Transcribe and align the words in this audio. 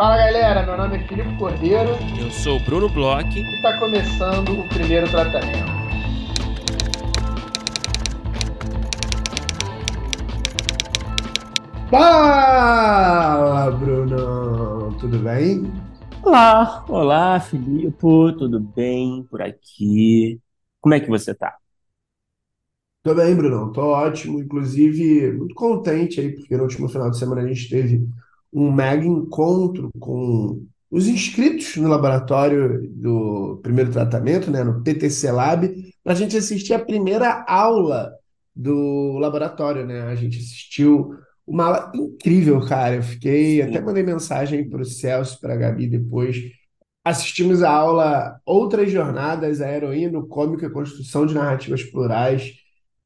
Fala 0.00 0.16
galera, 0.16 0.64
meu 0.64 0.78
nome 0.78 0.96
é 0.96 1.06
Filipe 1.06 1.36
Cordeiro. 1.36 1.90
Eu 2.18 2.30
sou 2.30 2.56
o 2.56 2.64
Bruno 2.64 2.88
Bloch. 2.88 3.38
E 3.38 3.56
está 3.56 3.78
começando 3.78 4.58
o 4.58 4.66
primeiro 4.70 5.06
tratamento. 5.10 5.70
Fala, 11.90 13.70
Bruno! 13.72 14.96
Tudo 14.98 15.18
bem? 15.18 15.70
Olá, 16.22 16.82
olá, 16.88 17.38
Filipe, 17.38 17.94
tudo 18.38 18.58
bem 18.58 19.22
por 19.24 19.42
aqui? 19.42 20.40
Como 20.80 20.94
é 20.94 21.00
que 21.00 21.10
você 21.10 21.34
tá? 21.34 21.58
Tô 23.02 23.14
bem, 23.14 23.34
Bruno, 23.34 23.70
tô 23.70 23.82
ótimo. 23.82 24.40
Inclusive, 24.40 25.30
muito 25.32 25.54
contente 25.54 26.20
aí, 26.20 26.34
porque 26.34 26.56
no 26.56 26.62
último 26.62 26.88
final 26.88 27.10
de 27.10 27.18
semana 27.18 27.42
a 27.42 27.46
gente 27.46 27.68
teve 27.68 28.08
um 28.52 28.72
mega 28.72 29.06
encontro 29.06 29.90
com 29.98 30.66
os 30.90 31.06
inscritos 31.06 31.76
no 31.76 31.88
laboratório 31.88 32.88
do 32.90 33.60
primeiro 33.62 33.92
tratamento, 33.92 34.50
né, 34.50 34.64
no 34.64 34.82
PTC 34.82 35.30
Lab, 35.30 35.68
para 36.02 36.12
a 36.12 36.16
gente 36.16 36.36
assistir 36.36 36.74
a 36.74 36.84
primeira 36.84 37.44
aula 37.46 38.12
do 38.54 39.16
laboratório, 39.18 39.86
né? 39.86 40.02
A 40.02 40.14
gente 40.14 40.38
assistiu 40.38 41.14
uma 41.46 41.64
aula 41.64 41.92
incrível, 41.94 42.60
cara. 42.66 42.96
Eu 42.96 43.02
fiquei, 43.02 43.62
até 43.62 43.80
mandei 43.80 44.02
mensagem 44.02 44.68
para 44.68 44.82
o 44.82 44.84
Celso, 44.84 45.40
para 45.40 45.54
a 45.54 45.56
Gabi 45.56 45.86
depois. 45.86 46.36
Assistimos 47.04 47.62
a 47.62 47.70
aula 47.70 48.40
Outras 48.44 48.90
Jornadas, 48.90 49.60
a 49.60 49.70
Heroína, 49.70 50.18
o 50.18 50.26
Cômico 50.26 50.64
e 50.64 50.66
a 50.66 50.70
Construção 50.70 51.24
de 51.24 51.34
Narrativas 51.34 51.82
Plurais, 51.82 52.52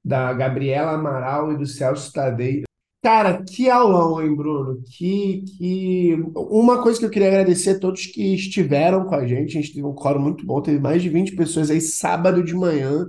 da 0.04 0.32
Gabriela 0.32 0.92
Amaral 0.92 1.52
e 1.52 1.58
do 1.58 1.66
Celso 1.66 2.12
Tadei. 2.12 2.64
Cara, 3.04 3.42
que 3.44 3.68
aulão, 3.68 4.22
hein, 4.22 4.34
Bruno? 4.34 4.82
Que, 4.96 5.42
que... 5.58 6.14
Uma 6.34 6.82
coisa 6.82 6.98
que 6.98 7.04
eu 7.04 7.10
queria 7.10 7.28
agradecer 7.28 7.72
a 7.72 7.78
todos 7.78 8.06
que 8.06 8.34
estiveram 8.34 9.04
com 9.04 9.14
a 9.14 9.26
gente. 9.26 9.58
A 9.58 9.60
gente 9.60 9.74
teve 9.74 9.86
um 9.86 9.92
coro 9.92 10.18
muito 10.18 10.46
bom, 10.46 10.62
teve 10.62 10.78
mais 10.78 11.02
de 11.02 11.10
20 11.10 11.36
pessoas 11.36 11.70
aí 11.70 11.82
sábado 11.82 12.42
de 12.42 12.54
manhã 12.54 13.06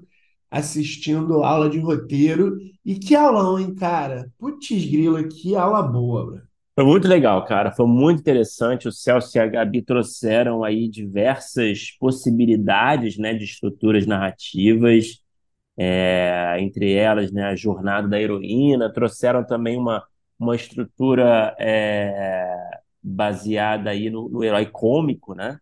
assistindo 0.51 1.41
aula 1.45 1.69
de 1.69 1.79
roteiro. 1.79 2.57
E 2.83 2.95
que 2.95 3.15
aulão, 3.15 3.57
hein, 3.57 3.73
cara? 3.73 4.29
Putz 4.37 4.67
grila, 4.85 5.23
que 5.23 5.55
aula 5.55 5.81
boa, 5.81 6.25
bro. 6.25 6.41
Foi 6.75 6.83
muito 6.83 7.07
legal, 7.07 7.45
cara. 7.45 7.71
Foi 7.71 7.87
muito 7.87 8.19
interessante. 8.19 8.89
O 8.89 8.91
Celso 8.91 9.37
e 9.37 9.39
a 9.39 9.47
Gabi 9.47 9.81
trouxeram 9.81 10.61
aí 10.61 10.89
diversas 10.89 11.91
possibilidades, 11.97 13.17
né, 13.17 13.33
de 13.33 13.45
estruturas 13.45 14.05
narrativas 14.05 15.23
é, 15.77 16.55
entre 16.59 16.93
elas 16.93 17.31
né, 17.31 17.43
a 17.43 17.55
jornada 17.55 18.07
da 18.07 18.19
heroína, 18.19 18.91
trouxeram 18.91 19.45
também 19.45 19.77
uma, 19.77 20.03
uma 20.39 20.55
estrutura 20.55 21.55
é, 21.59 22.55
baseada 23.01 23.89
aí 23.89 24.09
no, 24.09 24.29
no, 24.29 24.43
herói 24.43 24.65
cômico, 24.65 25.33
né? 25.33 25.59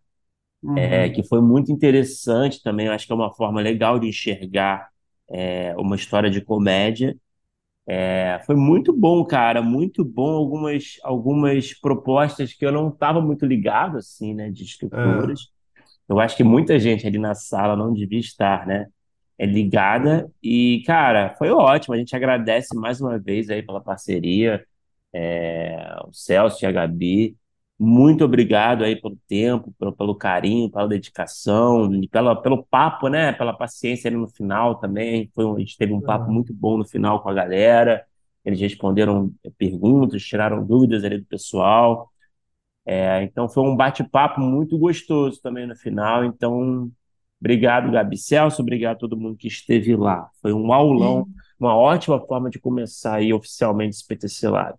Uhum. 0.62 0.78
É, 0.78 1.10
que 1.10 1.22
foi 1.22 1.42
muito 1.42 1.70
interessante 1.70 2.62
também, 2.62 2.88
acho 2.88 3.06
que 3.06 3.12
é 3.12 3.16
uma 3.16 3.32
forma 3.32 3.60
legal 3.60 3.98
de 3.98 4.08
enxergar 4.08 4.88
é, 5.30 5.74
uma 5.76 5.96
história 5.96 6.30
de 6.30 6.40
comédia. 6.40 7.16
É, 7.86 8.40
foi 8.46 8.56
muito 8.56 8.92
bom, 8.92 9.22
cara, 9.24 9.60
muito 9.60 10.02
bom. 10.04 10.30
Algumas, 10.30 10.98
algumas 11.02 11.74
propostas 11.74 12.54
que 12.54 12.64
eu 12.64 12.72
não 12.72 12.88
estava 12.88 13.20
muito 13.20 13.44
ligado, 13.44 13.98
assim, 13.98 14.32
né, 14.34 14.50
de 14.50 14.64
estruturas. 14.64 15.50
Eu 16.08 16.18
acho 16.18 16.36
que 16.36 16.44
muita 16.44 16.78
gente 16.78 17.06
ali 17.06 17.18
na 17.18 17.34
sala 17.34 17.76
não 17.76 17.92
devia 17.92 18.20
estar, 18.20 18.66
né? 18.66 18.86
É 19.38 19.46
ligada 19.46 20.30
e, 20.42 20.82
cara, 20.86 21.34
foi 21.36 21.50
ótimo. 21.50 21.94
A 21.94 21.98
gente 21.98 22.14
agradece 22.14 22.76
mais 22.76 23.00
uma 23.00 23.18
vez 23.18 23.50
aí 23.50 23.62
pela 23.62 23.80
parceria, 23.80 24.64
é, 25.12 25.96
o 26.06 26.12
Celso 26.12 26.64
e 26.64 26.66
a 26.66 26.72
Gabi. 26.72 27.36
Muito 27.78 28.24
obrigado 28.24 28.84
aí 28.84 28.94
pelo 29.00 29.16
tempo, 29.28 29.74
pelo, 29.78 29.92
pelo 29.92 30.14
carinho, 30.14 30.70
pela 30.70 30.86
dedicação 30.88 31.92
e 31.94 32.08
pela, 32.08 32.40
pelo 32.40 32.64
papo, 32.64 33.08
né? 33.08 33.32
Pela 33.32 33.52
paciência 33.52 34.08
ali 34.08 34.16
no 34.16 34.28
final 34.28 34.76
também. 34.76 35.30
Foi, 35.34 35.44
a 35.56 35.58
gente 35.58 35.76
teve 35.76 35.92
um 35.92 36.00
papo 36.00 36.30
muito 36.30 36.54
bom 36.54 36.78
no 36.78 36.84
final 36.84 37.20
com 37.22 37.28
a 37.28 37.34
galera. 37.34 38.04
Eles 38.44 38.60
responderam 38.60 39.32
perguntas, 39.58 40.22
tiraram 40.22 40.64
dúvidas 40.64 41.02
ali 41.04 41.18
do 41.18 41.26
pessoal. 41.26 42.10
É, 42.86 43.22
então 43.22 43.48
foi 43.48 43.62
um 43.64 43.76
bate-papo 43.76 44.40
muito 44.40 44.78
gostoso 44.78 45.40
também 45.42 45.66
no 45.66 45.76
final. 45.76 46.24
Então 46.24 46.90
Obrigado, 47.44 47.92
Gabi 47.92 48.16
Celso, 48.16 48.62
obrigado 48.62 48.96
a 48.96 48.98
todo 49.00 49.18
mundo 49.18 49.36
que 49.36 49.48
esteve 49.48 49.94
lá. 49.94 50.30
Foi 50.40 50.50
um 50.54 50.72
aulão, 50.72 51.28
uma 51.60 51.76
ótima 51.76 52.18
forma 52.26 52.48
de 52.48 52.58
começar 52.58 53.16
aí 53.16 53.34
oficialmente 53.34 53.96
esse 53.96 54.06
PTC 54.06 54.48
Lab. 54.48 54.74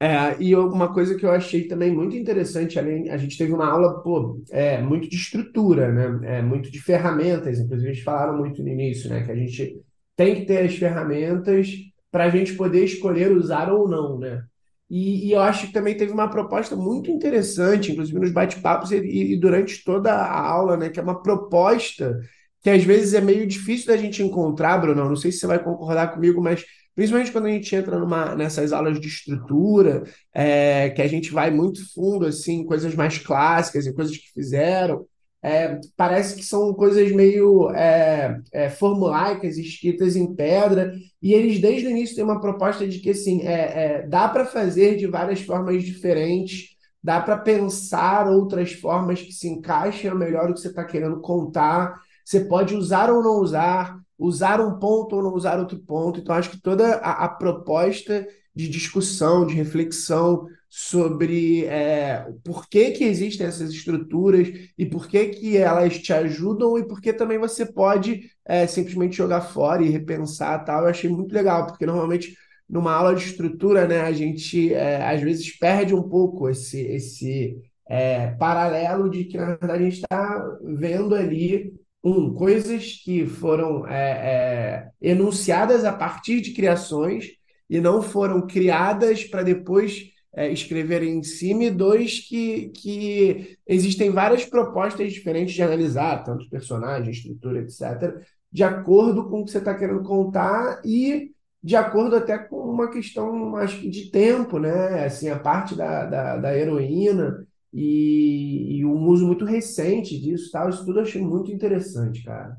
É, 0.00 0.42
e 0.42 0.56
uma 0.56 0.92
coisa 0.92 1.14
que 1.14 1.24
eu 1.26 1.30
achei 1.30 1.68
também 1.68 1.92
muito 1.94 2.16
interessante, 2.16 2.78
além, 2.78 3.10
a 3.10 3.18
gente 3.18 3.36
teve 3.36 3.52
uma 3.52 3.66
aula, 3.66 4.02
pô, 4.02 4.42
é, 4.50 4.80
muito 4.82 5.08
de 5.08 5.16
estrutura, 5.16 5.92
né? 5.92 6.38
É, 6.38 6.42
muito 6.42 6.70
de 6.70 6.80
ferramentas, 6.80 7.58
inclusive 7.60 7.90
eles 7.90 8.02
falaram 8.02 8.36
muito 8.38 8.62
no 8.62 8.68
início, 8.68 9.10
né? 9.10 9.22
Que 9.22 9.32
a 9.32 9.36
gente 9.36 9.78
tem 10.16 10.34
que 10.34 10.46
ter 10.46 10.64
as 10.64 10.74
ferramentas 10.74 11.70
para 12.10 12.24
a 12.24 12.30
gente 12.30 12.54
poder 12.54 12.84
escolher 12.84 13.30
usar 13.32 13.70
ou 13.70 13.88
não, 13.88 14.18
né? 14.18 14.42
E, 14.90 15.28
e, 15.28 15.32
eu 15.32 15.40
acho 15.40 15.66
que 15.66 15.72
também 15.72 15.96
teve 15.96 16.12
uma 16.12 16.28
proposta 16.28 16.76
muito 16.76 17.10
interessante, 17.10 17.92
inclusive 17.92 18.18
nos 18.18 18.32
bate-papos 18.32 18.92
e, 18.92 18.96
e, 18.98 19.36
durante 19.36 19.82
toda 19.82 20.12
a 20.12 20.40
aula, 20.40 20.76
né? 20.76 20.90
Que 20.90 21.00
é 21.00 21.02
uma 21.02 21.22
proposta 21.22 22.20
que 22.62 22.70
às 22.70 22.84
vezes 22.84 23.14
é 23.14 23.20
meio 23.20 23.46
difícil 23.46 23.88
da 23.88 23.96
gente 23.96 24.22
encontrar, 24.22 24.78
Bruno. 24.78 25.08
Não 25.08 25.16
sei 25.16 25.32
se 25.32 25.38
você 25.38 25.46
vai 25.46 25.62
concordar 25.62 26.12
comigo, 26.14 26.40
mas 26.42 26.64
principalmente 26.94 27.32
quando 27.32 27.46
a 27.46 27.50
gente 27.50 27.74
entra 27.74 27.98
numa, 27.98 28.34
nessas 28.34 28.72
aulas 28.72 29.00
de 29.00 29.08
estrutura, 29.08 30.04
é, 30.32 30.90
que 30.90 31.02
a 31.02 31.06
gente 31.06 31.32
vai 31.32 31.50
muito 31.50 31.80
fundo, 31.92 32.26
assim, 32.26 32.64
coisas 32.64 32.94
mais 32.94 33.18
clássicas 33.18 33.86
e 33.86 33.94
coisas 33.94 34.16
que 34.16 34.32
fizeram 34.32 35.06
é, 35.44 35.78
parece 35.94 36.36
que 36.36 36.42
são 36.42 36.72
coisas 36.72 37.12
meio 37.12 37.70
é, 37.72 38.40
é, 38.50 38.70
formulaicas, 38.70 39.58
escritas 39.58 40.16
em 40.16 40.34
pedra, 40.34 40.94
e 41.20 41.34
eles 41.34 41.60
desde 41.60 41.86
o 41.86 41.90
início 41.90 42.16
têm 42.16 42.24
uma 42.24 42.40
proposta 42.40 42.88
de 42.88 42.98
que 42.98 43.10
assim, 43.10 43.42
é, 43.42 43.52
é 43.52 44.06
dá 44.08 44.26
para 44.26 44.46
fazer 44.46 44.96
de 44.96 45.06
várias 45.06 45.42
formas 45.42 45.84
diferentes, 45.84 46.70
dá 47.02 47.20
para 47.20 47.36
pensar 47.36 48.26
outras 48.26 48.72
formas 48.72 49.20
que 49.20 49.32
se 49.32 49.46
encaixem 49.46 50.14
melhor 50.14 50.48
o 50.50 50.54
que 50.54 50.60
você 50.60 50.68
está 50.68 50.82
querendo 50.82 51.20
contar, 51.20 52.00
você 52.24 52.40
pode 52.40 52.74
usar 52.74 53.12
ou 53.12 53.22
não 53.22 53.38
usar, 53.42 54.00
usar 54.18 54.62
um 54.62 54.78
ponto 54.78 55.16
ou 55.16 55.22
não 55.22 55.34
usar 55.34 55.58
outro 55.58 55.78
ponto, 55.78 56.20
então 56.20 56.34
acho 56.34 56.52
que 56.52 56.62
toda 56.62 56.94
a, 56.96 57.26
a 57.26 57.28
proposta 57.28 58.26
de 58.54 58.68
discussão, 58.68 59.46
de 59.46 59.54
reflexão 59.54 60.46
sobre 60.68 61.64
é, 61.66 62.26
por 62.44 62.68
que, 62.68 62.90
que 62.92 63.04
existem 63.04 63.46
essas 63.46 63.70
estruturas 63.70 64.48
e 64.76 64.84
por 64.84 65.06
que, 65.06 65.26
que 65.26 65.56
elas 65.56 65.98
te 65.98 66.12
ajudam 66.12 66.78
e 66.78 66.86
por 66.86 67.00
que 67.00 67.12
também 67.12 67.38
você 67.38 67.64
pode 67.64 68.30
é, 68.44 68.66
simplesmente 68.66 69.16
jogar 69.16 69.40
fora 69.42 69.82
e 69.82 69.90
repensar 69.90 70.64
tal. 70.64 70.82
Eu 70.82 70.90
achei 70.90 71.08
muito 71.08 71.32
legal, 71.32 71.66
porque 71.66 71.86
normalmente 71.86 72.36
numa 72.68 72.92
aula 72.92 73.14
de 73.14 73.24
estrutura, 73.24 73.86
né, 73.86 74.00
a 74.00 74.12
gente 74.12 74.72
é, 74.72 75.04
às 75.04 75.20
vezes 75.20 75.56
perde 75.58 75.94
um 75.94 76.02
pouco 76.02 76.48
esse, 76.48 76.80
esse 76.80 77.56
é, 77.88 78.28
paralelo 78.32 79.08
de 79.10 79.24
que, 79.24 79.36
na 79.36 79.56
verdade, 79.56 79.82
a 79.84 79.90
gente 79.90 80.02
está 80.02 80.58
vendo 80.62 81.14
ali 81.14 81.72
um, 82.02 82.34
coisas 82.34 83.00
que 83.02 83.26
foram 83.26 83.86
é, 83.86 84.00
é, 84.00 84.88
enunciadas 85.00 85.84
a 85.84 85.92
partir 85.92 86.40
de 86.40 86.52
criações 86.52 87.32
e 87.68 87.80
não 87.80 88.02
foram 88.02 88.46
criadas 88.46 89.24
para 89.24 89.42
depois 89.42 90.10
é, 90.34 90.50
escreverem 90.50 91.18
em 91.18 91.22
cima, 91.22 91.64
e 91.64 91.70
dois, 91.70 92.20
que, 92.20 92.70
que 92.70 93.56
existem 93.66 94.10
várias 94.10 94.44
propostas 94.44 95.12
diferentes 95.12 95.54
de 95.54 95.62
analisar, 95.62 96.24
tanto 96.24 96.48
personagem, 96.50 97.10
estrutura, 97.10 97.60
etc., 97.60 98.20
de 98.50 98.62
acordo 98.62 99.28
com 99.28 99.40
o 99.40 99.44
que 99.44 99.50
você 99.50 99.58
está 99.58 99.74
querendo 99.74 100.02
contar 100.02 100.80
e 100.84 101.32
de 101.62 101.76
acordo 101.76 102.16
até 102.16 102.36
com 102.38 102.58
uma 102.58 102.90
questão, 102.90 103.56
acho 103.56 103.80
que, 103.80 103.88
de 103.88 104.10
tempo, 104.10 104.58
né? 104.58 105.04
Assim, 105.06 105.28
a 105.30 105.38
parte 105.38 105.74
da, 105.74 106.04
da, 106.04 106.36
da 106.36 106.56
heroína 106.56 107.46
e, 107.72 108.78
e 108.78 108.84
um 108.84 109.06
uso 109.08 109.26
muito 109.26 109.44
recente 109.44 110.20
disso, 110.20 110.50
tal, 110.52 110.68
isso 110.68 110.84
tudo 110.84 110.98
eu 111.00 111.02
achei 111.04 111.22
muito 111.22 111.50
interessante, 111.50 112.22
cara. 112.22 112.56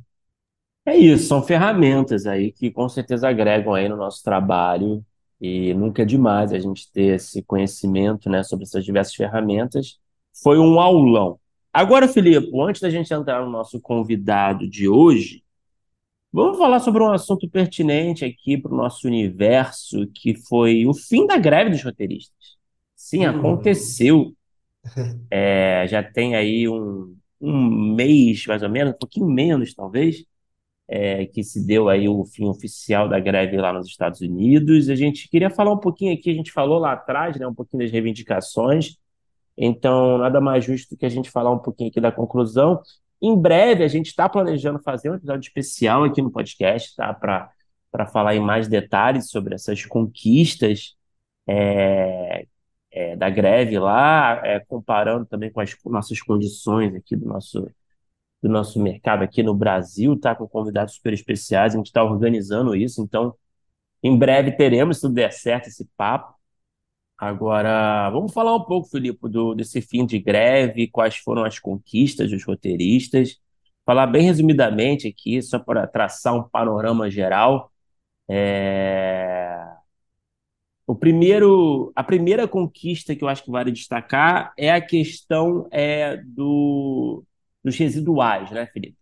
É 0.85 0.95
isso, 0.95 1.27
são 1.27 1.41
ferramentas 1.41 2.27
aí 2.27 2.51
que 2.51 2.69
com 2.69 2.87
certeza 2.87 3.27
agregam 3.27 3.73
aí 3.73 3.89
no 3.89 3.97
nosso 3.97 4.23
trabalho 4.23 5.03
e 5.41 5.73
nunca 5.73 6.03
é 6.03 6.05
demais 6.05 6.53
a 6.53 6.59
gente 6.59 6.91
ter 6.91 7.15
esse 7.15 7.41
conhecimento, 7.43 8.29
né, 8.29 8.43
sobre 8.43 8.65
essas 8.65 8.85
diversas 8.85 9.15
ferramentas. 9.15 9.99
Foi 10.43 10.59
um 10.59 10.79
aulão. 10.79 11.39
Agora, 11.73 12.07
Filipe, 12.07 12.49
antes 12.61 12.81
da 12.81 12.89
gente 12.89 13.11
entrar 13.13 13.43
no 13.43 13.49
nosso 13.51 13.81
convidado 13.81 14.69
de 14.69 14.87
hoje, 14.87 15.43
vamos 16.31 16.57
falar 16.57 16.79
sobre 16.79 17.03
um 17.03 17.11
assunto 17.11 17.49
pertinente 17.49 18.23
aqui 18.23 18.57
para 18.57 18.73
o 18.73 18.77
nosso 18.77 19.07
universo, 19.07 20.07
que 20.13 20.35
foi 20.35 20.85
o 20.85 20.93
fim 20.93 21.25
da 21.25 21.37
greve 21.37 21.71
dos 21.71 21.83
roteiristas. 21.83 22.57
Sim, 22.95 23.25
hum. 23.25 23.29
aconteceu. 23.29 24.33
É, 25.31 25.87
já 25.87 26.03
tem 26.03 26.35
aí 26.35 26.69
um, 26.69 27.17
um 27.41 27.95
mês, 27.95 28.45
mais 28.45 28.61
ou 28.61 28.69
menos, 28.69 28.93
um 28.93 28.97
pouquinho 28.97 29.25
menos, 29.25 29.73
talvez, 29.73 30.23
é, 30.87 31.25
que 31.25 31.43
se 31.43 31.65
deu 31.65 31.89
aí 31.89 32.07
o 32.07 32.25
fim 32.25 32.45
oficial 32.45 33.09
da 33.09 33.19
greve 33.19 33.57
lá 33.57 33.73
nos 33.73 33.87
Estados 33.87 34.21
Unidos. 34.21 34.89
A 34.89 34.95
gente 34.95 35.29
queria 35.29 35.49
falar 35.49 35.71
um 35.73 35.79
pouquinho 35.79 36.13
aqui, 36.13 36.29
a 36.31 36.33
gente 36.33 36.51
falou 36.51 36.79
lá 36.79 36.93
atrás, 36.93 37.37
né, 37.37 37.47
um 37.47 37.53
pouquinho 37.53 37.83
das 37.83 37.91
reivindicações, 37.91 38.97
Então, 39.57 40.17
nada 40.19 40.41
mais 40.41 40.65
justo 40.65 40.97
que 40.97 41.05
a 41.05 41.09
gente 41.09 41.31
falar 41.31 41.51
um 41.51 41.59
pouquinho 41.59 41.89
aqui 41.89 42.01
da 42.01 42.11
conclusão. 42.11 42.81
Em 43.21 43.37
breve, 43.39 43.83
a 43.83 43.87
gente 43.87 44.07
está 44.07 44.27
planejando 44.29 44.79
fazer 44.83 45.09
um 45.11 45.15
episódio 45.15 45.47
especial 45.47 46.03
aqui 46.03 46.21
no 46.21 46.31
podcast, 46.31 46.95
tá? 46.95 47.13
Para 47.13 48.07
falar 48.07 48.35
em 48.35 48.39
mais 48.41 48.67
detalhes 48.67 49.29
sobre 49.29 49.55
essas 49.55 49.85
conquistas 49.85 50.95
é, 51.47 52.45
é, 52.91 53.15
da 53.15 53.29
greve 53.29 53.79
lá, 53.79 54.41
é, 54.45 54.59
comparando 54.59 55.25
também 55.25 55.51
com 55.51 55.61
as 55.61 55.75
nossas 55.85 56.21
condições 56.21 56.95
aqui 56.95 57.15
do 57.15 57.25
nosso, 57.25 57.69
do 58.45 58.51
nosso 58.51 58.79
mercado 58.79 59.23
aqui 59.23 59.41
no 59.41 59.55
Brasil, 59.55 60.19
tá? 60.19 60.35
Com 60.35 60.47
convidados 60.47 60.95
super 60.95 61.13
especiais, 61.13 61.73
a 61.73 61.77
gente 61.77 61.87
está 61.87 62.03
organizando 62.03 62.75
isso, 62.75 63.01
então 63.01 63.33
em 64.03 64.15
breve 64.17 64.51
teremos, 64.51 64.97
se 64.97 65.01
tudo 65.01 65.15
der 65.15 65.33
certo, 65.33 65.67
esse 65.67 65.89
papo. 65.97 66.35
Agora, 67.17 68.09
vamos 68.11 68.33
falar 68.33 68.55
um 68.55 68.63
pouco, 68.63 68.89
Filipe, 68.89 69.29
do, 69.29 69.55
desse 69.55 69.81
fim 69.81 70.05
de 70.05 70.19
greve, 70.19 70.87
quais 70.87 71.17
foram 71.17 71.43
as 71.43 71.59
conquistas 71.59 72.29
dos 72.31 72.43
roteiristas. 72.45 73.39
Falar 73.85 74.07
bem 74.07 74.23
resumidamente 74.23 75.07
aqui, 75.07 75.41
só 75.41 75.57
para 75.59 75.87
traçar 75.87 76.35
um 76.35 76.43
panorama 76.43 77.09
geral. 77.09 77.71
É... 78.29 79.57
O 80.87 80.95
primeiro, 80.95 81.91
a 81.95 82.03
primeira 82.03 82.47
conquista 82.47 83.15
que 83.15 83.23
eu 83.23 83.27
acho 83.27 83.43
que 83.43 83.51
vale 83.51 83.71
destacar 83.71 84.53
é 84.57 84.71
a 84.71 84.81
questão 84.81 85.67
é, 85.71 86.17
do, 86.17 87.23
dos 87.65 87.77
residuais, 87.77 88.51
né, 88.51 88.67
Felipe? 88.67 88.97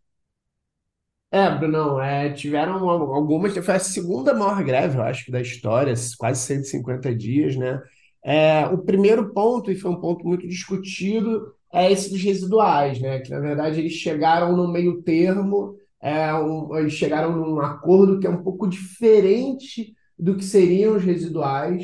É, 1.32 1.50
Brunão, 1.50 2.00
é, 2.00 2.32
tiveram 2.32 2.88
algumas, 2.90 3.54
foi 3.58 3.74
a 3.76 3.80
segunda 3.80 4.36
maior 4.36 4.64
greve, 4.64 4.98
eu 4.98 5.02
acho, 5.02 5.32
da 5.32 5.42
história, 5.42 5.94
quase 6.20 6.42
150 6.46 7.14
dias, 7.16 7.56
né? 7.56 7.82
É, 8.24 8.68
o 8.68 8.78
primeiro 8.78 9.34
ponto, 9.34 9.72
e 9.72 9.76
foi 9.76 9.90
um 9.92 10.00
ponto 10.00 10.24
muito 10.26 10.48
discutido, 10.48 11.54
é 11.74 11.92
esse 11.92 12.12
dos 12.12 12.22
residuais, 12.22 13.00
né? 13.02 13.20
Que 13.20 13.32
na 13.32 13.40
verdade 13.40 13.80
eles 13.80 13.94
chegaram 13.94 14.56
no 14.56 14.72
meio 14.72 15.02
termo, 15.02 15.76
é, 16.00 16.32
um, 16.36 16.78
eles 16.78 16.94
chegaram 16.94 17.36
num 17.36 17.60
acordo 17.60 18.20
que 18.20 18.28
é 18.28 18.30
um 18.30 18.44
pouco 18.44 18.68
diferente 18.68 19.94
do 20.18 20.36
que 20.38 20.44
seriam 20.46 20.96
os 20.98 21.04
residuais. 21.04 21.84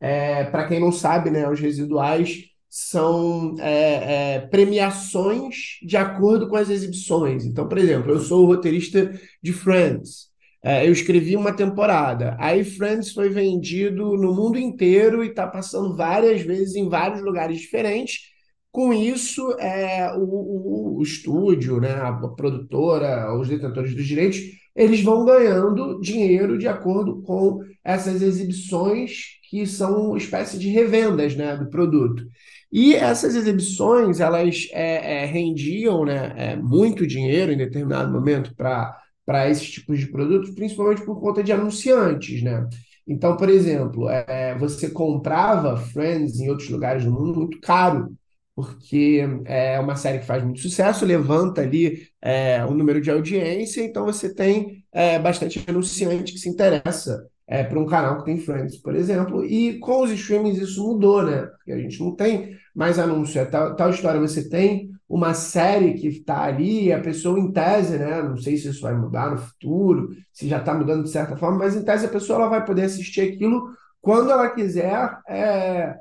É, 0.00 0.44
Para 0.44 0.66
quem 0.66 0.80
não 0.80 0.90
sabe, 0.92 1.30
né, 1.30 1.48
os 1.48 1.60
residuais 1.60 2.47
são 2.68 3.54
é, 3.58 4.34
é, 4.36 4.40
premiações 4.40 5.78
de 5.82 5.96
acordo 5.96 6.48
com 6.48 6.56
as 6.56 6.68
exibições. 6.68 7.44
Então, 7.44 7.68
por 7.68 7.78
exemplo, 7.78 8.12
eu 8.12 8.20
sou 8.20 8.46
roteirista 8.46 9.12
de 9.42 9.52
Friends. 9.52 10.28
É, 10.62 10.86
eu 10.86 10.92
escrevi 10.92 11.36
uma 11.36 11.52
temporada. 11.52 12.36
Aí 12.38 12.64
Friends 12.64 13.12
foi 13.12 13.30
vendido 13.30 14.16
no 14.16 14.34
mundo 14.34 14.58
inteiro 14.58 15.24
e 15.24 15.28
está 15.28 15.46
passando 15.46 15.96
várias 15.96 16.42
vezes 16.42 16.74
em 16.74 16.88
vários 16.88 17.22
lugares 17.22 17.58
diferentes. 17.58 18.28
Com 18.70 18.92
isso, 18.92 19.52
é, 19.58 20.12
o, 20.14 20.22
o, 20.22 20.98
o, 20.98 21.02
estúdio, 21.02 21.80
né, 21.80 21.92
a 21.92 22.12
produtora, 22.12 23.34
os 23.38 23.48
detentores 23.48 23.94
dos 23.94 24.06
direitos, 24.06 24.38
eles 24.76 25.02
vão 25.02 25.24
ganhando 25.24 26.00
dinheiro 26.00 26.58
de 26.58 26.68
acordo 26.68 27.22
com 27.22 27.60
essas 27.82 28.20
exibições 28.22 29.38
que 29.48 29.66
são 29.66 30.16
espécie 30.16 30.58
de 30.58 30.68
revendas 30.68 31.34
né, 31.34 31.56
do 31.56 31.70
produto. 31.70 32.22
E 32.70 32.94
essas 32.94 33.34
exibições, 33.34 34.20
elas 34.20 34.68
é, 34.72 35.22
é, 35.22 35.26
rendiam 35.26 36.04
né, 36.04 36.34
é, 36.36 36.56
muito 36.56 37.06
dinheiro 37.06 37.50
em 37.52 37.56
determinado 37.56 38.12
momento 38.12 38.54
para 38.54 39.48
esses 39.48 39.70
tipos 39.70 39.98
de 39.98 40.06
produtos, 40.06 40.50
principalmente 40.50 41.02
por 41.04 41.18
conta 41.20 41.42
de 41.42 41.52
anunciantes, 41.52 42.42
né? 42.42 42.68
Então, 43.06 43.36
por 43.38 43.48
exemplo, 43.48 44.08
é, 44.10 44.54
você 44.58 44.90
comprava 44.90 45.78
Friends 45.78 46.38
em 46.38 46.50
outros 46.50 46.68
lugares 46.68 47.04
do 47.04 47.10
mundo 47.10 47.34
muito 47.40 47.58
caro, 47.60 48.14
porque 48.54 49.24
é 49.46 49.80
uma 49.80 49.96
série 49.96 50.18
que 50.18 50.26
faz 50.26 50.44
muito 50.44 50.60
sucesso, 50.60 51.06
levanta 51.06 51.62
ali 51.62 52.06
é, 52.20 52.62
um 52.66 52.74
número 52.74 53.00
de 53.00 53.10
audiência, 53.10 53.82
então 53.82 54.04
você 54.04 54.34
tem 54.34 54.84
é, 54.92 55.18
bastante 55.18 55.64
anunciante 55.66 56.32
que 56.32 56.38
se 56.38 56.48
interessa 56.50 57.26
é, 57.48 57.64
para 57.64 57.80
um 57.80 57.86
canal 57.86 58.18
que 58.18 58.26
tem 58.26 58.38
Friends, 58.38 58.76
por 58.76 58.94
exemplo, 58.94 59.42
e 59.42 59.78
com 59.78 60.02
os 60.02 60.10
streamings 60.10 60.58
isso 60.58 60.86
mudou, 60.86 61.22
né? 61.22 61.46
Porque 61.46 61.72
a 61.72 61.78
gente 61.78 61.98
não 61.98 62.14
tem 62.14 62.54
mais 62.74 62.98
anúncio, 62.98 63.40
é 63.40 63.46
tal, 63.46 63.74
tal 63.74 63.88
história, 63.88 64.20
você 64.20 64.46
tem 64.50 64.90
uma 65.08 65.32
série 65.32 65.94
que 65.94 66.08
está 66.08 66.42
ali, 66.42 66.92
a 66.92 67.00
pessoa 67.00 67.40
em 67.40 67.50
tese, 67.50 67.96
né? 67.96 68.22
Não 68.22 68.36
sei 68.36 68.58
se 68.58 68.68
isso 68.68 68.82
vai 68.82 68.94
mudar 68.94 69.30
no 69.30 69.38
futuro, 69.38 70.10
se 70.30 70.46
já 70.46 70.58
está 70.58 70.74
mudando 70.74 71.04
de 71.04 71.10
certa 71.10 71.38
forma, 71.38 71.56
mas 71.56 71.74
em 71.74 71.82
tese 71.82 72.04
a 72.04 72.10
pessoa 72.10 72.40
ela 72.40 72.50
vai 72.50 72.66
poder 72.66 72.82
assistir 72.82 73.22
aquilo 73.22 73.70
quando 73.98 74.30
ela 74.30 74.50
quiser, 74.50 75.18
é, 75.26 75.96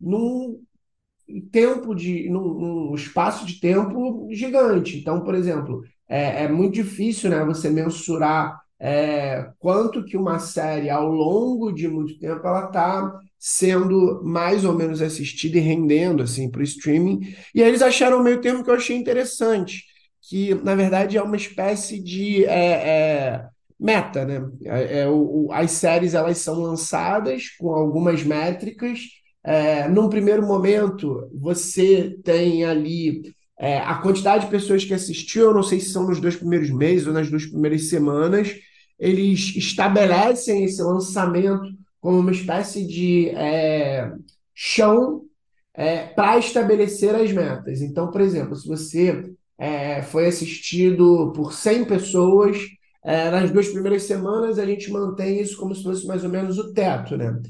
num 0.00 0.60
tempo 1.52 1.94
de, 1.94 2.28
num, 2.28 2.88
num, 2.88 2.94
espaço 2.96 3.46
de 3.46 3.60
tempo 3.60 4.28
gigante. 4.32 4.98
Então, 4.98 5.20
por 5.22 5.36
exemplo, 5.36 5.82
é, 6.08 6.44
é 6.44 6.48
muito 6.48 6.74
difícil, 6.74 7.30
né? 7.30 7.44
Você 7.44 7.70
mensurar 7.70 8.60
é, 8.80 9.50
quanto 9.58 10.04
que 10.04 10.16
uma 10.16 10.38
série 10.38 10.88
ao 10.88 11.06
longo 11.06 11.70
de 11.70 11.86
muito 11.86 12.18
tempo 12.18 12.46
ela 12.46 12.64
está 12.64 13.20
sendo 13.38 14.22
mais 14.24 14.64
ou 14.64 14.74
menos 14.74 15.02
assistida 15.02 15.58
e 15.58 15.60
rendendo 15.60 16.22
assim 16.22 16.50
para 16.50 16.60
o 16.60 16.64
streaming. 16.64 17.34
E 17.54 17.62
aí 17.62 17.68
eles 17.68 17.82
acharam 17.82 18.20
um 18.20 18.22
meio 18.22 18.40
termo 18.40 18.64
que 18.64 18.70
eu 18.70 18.74
achei 18.74 18.96
interessante, 18.96 19.84
que 20.22 20.54
na 20.54 20.74
verdade 20.74 21.16
é 21.18 21.22
uma 21.22 21.36
espécie 21.36 22.02
de 22.02 22.44
é, 22.46 22.70
é, 22.72 23.46
meta, 23.78 24.24
né? 24.24 24.48
É, 24.64 25.00
é 25.00 25.08
o, 25.08 25.48
as 25.52 25.72
séries 25.72 26.14
elas 26.14 26.38
são 26.38 26.60
lançadas 26.60 27.50
com 27.58 27.70
algumas 27.74 28.22
métricas. 28.22 29.00
É, 29.42 29.88
num 29.88 30.08
primeiro 30.08 30.46
momento, 30.46 31.30
você 31.34 32.14
tem 32.22 32.64
ali 32.64 33.22
é, 33.58 33.78
a 33.78 33.96
quantidade 33.96 34.44
de 34.44 34.50
pessoas 34.50 34.84
que 34.84 34.94
assistiu, 34.94 35.44
eu 35.44 35.54
não 35.54 35.62
sei 35.62 35.80
se 35.80 35.90
são 35.90 36.06
nos 36.06 36.20
dois 36.20 36.36
primeiros 36.36 36.70
meses 36.70 37.06
ou 37.06 37.12
nas 37.12 37.30
duas 37.30 37.46
primeiras 37.46 37.88
semanas, 37.88 38.54
eles 39.00 39.56
estabelecem 39.56 40.64
esse 40.64 40.82
lançamento 40.82 41.68
como 42.00 42.18
uma 42.18 42.32
espécie 42.32 42.86
de 42.86 43.30
é, 43.30 44.12
chão 44.54 45.22
é, 45.74 46.06
para 46.06 46.38
estabelecer 46.38 47.14
as 47.14 47.32
metas. 47.32 47.80
Então, 47.80 48.10
por 48.10 48.20
exemplo, 48.20 48.54
se 48.54 48.68
você 48.68 49.32
é, 49.58 50.02
foi 50.02 50.26
assistido 50.26 51.32
por 51.34 51.52
100 51.52 51.84
pessoas, 51.86 52.58
é, 53.02 53.30
nas 53.30 53.50
duas 53.50 53.68
primeiras 53.68 54.02
semanas 54.02 54.58
a 54.58 54.66
gente 54.66 54.90
mantém 54.90 55.40
isso 55.40 55.56
como 55.56 55.74
se 55.74 55.82
fosse 55.82 56.06
mais 56.06 56.22
ou 56.22 56.30
menos 56.30 56.58
o 56.58 56.72
teto, 56.72 57.16
né? 57.16 57.40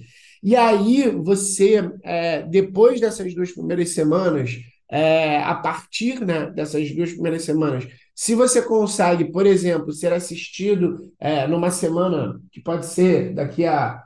E 0.42 0.56
aí 0.56 1.10
você, 1.10 1.90
é, 2.02 2.42
depois 2.42 3.00
dessas 3.00 3.34
duas 3.34 3.52
primeiras 3.52 3.90
semanas, 3.90 4.56
é, 4.90 5.38
a 5.42 5.54
partir 5.54 6.20
né, 6.24 6.50
dessas 6.50 6.90
duas 6.92 7.12
primeiras 7.12 7.42
semanas, 7.42 7.86
se 8.20 8.34
você 8.34 8.60
consegue, 8.60 9.32
por 9.32 9.46
exemplo, 9.46 9.94
ser 9.94 10.12
assistido 10.12 11.10
numa 11.48 11.70
semana 11.70 12.38
que 12.52 12.60
pode 12.60 12.84
ser 12.84 13.32
daqui 13.32 13.64
a 13.64 14.04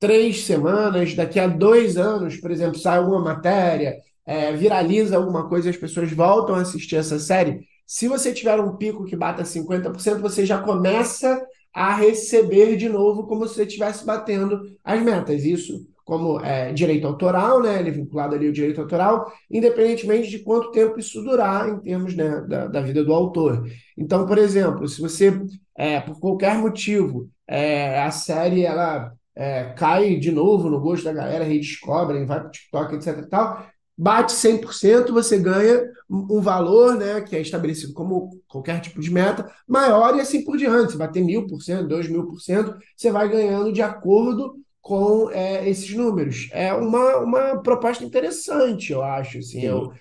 três 0.00 0.42
semanas, 0.44 1.14
daqui 1.14 1.38
a 1.38 1.46
dois 1.46 1.96
anos, 1.96 2.36
por 2.36 2.50
exemplo, 2.50 2.76
sai 2.76 2.98
alguma 2.98 3.20
matéria, 3.20 3.96
é, 4.26 4.52
viraliza 4.54 5.16
alguma 5.16 5.48
coisa 5.48 5.68
e 5.68 5.70
as 5.70 5.76
pessoas 5.76 6.10
voltam 6.10 6.56
a 6.56 6.62
assistir 6.62 6.96
essa 6.96 7.16
série, 7.20 7.60
se 7.86 8.08
você 8.08 8.34
tiver 8.34 8.58
um 8.58 8.76
pico 8.76 9.04
que 9.04 9.14
bata 9.14 9.44
50%, 9.44 10.18
você 10.18 10.44
já 10.44 10.60
começa 10.60 11.40
a 11.72 11.94
receber 11.94 12.76
de 12.76 12.88
novo 12.88 13.28
como 13.28 13.46
se 13.46 13.54
você 13.54 13.62
estivesse 13.62 14.04
batendo 14.04 14.60
as 14.82 15.00
metas. 15.00 15.44
Isso 15.44 15.86
como 16.08 16.40
é, 16.40 16.72
direito 16.72 17.06
autoral, 17.06 17.62
né? 17.62 17.78
Ele 17.78 17.90
é 17.90 17.92
vinculado 17.92 18.34
ali 18.34 18.46
ao 18.46 18.52
direito 18.52 18.80
autoral, 18.80 19.30
independentemente 19.50 20.30
de 20.30 20.38
quanto 20.38 20.70
tempo 20.70 20.98
isso 20.98 21.22
durar 21.22 21.68
em 21.68 21.78
termos 21.80 22.16
né, 22.16 22.40
da, 22.48 22.66
da 22.66 22.80
vida 22.80 23.04
do 23.04 23.12
autor. 23.12 23.68
Então, 23.94 24.24
por 24.24 24.38
exemplo, 24.38 24.88
se 24.88 25.02
você, 25.02 25.38
é, 25.76 26.00
por 26.00 26.18
qualquer 26.18 26.56
motivo, 26.56 27.28
é, 27.46 28.00
a 28.00 28.10
série 28.10 28.64
ela 28.64 29.12
é, 29.36 29.64
cai 29.76 30.16
de 30.16 30.32
novo 30.32 30.70
no 30.70 30.80
gosto 30.80 31.04
da 31.04 31.12
galera, 31.12 31.44
redescobrem, 31.44 32.24
vai 32.24 32.40
para 32.40 32.48
o 32.48 32.52
TikTok, 32.52 32.94
etc 32.94 33.18
e 33.18 33.28
tal, 33.28 33.66
bate 33.94 34.32
100%, 34.32 35.12
você 35.12 35.36
ganha 35.36 35.82
um 36.08 36.40
valor 36.40 36.96
né, 36.96 37.20
que 37.20 37.36
é 37.36 37.42
estabelecido 37.42 37.92
como 37.92 38.30
qualquer 38.48 38.80
tipo 38.80 38.98
de 38.98 39.10
meta, 39.10 39.46
maior 39.68 40.16
e 40.16 40.22
assim 40.22 40.42
por 40.42 40.56
diante. 40.56 40.92
Se 40.92 40.98
bater 40.98 41.22
mil 41.22 41.46
por 41.46 41.60
cento, 41.60 41.86
dois 41.86 42.08
mil 42.08 42.26
por 42.26 42.40
cento, 42.40 42.74
você 42.96 43.10
vai 43.10 43.28
ganhando 43.28 43.70
de 43.70 43.82
acordo 43.82 44.54
com 44.80 45.30
é, 45.30 45.68
esses 45.68 45.94
números. 45.94 46.48
É 46.52 46.72
uma, 46.72 47.18
uma 47.18 47.62
proposta 47.62 48.04
interessante, 48.04 48.92
eu 48.92 49.02
acho. 49.02 49.38
Assim, 49.38 49.62
eu, 49.62 49.92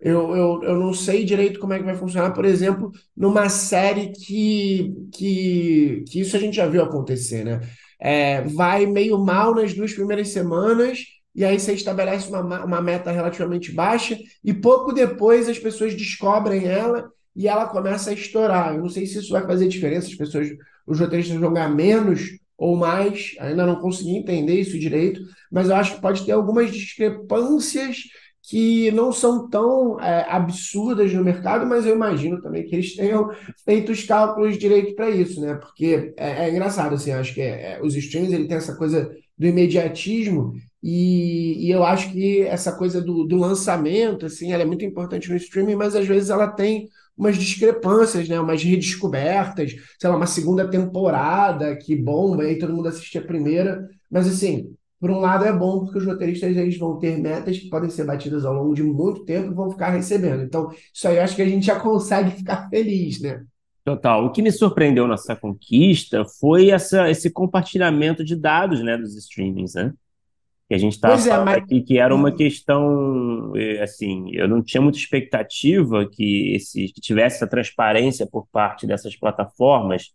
eu, 0.00 0.36
eu, 0.36 0.62
eu 0.64 0.76
não 0.76 0.92
sei 0.94 1.24
direito 1.24 1.60
como 1.60 1.72
é 1.72 1.78
que 1.78 1.84
vai 1.84 1.96
funcionar, 1.96 2.32
por 2.32 2.44
exemplo, 2.44 2.90
numa 3.16 3.48
série 3.48 4.12
que, 4.12 4.94
que, 5.12 6.04
que 6.08 6.20
isso 6.20 6.36
a 6.36 6.40
gente 6.40 6.56
já 6.56 6.66
viu 6.66 6.82
acontecer, 6.82 7.44
né? 7.44 7.60
é, 8.04 8.42
vai 8.42 8.84
meio 8.84 9.18
mal 9.18 9.54
nas 9.54 9.72
duas 9.72 9.94
primeiras 9.94 10.28
semanas, 10.28 11.04
e 11.34 11.42
aí 11.42 11.58
você 11.58 11.72
estabelece 11.72 12.28
uma, 12.28 12.62
uma 12.62 12.80
meta 12.82 13.10
relativamente 13.10 13.72
baixa, 13.72 14.16
e 14.44 14.52
pouco 14.52 14.92
depois 14.92 15.48
as 15.48 15.58
pessoas 15.58 15.94
descobrem 15.94 16.66
ela 16.66 17.10
e 17.34 17.48
ela 17.48 17.66
começa 17.66 18.10
a 18.10 18.12
estourar. 18.12 18.74
Eu 18.74 18.82
não 18.82 18.90
sei 18.90 19.06
se 19.06 19.18
isso 19.18 19.32
vai 19.32 19.46
fazer 19.46 19.66
diferença, 19.68 20.06
as 20.08 20.14
pessoas, 20.14 20.48
os 20.86 21.00
roteiristas 21.00 21.34
vão 21.34 21.48
jogar 21.48 21.68
menos 21.68 22.38
ou 22.56 22.76
mais, 22.76 23.34
ainda 23.40 23.66
não 23.66 23.76
consegui 23.76 24.16
entender 24.16 24.60
isso 24.60 24.78
direito, 24.78 25.20
mas 25.50 25.68
eu 25.68 25.76
acho 25.76 25.94
que 25.94 26.00
pode 26.00 26.24
ter 26.24 26.32
algumas 26.32 26.70
discrepâncias 26.72 28.04
que 28.46 28.90
não 28.90 29.10
são 29.10 29.48
tão 29.48 29.98
é, 30.00 30.26
absurdas 30.28 31.12
no 31.14 31.24
mercado, 31.24 31.66
mas 31.66 31.86
eu 31.86 31.94
imagino 31.94 32.42
também 32.42 32.64
que 32.66 32.74
eles 32.74 32.94
tenham 32.94 33.30
feito 33.64 33.90
os 33.90 34.04
cálculos 34.04 34.58
direito 34.58 34.94
para 34.94 35.08
isso, 35.08 35.40
né? 35.40 35.54
Porque 35.54 36.12
é, 36.16 36.44
é, 36.44 36.50
engraçado, 36.50 36.94
assim, 36.94 37.10
acho 37.10 37.32
que 37.32 37.40
é, 37.40 37.76
é, 37.76 37.82
os 37.82 37.96
streams 37.96 38.34
ele 38.34 38.46
tem 38.46 38.58
essa 38.58 38.76
coisa 38.76 39.10
do 39.36 39.46
imediatismo 39.46 40.52
e, 40.82 41.66
e 41.66 41.70
eu 41.70 41.82
acho 41.82 42.12
que 42.12 42.42
essa 42.42 42.72
coisa 42.76 43.00
do, 43.00 43.24
do 43.24 43.36
lançamento, 43.36 44.26
assim, 44.26 44.52
ela 44.52 44.62
é 44.62 44.66
muito 44.66 44.84
importante 44.84 45.30
no 45.30 45.36
streaming, 45.36 45.76
mas 45.76 45.96
às 45.96 46.06
vezes 46.06 46.28
ela 46.28 46.48
tem 46.48 46.88
umas 47.16 47.36
discrepâncias, 47.36 48.28
né? 48.28 48.40
Umas 48.40 48.62
redescobertas, 48.62 49.74
sei 49.98 50.10
lá, 50.10 50.16
uma 50.16 50.26
segunda 50.26 50.68
temporada 50.68 51.76
que 51.76 51.94
bomba, 51.96 52.42
aí 52.42 52.58
todo 52.58 52.74
mundo 52.74 52.88
assiste 52.88 53.18
a 53.18 53.22
primeira, 53.22 53.88
mas 54.10 54.26
assim 54.26 54.74
por 55.04 55.10
um 55.10 55.20
lado 55.20 55.44
é 55.44 55.52
bom 55.52 55.80
porque 55.80 55.98
os 55.98 56.06
roteiristas 56.06 56.56
eles 56.56 56.78
vão 56.78 56.98
ter 56.98 57.18
metas 57.18 57.58
que 57.58 57.68
podem 57.68 57.90
ser 57.90 58.04
batidas 58.06 58.42
ao 58.46 58.54
longo 58.54 58.72
de 58.72 58.82
muito 58.82 59.22
tempo 59.26 59.50
e 59.50 59.54
vão 59.54 59.70
ficar 59.70 59.90
recebendo. 59.90 60.42
Então, 60.42 60.70
isso 60.94 61.06
aí 61.06 61.16
eu 61.16 61.22
acho 61.22 61.36
que 61.36 61.42
a 61.42 61.46
gente 61.46 61.66
já 61.66 61.78
consegue 61.78 62.30
ficar 62.38 62.70
feliz, 62.70 63.20
né? 63.20 63.44
Total. 63.84 64.24
O 64.24 64.32
que 64.32 64.40
me 64.40 64.50
surpreendeu 64.50 65.06
nessa 65.06 65.36
conquista 65.36 66.24
foi 66.40 66.70
essa, 66.70 67.10
esse 67.10 67.30
compartilhamento 67.30 68.24
de 68.24 68.34
dados 68.34 68.82
né, 68.82 68.96
dos 68.96 69.14
streamings, 69.14 69.74
né? 69.74 69.92
Que 70.68 70.74
a 70.74 70.78
gente 70.78 70.94
estava 70.94 71.14
é, 71.14 71.18
falando 71.18 71.44
mas... 71.44 71.56
aqui 71.56 71.82
que 71.82 71.98
era 71.98 72.14
uma 72.14 72.30
uhum. 72.30 72.36
questão, 72.36 73.52
eh, 73.54 73.82
assim, 73.82 74.30
eu 74.32 74.48
não 74.48 74.62
tinha 74.62 74.80
muita 74.80 74.98
expectativa 74.98 76.08
que, 76.10 76.54
esse, 76.54 76.88
que 76.88 77.00
tivesse 77.00 77.36
essa 77.36 77.46
transparência 77.46 78.26
por 78.26 78.46
parte 78.50 78.86
dessas 78.86 79.14
plataformas 79.14 80.14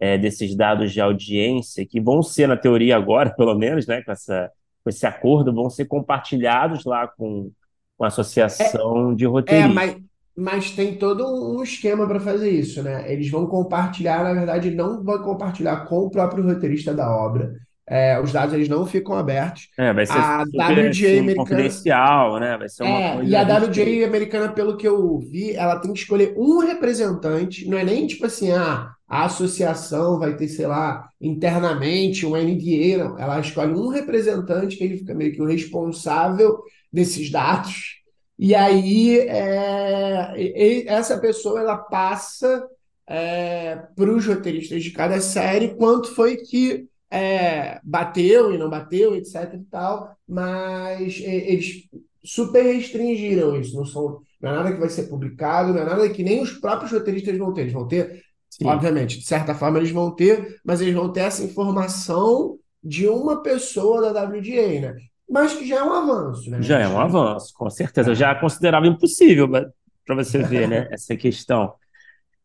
é, 0.00 0.18
desses 0.18 0.54
dados 0.56 0.92
de 0.92 1.00
audiência, 1.00 1.86
que 1.86 2.00
vão 2.00 2.22
ser, 2.22 2.46
na 2.46 2.56
teoria 2.56 2.96
agora, 2.96 3.30
pelo 3.36 3.54
menos, 3.54 3.86
né, 3.86 4.02
com, 4.02 4.12
essa, 4.12 4.50
com 4.82 4.90
esse 4.90 5.06
acordo, 5.06 5.54
vão 5.54 5.70
ser 5.70 5.86
compartilhados 5.86 6.84
lá 6.84 7.06
com, 7.06 7.50
com 7.96 8.04
a 8.04 8.08
associação 8.08 9.12
é, 9.12 9.14
de 9.14 9.26
roteiristas. 9.26 9.70
É, 9.70 9.74
mas, 9.74 9.96
mas 10.36 10.70
tem 10.72 10.96
todo 10.96 11.24
um 11.24 11.62
esquema 11.62 12.06
para 12.06 12.20
fazer 12.20 12.50
isso, 12.50 12.82
né? 12.82 13.10
Eles 13.12 13.30
vão 13.30 13.46
compartilhar, 13.46 14.22
na 14.24 14.34
verdade, 14.34 14.70
não 14.70 15.02
vão 15.02 15.22
compartilhar 15.22 15.86
com 15.86 16.00
o 16.00 16.10
próprio 16.10 16.44
roteirista 16.44 16.92
da 16.92 17.08
obra. 17.08 17.54
É, 17.86 18.18
os 18.18 18.32
dados 18.32 18.54
eles 18.54 18.68
não 18.68 18.86
ficam 18.86 19.14
abertos. 19.14 19.68
É, 19.78 19.92
vai 19.92 20.06
ser 20.06 20.16
a 20.16 20.44
super, 20.46 20.88
WJ 20.88 20.88
assim, 20.88 21.18
americana... 21.18 21.36
confidencial, 21.36 22.40
né? 22.40 22.56
Vai 22.56 22.68
ser 22.68 22.82
uma 22.82 22.98
é, 22.98 23.14
coisa. 23.14 23.30
E 23.30 23.36
a 23.36 23.42
WJ 23.42 24.04
americana, 24.04 24.48
pelo 24.48 24.76
que 24.76 24.88
eu 24.88 25.18
vi, 25.18 25.52
ela 25.52 25.78
tem 25.78 25.92
que 25.92 25.98
escolher 25.98 26.34
um 26.36 26.58
representante. 26.58 27.68
Não 27.68 27.76
é 27.76 27.84
nem 27.84 28.06
tipo 28.06 28.24
assim, 28.24 28.52
ah, 28.52 28.90
a 29.06 29.24
associação 29.26 30.18
vai 30.18 30.34
ter, 30.34 30.48
sei 30.48 30.66
lá, 30.66 31.08
internamente 31.20 32.24
um 32.24 32.36
NDA, 32.36 33.04
não. 33.04 33.18
Ela 33.18 33.40
escolhe 33.40 33.74
um 33.74 33.88
representante 33.88 34.76
que 34.76 34.84
ele 34.84 34.98
fica 34.98 35.14
meio 35.14 35.32
que 35.32 35.42
o 35.42 35.46
responsável 35.46 36.62
desses 36.90 37.30
dados. 37.30 38.02
E 38.38 38.54
aí 38.54 39.18
é, 39.18 40.84
essa 40.86 41.18
pessoa 41.18 41.60
ela 41.60 41.76
passa 41.76 42.66
é, 43.06 43.76
para 43.94 44.10
os 44.10 44.26
roteiristas 44.26 44.82
de 44.82 44.90
cada 44.90 45.20
série 45.20 45.74
quanto 45.74 46.14
foi 46.14 46.38
que 46.38 46.88
é, 47.14 47.80
bateu 47.84 48.52
e 48.52 48.58
não 48.58 48.68
bateu, 48.68 49.14
etc 49.14 49.54
e 49.54 49.64
tal, 49.70 50.16
mas 50.28 51.20
eles 51.20 51.88
super 52.24 52.62
restringiram 52.62 53.60
isso, 53.60 53.76
não 53.76 53.84
são 53.84 54.20
não 54.40 54.50
é 54.50 54.56
nada 54.56 54.72
que 54.72 54.80
vai 54.80 54.90
ser 54.90 55.04
publicado, 55.04 55.72
não 55.72 55.80
é 55.80 55.84
nada 55.84 56.08
que 56.10 56.22
nem 56.22 56.42
os 56.42 56.52
próprios 56.52 56.92
roteiristas 56.92 57.38
vão 57.38 57.52
ter, 57.52 57.62
eles 57.62 57.72
vão 57.72 57.88
ter 57.88 58.22
Sim. 58.56 58.66
Obviamente, 58.66 59.18
de 59.18 59.26
certa 59.26 59.52
forma 59.52 59.78
eles 59.78 59.90
vão 59.90 60.12
ter, 60.12 60.60
mas 60.64 60.80
eles 60.80 60.94
vão 60.94 61.10
ter 61.10 61.20
essa 61.20 61.42
informação 61.42 62.56
de 62.82 63.08
uma 63.08 63.42
pessoa 63.42 64.12
da 64.12 64.22
WGA, 64.22 64.80
né? 64.80 64.96
Mas 65.28 65.54
que 65.54 65.66
já 65.66 65.78
é 65.78 65.82
um 65.82 65.92
avanço, 65.92 66.48
né? 66.50 66.62
Já 66.62 66.78
é 66.78 66.86
um 66.86 67.00
avanço, 67.00 67.52
com 67.54 67.68
certeza. 67.68 68.10
Eu 68.10 68.14
já 68.14 68.32
considerava 68.36 68.86
impossível 68.86 69.48
para 69.48 70.14
você 70.14 70.38
ver, 70.38 70.68
né? 70.68 70.86
Essa 70.92 71.16
questão. 71.16 71.72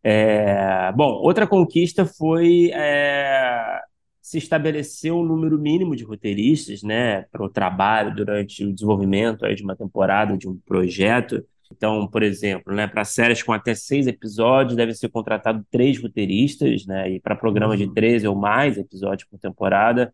É... 0.03 0.91
Bom, 0.93 1.11
outra 1.21 1.45
conquista 1.45 2.05
foi 2.05 2.71
é... 2.73 3.79
se 4.21 4.37
estabelecer 4.37 5.13
um 5.13 5.23
número 5.23 5.57
mínimo 5.57 5.95
de 5.95 6.03
roteiristas, 6.03 6.83
né, 6.83 7.23
para 7.31 7.43
o 7.43 7.49
trabalho 7.49 8.15
durante 8.15 8.63
o 8.65 8.73
desenvolvimento 8.73 9.45
aí, 9.45 9.55
de 9.55 9.63
uma 9.63 9.75
temporada, 9.75 10.37
de 10.37 10.47
um 10.47 10.57
projeto. 10.57 11.43
Então, 11.71 12.07
por 12.07 12.23
exemplo, 12.23 12.73
né, 12.73 12.87
para 12.87 13.05
séries 13.05 13.43
com 13.43 13.53
até 13.53 13.73
seis 13.75 14.07
episódios, 14.07 14.75
deve 14.75 14.93
ser 14.93 15.09
contratado 15.09 15.65
três 15.71 16.01
roteiristas, 16.01 16.85
né, 16.85 17.11
e 17.11 17.19
para 17.19 17.35
programas 17.35 17.79
uhum. 17.79 17.87
de 17.87 17.93
13 17.93 18.27
ou 18.27 18.35
mais 18.35 18.77
episódios 18.77 19.27
por 19.29 19.39
temporada, 19.39 20.13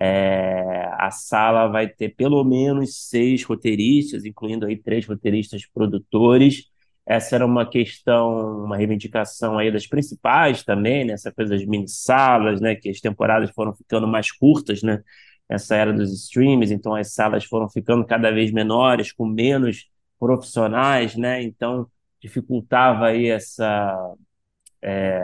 é, 0.00 0.88
a 0.98 1.10
sala 1.10 1.68
vai 1.68 1.86
ter 1.86 2.08
pelo 2.10 2.42
menos 2.42 3.08
seis 3.08 3.44
roteiristas, 3.44 4.24
incluindo 4.24 4.64
aí 4.66 4.76
três 4.76 5.06
roteiristas 5.06 5.66
produtores. 5.66 6.69
Essa 7.10 7.36
era 7.36 7.46
uma 7.46 7.68
questão, 7.68 8.64
uma 8.64 8.76
reivindicação 8.76 9.58
aí 9.58 9.72
das 9.72 9.86
principais 9.86 10.62
também, 10.62 11.04
né, 11.04 11.14
essa 11.14 11.32
coisa 11.32 11.56
das 11.56 11.64
mini-salas, 11.66 12.60
né, 12.60 12.76
que 12.76 12.88
as 12.88 13.00
temporadas 13.00 13.50
foram 13.50 13.74
ficando 13.74 14.06
mais 14.06 14.30
curtas, 14.30 14.82
né, 14.82 15.02
essa 15.48 15.74
era 15.74 15.92
dos 15.92 16.12
streams, 16.12 16.72
então 16.72 16.94
as 16.94 17.12
salas 17.12 17.44
foram 17.44 17.68
ficando 17.68 18.06
cada 18.06 18.30
vez 18.30 18.52
menores, 18.52 19.12
com 19.12 19.26
menos 19.26 19.90
profissionais, 20.18 21.16
né? 21.16 21.42
Então 21.42 21.88
dificultava 22.20 23.06
aí 23.08 23.28
essa 23.28 24.14
é, 24.82 25.20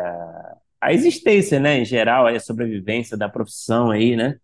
a 0.81 0.93
existência, 0.93 1.61
né, 1.61 1.79
em 1.81 1.85
geral, 1.85 2.27
a 2.27 2.39
sobrevivência 2.41 3.17
da 3.17 3.29
profissão 3.29 3.91
aí, 3.91 4.17
né, 4.17 4.39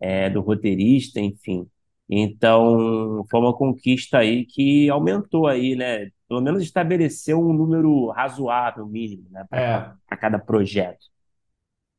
é, 0.00 0.30
do 0.30 0.40
roteirista, 0.42 1.20
enfim. 1.20 1.66
Então 2.08 3.24
foi 3.30 3.40
uma 3.40 3.56
conquista 3.56 4.18
aí 4.18 4.46
que 4.46 4.90
aumentou 4.90 5.46
aí, 5.48 5.76
né, 5.76 6.10
pelo 6.28 6.40
menos 6.40 6.62
estabeleceu 6.62 7.40
um 7.40 7.52
número 7.52 8.10
razoável, 8.10 8.86
mínimo, 8.86 9.24
né, 9.30 9.44
para 9.48 9.96
é. 10.10 10.16
cada 10.16 10.38
projeto. 10.38 11.06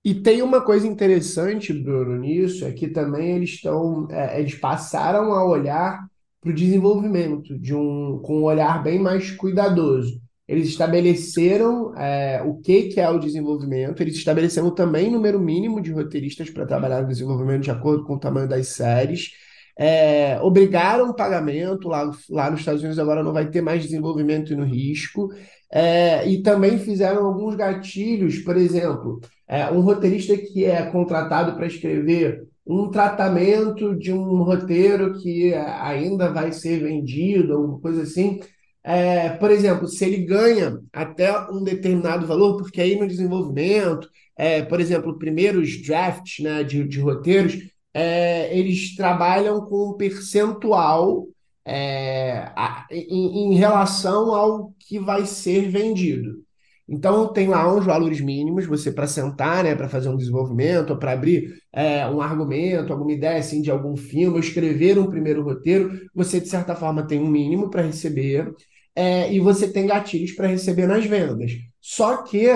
E 0.04 0.14
tem 0.14 0.44
uma 0.44 0.62
coisa 0.62 0.86
interessante, 0.86 1.74
Bruno, 1.74 2.16
nisso, 2.18 2.64
é 2.64 2.72
que 2.72 2.88
também 2.88 3.38
eles 3.38 3.52
estão, 3.52 4.08
é, 4.12 4.40
eles 4.40 4.54
passaram 4.54 5.34
a 5.34 5.44
olhar 5.44 6.06
para 6.40 6.52
o 6.52 6.54
desenvolvimento, 6.54 7.58
de 7.58 7.74
um, 7.74 8.20
com 8.24 8.42
um 8.42 8.44
olhar 8.44 8.84
bem 8.84 9.00
mais 9.00 9.32
cuidadoso. 9.32 10.22
Eles 10.48 10.68
estabeleceram 10.68 11.98
é, 11.98 12.40
o 12.44 12.58
que, 12.62 12.84
que 12.84 13.02
é 13.02 13.10
o 13.10 13.18
desenvolvimento, 13.18 14.00
eles 14.02 14.16
estabeleceram 14.16 14.70
também 14.70 15.10
número 15.10 15.40
mínimo 15.40 15.82
de 15.82 15.92
roteiristas 15.92 16.52
para 16.52 16.68
trabalhar 16.68 17.02
no 17.02 17.08
desenvolvimento 17.08 17.64
de 17.64 17.72
acordo 17.72 18.04
com 18.04 18.14
o 18.14 18.20
tamanho 18.20 18.48
das 18.48 18.68
séries. 18.68 19.32
É, 19.78 20.40
obrigaram 20.42 21.10
o 21.10 21.16
pagamento, 21.16 21.90
lá, 21.90 22.10
lá 22.30 22.50
nos 22.50 22.62
Estados 22.62 22.82
Unidos 22.82 22.98
agora 23.00 23.24
não 23.24 23.34
vai 23.34 23.50
ter 23.50 23.62
mais 23.62 23.84
desenvolvimento 23.84 24.56
no 24.56 24.64
risco, 24.64 25.30
é, 25.72 26.28
e 26.28 26.42
também 26.42 26.78
fizeram 26.80 27.26
alguns 27.26 27.56
gatilhos, 27.56 28.40
por 28.40 28.56
exemplo, 28.56 29.20
é, 29.48 29.70
um 29.72 29.82
roteirista 29.82 30.38
que 30.38 30.64
é 30.66 30.84
contratado 30.86 31.56
para 31.56 31.68
escrever 31.68 32.48
um 32.66 32.90
tratamento 32.90 33.96
de 33.96 34.12
um 34.12 34.42
roteiro 34.44 35.20
que 35.20 35.54
ainda 35.54 36.32
vai 36.32 36.52
ser 36.52 36.80
vendido, 36.80 37.54
alguma 37.54 37.80
coisa 37.80 38.04
assim. 38.04 38.40
É, 38.84 39.30
por 39.30 39.52
exemplo, 39.52 39.88
se 39.88 40.06
ele 40.06 40.26
ganha 40.26 40.80
até 40.94 41.32
um 41.52 41.64
determinado 41.64 42.26
valor, 42.26 42.58
porque 42.58 42.82
aí 42.82 42.96
no 43.00 43.08
desenvolvimento, 43.08 44.08
é, 44.38 44.62
por 44.64 44.80
exemplo, 44.80 45.18
primeiros 45.18 45.82
drafts 45.82 46.44
né, 46.44 46.64
de, 46.64 46.84
de 46.88 47.00
roteiros, 47.00 47.58
é, 47.96 48.58
eles 48.58 48.94
trabalham 48.96 49.62
com 49.66 49.92
um 49.92 49.94
percentual 49.98 51.28
é, 51.66 52.52
a, 52.56 52.86
em, 52.92 53.54
em 53.54 53.56
relação 53.56 54.36
ao 54.36 54.74
que 54.80 55.00
vai 55.00 55.26
ser 55.26 55.70
vendido. 55.70 56.44
Então, 56.88 57.32
tem 57.34 57.48
lá 57.48 57.74
uns 57.74 57.86
valores 57.86 58.20
mínimos, 58.22 58.66
você 58.68 58.92
para 58.92 59.08
sentar, 59.08 59.64
né, 59.64 59.74
para 59.74 59.90
fazer 59.90 60.10
um 60.10 60.18
desenvolvimento, 60.18 60.98
para 60.98 61.14
abrir 61.14 61.56
é, 61.74 62.06
um 62.08 62.22
argumento, 62.22 62.92
alguma 62.94 63.14
ideia 63.14 63.40
assim, 63.40 63.62
de 63.62 63.72
algum 63.72 63.96
filme, 63.96 64.36
ou 64.36 64.40
escrever 64.40 65.00
um 65.00 65.10
primeiro 65.10 65.42
roteiro, 65.42 65.92
você, 66.14 66.40
de 66.40 66.48
certa 66.50 66.76
forma, 66.76 67.08
tem 67.08 67.20
um 67.20 67.28
mínimo 67.28 67.70
para 67.72 67.82
receber, 67.82 68.54
é, 68.96 69.32
e 69.32 69.40
você 69.40 69.68
tem 69.68 69.86
gatilhos 69.86 70.32
para 70.32 70.48
receber 70.48 70.88
nas 70.88 71.06
vendas. 71.06 71.52
Só 71.82 72.24
que 72.24 72.48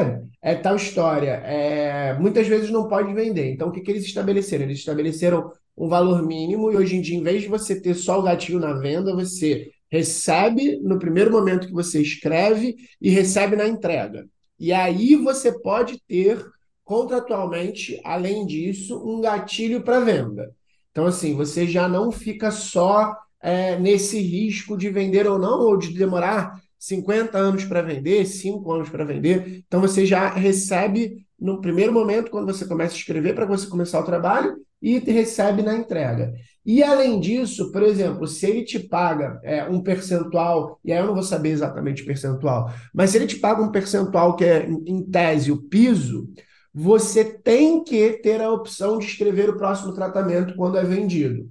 é 0.41 0.55
tal 0.55 0.77
história, 0.77 1.31
é, 1.45 2.17
muitas 2.17 2.47
vezes 2.47 2.71
não 2.71 2.87
pode 2.87 3.13
vender. 3.13 3.51
Então, 3.51 3.67
o 3.67 3.71
que, 3.71 3.81
que 3.81 3.91
eles 3.91 4.05
estabeleceram? 4.05 4.63
Eles 4.63 4.79
estabeleceram 4.79 5.51
um 5.77 5.87
valor 5.87 6.25
mínimo, 6.25 6.71
e 6.71 6.75
hoje 6.75 6.95
em 6.95 7.01
dia, 7.01 7.17
em 7.17 7.23
vez 7.23 7.43
de 7.43 7.47
você 7.47 7.79
ter 7.79 7.93
só 7.93 8.19
o 8.19 8.23
gatilho 8.23 8.59
na 8.59 8.73
venda, 8.73 9.15
você 9.15 9.69
recebe 9.91 10.77
no 10.81 10.99
primeiro 10.99 11.31
momento 11.31 11.67
que 11.67 11.73
você 11.73 12.01
escreve 12.01 12.75
e 13.01 13.09
recebe 13.09 13.55
na 13.55 13.67
entrega. 13.67 14.27
E 14.59 14.73
aí 14.73 15.15
você 15.15 15.57
pode 15.59 16.01
ter 16.07 16.45
contratualmente, 16.83 17.99
além 18.03 18.45
disso, 18.45 19.01
um 19.05 19.21
gatilho 19.21 19.81
para 19.81 19.99
venda. 19.99 20.51
Então, 20.91 21.05
assim, 21.05 21.35
você 21.35 21.67
já 21.67 21.87
não 21.87 22.11
fica 22.11 22.51
só 22.51 23.15
é, 23.41 23.77
nesse 23.77 24.19
risco 24.19 24.77
de 24.77 24.89
vender 24.89 25.27
ou 25.27 25.39
não, 25.39 25.59
ou 25.59 25.77
de 25.77 25.93
demorar 25.93 26.61
50 26.77 27.37
anos 27.37 27.65
para 27.65 27.81
vender, 27.81 28.25
5 28.25 28.71
anos 28.71 28.89
para 28.89 29.03
vender. 29.03 29.63
Então, 29.67 29.81
você 29.81 30.05
já 30.05 30.29
recebe 30.29 31.25
no 31.39 31.61
primeiro 31.61 31.93
momento, 31.93 32.31
quando 32.31 32.47
você 32.47 32.65
começa 32.65 32.93
a 32.93 32.97
escrever, 32.97 33.33
para 33.33 33.45
você 33.45 33.67
começar 33.67 33.99
o 33.99 34.05
trabalho, 34.05 34.57
e 34.81 34.97
recebe 34.99 35.61
na 35.61 35.75
entrega. 35.75 36.33
E 36.65 36.83
além 36.83 37.19
disso, 37.19 37.71
por 37.71 37.83
exemplo, 37.83 38.27
se 38.27 38.45
ele 38.45 38.63
te 38.63 38.79
paga 38.79 39.39
é, 39.43 39.63
um 39.65 39.81
percentual, 39.81 40.79
e 40.83 40.91
aí 40.91 40.99
eu 40.99 41.07
não 41.07 41.13
vou 41.13 41.23
saber 41.23 41.49
exatamente 41.49 42.03
o 42.03 42.05
percentual, 42.05 42.71
mas 42.93 43.09
se 43.09 43.17
ele 43.17 43.27
te 43.27 43.37
paga 43.37 43.61
um 43.61 43.71
percentual 43.71 44.35
que 44.35 44.45
é, 44.45 44.69
em 44.69 45.03
tese, 45.03 45.51
o 45.51 45.57
piso, 45.57 46.29
você 46.73 47.25
tem 47.25 47.83
que 47.83 48.13
ter 48.21 48.41
a 48.41 48.51
opção 48.51 48.99
de 48.99 49.05
escrever 49.05 49.49
o 49.49 49.57
próximo 49.57 49.93
tratamento 49.93 50.55
quando 50.55 50.77
é 50.77 50.83
vendido. 50.83 51.49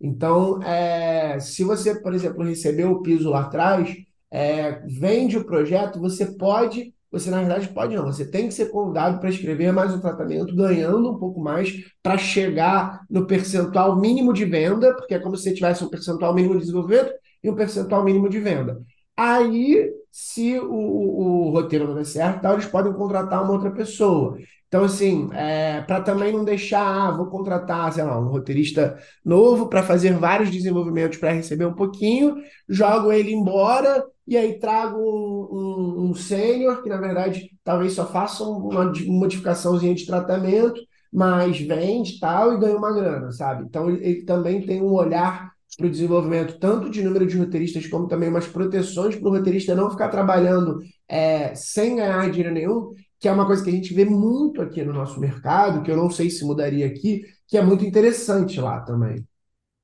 Então, 0.00 0.62
é, 0.62 1.38
se 1.40 1.64
você, 1.64 2.00
por 2.00 2.14
exemplo, 2.14 2.42
recebeu 2.44 2.92
o 2.92 3.02
piso 3.02 3.30
lá 3.30 3.42
atrás, 3.42 3.94
é, 4.30 4.82
vende 4.86 5.38
o 5.38 5.44
projeto, 5.44 6.00
você 6.00 6.26
pode 6.36 6.92
você 7.14 7.30
na 7.30 7.38
verdade 7.38 7.68
pode 7.68 7.94
não, 7.94 8.06
você 8.06 8.28
tem 8.28 8.48
que 8.48 8.54
ser 8.54 8.70
convidado 8.70 9.20
para 9.20 9.30
escrever 9.30 9.72
mais 9.72 9.94
um 9.94 10.00
tratamento, 10.00 10.54
ganhando 10.54 11.12
um 11.12 11.16
pouco 11.16 11.40
mais 11.40 11.72
para 12.02 12.18
chegar 12.18 13.02
no 13.08 13.24
percentual 13.24 13.96
mínimo 13.96 14.32
de 14.32 14.44
venda, 14.44 14.92
porque 14.96 15.14
é 15.14 15.20
como 15.20 15.36
se 15.36 15.44
você 15.44 15.54
tivesse 15.54 15.84
um 15.84 15.88
percentual 15.88 16.34
mínimo 16.34 16.54
de 16.54 16.60
desenvolvimento 16.62 17.12
e 17.42 17.48
um 17.48 17.54
percentual 17.54 18.04
mínimo 18.04 18.28
de 18.28 18.40
venda. 18.40 18.82
Aí, 19.16 19.92
se 20.16 20.56
o, 20.60 20.72
o, 20.72 21.48
o 21.48 21.50
roteiro 21.50 21.88
não 21.88 21.96
der 21.96 22.06
certo, 22.06 22.40
tal, 22.42 22.52
eles 22.52 22.66
podem 22.66 22.92
contratar 22.92 23.42
uma 23.42 23.52
outra 23.52 23.72
pessoa. 23.72 24.38
Então, 24.68 24.84
assim, 24.84 25.28
é, 25.32 25.80
para 25.80 26.00
também 26.02 26.32
não 26.32 26.44
deixar, 26.44 27.08
ah, 27.08 27.10
vou 27.10 27.26
contratar, 27.26 27.92
sei 27.92 28.04
lá, 28.04 28.16
um 28.20 28.28
roteirista 28.28 28.96
novo 29.24 29.68
para 29.68 29.82
fazer 29.82 30.12
vários 30.14 30.50
desenvolvimentos 30.52 31.18
para 31.18 31.32
receber 31.32 31.66
um 31.66 31.74
pouquinho, 31.74 32.36
jogo 32.68 33.10
ele 33.12 33.32
embora 33.32 34.04
e 34.24 34.36
aí 34.36 34.56
trago 34.60 34.98
um, 35.00 36.04
um, 36.06 36.10
um 36.10 36.14
sênior, 36.14 36.80
que 36.80 36.88
na 36.88 36.98
verdade 36.98 37.50
talvez 37.64 37.94
só 37.94 38.06
faça 38.06 38.44
uma 38.44 38.92
modificaçãozinha 39.06 39.96
de 39.96 40.06
tratamento, 40.06 40.80
mas 41.12 41.58
vende 41.58 42.20
tal 42.20 42.54
e 42.54 42.60
ganha 42.60 42.76
uma 42.76 42.92
grana, 42.92 43.32
sabe? 43.32 43.64
Então, 43.64 43.90
ele, 43.90 44.06
ele 44.06 44.24
também 44.24 44.64
tem 44.64 44.80
um 44.80 44.92
olhar 44.92 45.53
para 45.76 45.86
o 45.86 45.90
desenvolvimento 45.90 46.58
tanto 46.58 46.88
de 46.88 47.02
número 47.02 47.26
de 47.26 47.36
roteiristas 47.38 47.86
como 47.86 48.06
também 48.06 48.28
umas 48.28 48.46
proteções 48.46 49.16
para 49.16 49.28
o 49.28 49.32
roteirista 49.32 49.74
não 49.74 49.90
ficar 49.90 50.08
trabalhando 50.08 50.80
é, 51.08 51.54
sem 51.54 51.96
ganhar 51.96 52.30
dinheiro 52.30 52.54
nenhum 52.54 52.92
que 53.24 53.28
é 53.28 53.32
uma 53.32 53.46
coisa 53.46 53.64
que 53.64 53.70
a 53.70 53.72
gente 53.72 53.94
vê 53.94 54.04
muito 54.04 54.60
aqui 54.60 54.84
no 54.84 54.92
nosso 54.92 55.18
mercado, 55.18 55.82
que 55.82 55.90
eu 55.90 55.96
não 55.96 56.10
sei 56.10 56.28
se 56.28 56.44
mudaria 56.44 56.84
aqui, 56.84 57.22
que 57.48 57.56
é 57.56 57.62
muito 57.62 57.82
interessante 57.82 58.60
lá 58.60 58.80
também. 58.80 59.24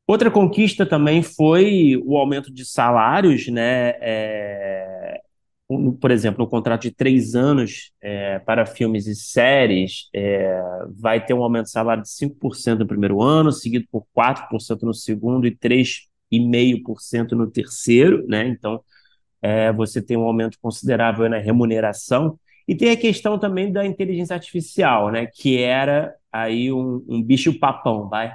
Outra 0.06 0.30
conquista 0.30 0.84
também 0.84 1.22
foi 1.22 1.96
o 2.04 2.18
aumento 2.18 2.52
de 2.52 2.66
salários, 2.66 3.48
né? 3.48 3.94
É, 3.98 5.20
por 6.00 6.10
exemplo, 6.10 6.44
um 6.44 6.48
contrato 6.48 6.82
de 6.82 6.90
três 6.90 7.36
anos 7.36 7.92
é, 8.02 8.40
para 8.40 8.66
filmes 8.66 9.06
e 9.06 9.14
séries 9.14 10.08
é, 10.12 10.60
vai 10.98 11.24
ter 11.24 11.32
um 11.32 11.42
aumento 11.44 11.66
de 11.66 11.70
salário 11.70 12.02
de 12.02 12.10
5% 12.10 12.80
no 12.80 12.86
primeiro 12.86 13.22
ano, 13.22 13.52
seguido 13.52 13.86
por 13.90 14.04
4% 14.12 14.82
no 14.82 14.92
segundo 14.92 15.46
e 15.46 15.54
3,5% 15.56 17.32
no 17.32 17.48
terceiro, 17.48 18.26
né? 18.26 18.48
Então, 18.48 18.82
é, 19.40 19.72
você 19.72 20.02
tem 20.02 20.16
um 20.16 20.24
aumento 20.24 20.58
considerável 20.60 21.28
na 21.28 21.38
remuneração. 21.38 22.38
E 22.66 22.74
tem 22.74 22.90
a 22.90 22.96
questão 22.96 23.38
também 23.38 23.72
da 23.72 23.86
inteligência 23.86 24.34
artificial, 24.34 25.10
né? 25.10 25.26
Que 25.26 25.58
era 25.58 26.14
aí 26.32 26.72
um, 26.72 27.04
um 27.08 27.22
bicho-papão, 27.22 28.08
vai? 28.08 28.34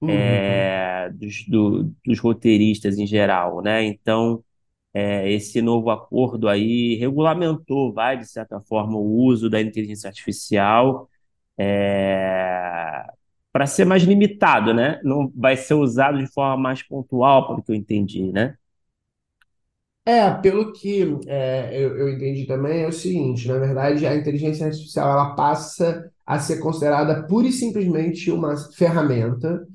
Uhum. 0.00 0.10
É, 0.10 1.10
dos, 1.14 1.44
do, 1.46 1.94
dos 2.04 2.18
roteiristas 2.18 2.98
em 2.98 3.06
geral, 3.06 3.62
né? 3.62 3.84
Então, 3.84 4.42
é, 4.94 5.30
esse 5.32 5.60
novo 5.62 5.90
acordo 5.90 6.48
aí 6.48 6.96
regulamentou, 6.96 7.92
vai, 7.92 8.18
de 8.18 8.26
certa 8.28 8.60
forma, 8.60 8.96
o 8.98 9.04
uso 9.24 9.50
da 9.50 9.60
inteligência 9.60 10.08
artificial 10.08 11.10
é, 11.58 13.04
para 13.52 13.66
ser 13.66 13.84
mais 13.84 14.02
limitado, 14.04 14.74
né? 14.74 15.00
Não 15.04 15.32
vai 15.36 15.56
ser 15.56 15.74
usado 15.74 16.18
de 16.18 16.26
forma 16.32 16.56
mais 16.62 16.82
pontual, 16.82 17.46
pelo 17.48 17.62
que 17.62 17.72
eu 17.72 17.76
entendi, 17.76 18.32
né? 18.32 18.56
É, 20.06 20.30
pelo 20.30 20.70
que 20.72 21.02
é, 21.26 21.70
eu, 21.82 21.96
eu 21.96 22.10
entendi 22.10 22.46
também, 22.46 22.82
é 22.82 22.86
o 22.88 22.92
seguinte, 22.92 23.48
na 23.48 23.58
verdade, 23.58 24.06
a 24.06 24.14
inteligência 24.14 24.66
artificial 24.66 25.10
ela 25.10 25.34
passa 25.34 26.12
a 26.26 26.38
ser 26.38 26.58
considerada 26.60 27.26
pura 27.26 27.46
e 27.48 27.52
simplesmente 27.52 28.30
uma 28.30 28.54
ferramenta. 28.74 29.66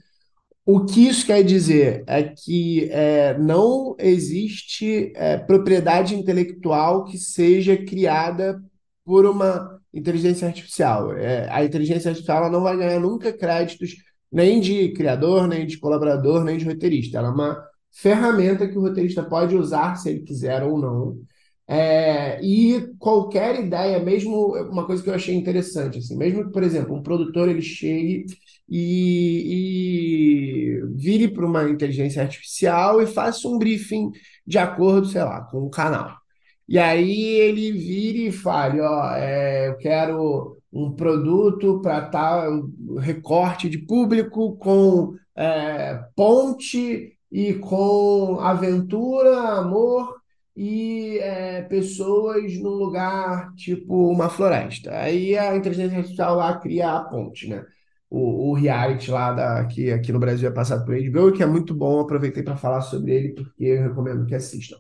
O 0.72 0.86
que 0.86 1.08
isso 1.08 1.26
quer 1.26 1.42
dizer 1.42 2.04
é 2.06 2.22
que 2.22 2.88
é, 2.92 3.36
não 3.40 3.96
existe 3.98 5.12
é, 5.16 5.36
propriedade 5.36 6.14
intelectual 6.14 7.06
que 7.06 7.18
seja 7.18 7.76
criada 7.76 8.62
por 9.04 9.26
uma 9.26 9.82
inteligência 9.92 10.48
artificial. 10.48 11.12
É, 11.14 11.50
a 11.50 11.66
inteligência 11.66 12.10
artificial 12.10 12.52
não 12.52 12.62
vai 12.62 12.78
ganhar 12.78 13.00
nunca 13.00 13.34
créditos 13.34 13.96
nem 14.32 14.62
de 14.62 14.90
criador, 14.94 15.48
nem 15.48 15.66
de 15.66 15.80
colaborador, 15.80 16.44
nem 16.44 16.56
de 16.56 16.66
roteirista. 16.66 17.18
Ela 17.18 17.30
é 17.30 17.32
uma 17.32 17.66
ferramenta 17.92 18.68
que 18.68 18.78
o 18.78 18.82
roteirista 18.82 19.24
pode 19.24 19.56
usar 19.56 19.96
se 19.96 20.12
ele 20.12 20.20
quiser 20.20 20.62
ou 20.62 20.78
não. 20.78 21.18
É, 21.72 22.42
e 22.44 22.82
qualquer 22.98 23.60
ideia, 23.60 24.00
mesmo 24.00 24.56
uma 24.72 24.88
coisa 24.88 25.04
que 25.04 25.10
eu 25.10 25.14
achei 25.14 25.36
interessante, 25.36 26.00
assim, 26.00 26.18
mesmo 26.18 26.46
que, 26.46 26.52
por 26.52 26.64
exemplo, 26.64 26.96
um 26.96 27.04
produtor 27.04 27.48
ele 27.48 27.62
chegue 27.62 28.26
e, 28.68 30.80
e 30.82 30.86
vire 30.96 31.28
para 31.28 31.46
uma 31.46 31.70
inteligência 31.70 32.24
artificial 32.24 33.00
e 33.02 33.06
faça 33.06 33.48
um 33.48 33.60
briefing 33.60 34.12
de 34.48 34.58
acordo, 34.58 35.06
sei 35.08 35.24
lá, 35.24 35.42
com 35.42 35.60
o 35.60 35.70
canal. 35.70 36.18
E 36.68 36.78
aí 36.80 37.24
ele 37.36 37.72
vire 37.72 38.28
e 38.28 38.32
fale, 38.32 38.80
ó, 38.82 39.12
é, 39.16 39.68
eu 39.70 39.78
quero 39.78 40.58
um 40.74 40.92
produto 40.92 41.82
para 41.82 42.02
tal 42.10 42.68
recorte 43.00 43.70
de 43.70 43.78
público 43.78 44.56
com 44.58 45.14
é, 45.36 46.00
ponte 46.16 47.14
e 47.32 47.54
com 47.56 48.40
aventura, 48.40 49.60
amor 49.60 50.19
e 50.62 51.18
é, 51.20 51.62
pessoas 51.62 52.60
num 52.60 52.72
lugar 52.72 53.54
tipo 53.56 54.12
uma 54.12 54.28
floresta. 54.28 54.92
Aí 54.94 55.38
a 55.38 55.56
inteligência 55.56 55.98
artificial 55.98 56.36
lá 56.36 56.58
cria 56.60 56.98
a 56.98 57.04
ponte, 57.06 57.48
né? 57.48 57.66
O, 58.10 58.50
o 58.50 58.54
reality 58.54 59.10
lá 59.10 59.32
da, 59.32 59.66
que 59.68 59.90
aqui 59.90 60.12
no 60.12 60.20
Brasil 60.20 60.50
é 60.50 60.52
passado 60.52 60.84
por 60.86 60.96
HBO, 60.96 61.32
que 61.32 61.42
é 61.42 61.46
muito 61.46 61.74
bom, 61.74 62.02
aproveitei 62.02 62.44
para 62.44 62.58
falar 62.58 62.82
sobre 62.82 63.14
ele 63.14 63.34
porque 63.34 63.64
eu 63.64 63.84
recomendo 63.84 64.26
que 64.26 64.36
assistam. 64.36 64.78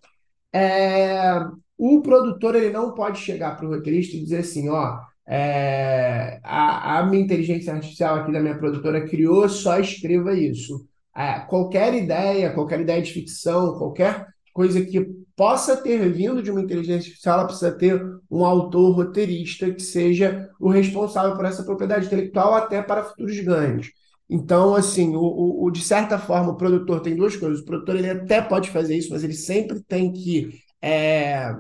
É, 0.52 1.40
o 1.78 2.02
produtor 2.02 2.56
ele 2.56 2.72
não 2.72 2.94
pode 2.94 3.20
chegar 3.20 3.56
para 3.56 3.66
o 3.66 3.70
roteirista 3.70 4.18
e 4.18 4.22
dizer 4.22 4.40
assim, 4.40 4.68
ó, 4.68 5.00
é, 5.26 6.42
a, 6.44 7.00
a 7.00 7.06
minha 7.06 7.24
inteligência 7.24 7.74
artificial 7.74 8.18
aqui 8.18 8.34
da 8.34 8.42
minha 8.42 8.58
produtora 8.58 9.08
criou, 9.08 9.48
só 9.48 9.80
escreva 9.80 10.34
isso 10.34 10.90
é, 11.16 11.40
qualquer 11.42 11.94
ideia, 11.94 12.54
qualquer 12.54 12.80
ideia 12.82 13.02
de 13.02 13.12
ficção, 13.12 13.78
qualquer 13.78 14.26
coisa 14.60 14.84
que 14.84 15.00
possa 15.38 15.78
ter 15.78 16.12
vindo 16.12 16.44
de 16.44 16.52
uma 16.52 16.60
inteligência 16.60 17.08
artificial, 17.08 17.38
ela 17.38 17.48
precisa 17.48 17.72
ter 17.72 18.06
um 18.30 18.44
autor 18.44 18.94
roteirista 18.94 19.72
que 19.72 19.82
seja 19.82 20.50
o 20.60 20.68
responsável 20.70 21.34
por 21.34 21.46
essa 21.46 21.64
propriedade 21.64 22.08
intelectual 22.08 22.54
até 22.56 22.82
para 22.82 23.06
futuros 23.06 23.40
ganhos. 23.40 23.90
Então, 24.30 24.76
assim, 24.76 25.16
o, 25.16 25.22
o, 25.22 25.64
o 25.64 25.72
de 25.72 25.82
certa 25.82 26.20
forma, 26.20 26.52
o 26.52 26.58
produtor 26.58 27.00
tem 27.00 27.16
duas 27.16 27.38
coisas. 27.38 27.62
O 27.62 27.66
produtor 27.66 27.96
ele 27.96 28.10
até 28.10 28.42
pode 28.42 28.70
fazer 28.70 28.98
isso, 28.98 29.12
mas 29.12 29.24
ele 29.24 29.34
sempre 29.34 29.82
tem 29.82 30.12
que 30.12 30.50
é, 30.82 31.56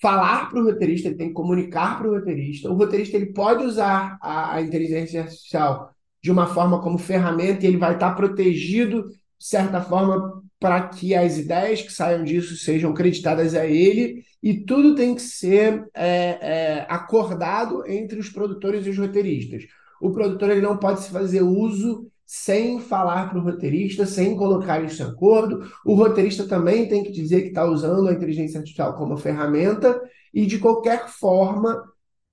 falar 0.00 0.48
para 0.48 0.58
o 0.58 0.64
roteirista, 0.64 1.08
ele 1.08 1.18
tem 1.18 1.28
que 1.28 1.34
comunicar 1.34 1.98
para 1.98 2.08
o 2.08 2.14
roteirista. 2.14 2.70
O 2.70 2.76
roteirista 2.76 3.18
ele 3.18 3.34
pode 3.34 3.62
usar 3.62 4.16
a, 4.22 4.54
a 4.54 4.62
inteligência 4.62 5.20
artificial 5.20 5.90
de 6.22 6.30
uma 6.30 6.46
forma 6.46 6.80
como 6.80 6.96
ferramenta 6.96 7.66
e 7.66 7.68
ele 7.68 7.76
vai 7.76 7.92
estar 7.92 8.14
protegido, 8.14 9.02
de 9.38 9.46
certa 9.46 9.82
forma, 9.82 10.42
para 10.64 10.88
que 10.88 11.14
as 11.14 11.36
ideias 11.36 11.82
que 11.82 11.92
saiam 11.92 12.24
disso 12.24 12.56
sejam 12.56 12.94
creditadas 12.94 13.54
a 13.54 13.66
ele, 13.66 14.24
e 14.42 14.64
tudo 14.64 14.94
tem 14.94 15.14
que 15.14 15.20
ser 15.20 15.86
é, 15.92 16.38
é, 16.40 16.86
acordado 16.88 17.86
entre 17.86 18.18
os 18.18 18.30
produtores 18.30 18.86
e 18.86 18.88
os 18.88 18.96
roteiristas. 18.96 19.64
O 20.00 20.10
produtor 20.10 20.48
ele 20.48 20.62
não 20.62 20.78
pode 20.78 21.02
se 21.02 21.10
fazer 21.10 21.42
uso 21.42 22.10
sem 22.24 22.80
falar 22.80 23.28
para 23.28 23.38
o 23.38 23.42
roteirista, 23.42 24.06
sem 24.06 24.34
colocar 24.34 24.82
isso 24.82 25.02
em 25.02 25.06
acordo. 25.06 25.70
O 25.84 25.92
roteirista 25.92 26.48
também 26.48 26.88
tem 26.88 27.02
que 27.02 27.12
dizer 27.12 27.42
que 27.42 27.48
está 27.48 27.66
usando 27.66 28.08
a 28.08 28.14
inteligência 28.14 28.56
artificial 28.56 28.94
como 28.94 29.18
ferramenta, 29.18 30.00
e 30.32 30.46
de 30.46 30.58
qualquer 30.58 31.10
forma 31.10 31.84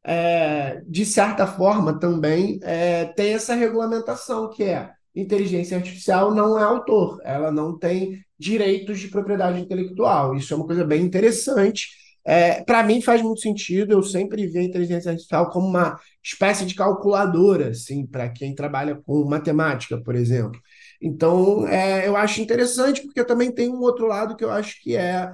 é, 0.05 0.81
de 0.87 1.05
certa 1.05 1.45
forma, 1.45 1.99
também 1.99 2.61
é, 2.63 3.07
tem 3.07 3.33
essa 3.33 3.55
regulamentação, 3.55 4.49
que 4.49 4.63
é 4.63 4.89
inteligência 5.15 5.77
artificial 5.77 6.33
não 6.33 6.57
é 6.57 6.63
autor, 6.63 7.19
ela 7.23 7.51
não 7.51 7.77
tem 7.77 8.19
direitos 8.39 8.99
de 8.99 9.07
propriedade 9.09 9.59
intelectual. 9.59 10.35
Isso 10.35 10.53
é 10.53 10.57
uma 10.57 10.65
coisa 10.65 10.83
bem 10.85 11.01
interessante. 11.03 11.87
É, 12.23 12.63
Para 12.63 12.83
mim 12.83 13.01
faz 13.01 13.21
muito 13.21 13.41
sentido, 13.41 13.91
eu 13.93 14.03
sempre 14.03 14.47
vi 14.47 14.59
a 14.59 14.63
inteligência 14.63 15.11
artificial 15.11 15.49
como 15.49 15.67
uma 15.67 15.99
espécie 16.23 16.65
de 16.65 16.75
calculadora, 16.75 17.69
assim, 17.69 18.05
para 18.05 18.29
quem 18.29 18.53
trabalha 18.55 18.95
com 18.95 19.25
matemática, 19.25 19.99
por 20.01 20.15
exemplo. 20.15 20.59
Então, 21.01 21.67
é, 21.67 22.07
eu 22.07 22.15
acho 22.15 22.41
interessante, 22.41 23.01
porque 23.01 23.23
também 23.23 23.51
tem 23.51 23.69
um 23.69 23.81
outro 23.81 24.05
lado 24.07 24.35
que 24.35 24.43
eu 24.43 24.51
acho 24.51 24.81
que 24.81 24.95
é 24.95 25.33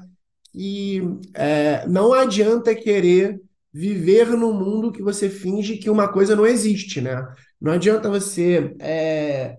que 0.54 1.02
é, 1.36 1.88
não 1.88 2.14
adianta 2.14 2.74
querer 2.74 3.40
viver 3.72 4.30
num 4.30 4.54
mundo 4.54 4.92
que 4.92 5.04
você 5.04 5.30
finge 5.30 5.78
que 5.78 5.90
uma 5.90 6.08
coisa 6.12 6.36
não 6.36 6.48
existe, 6.48 7.00
né? 7.02 7.24
Não 7.62 7.74
adianta 7.74 8.10
você 8.10 8.76
é, 8.80 9.58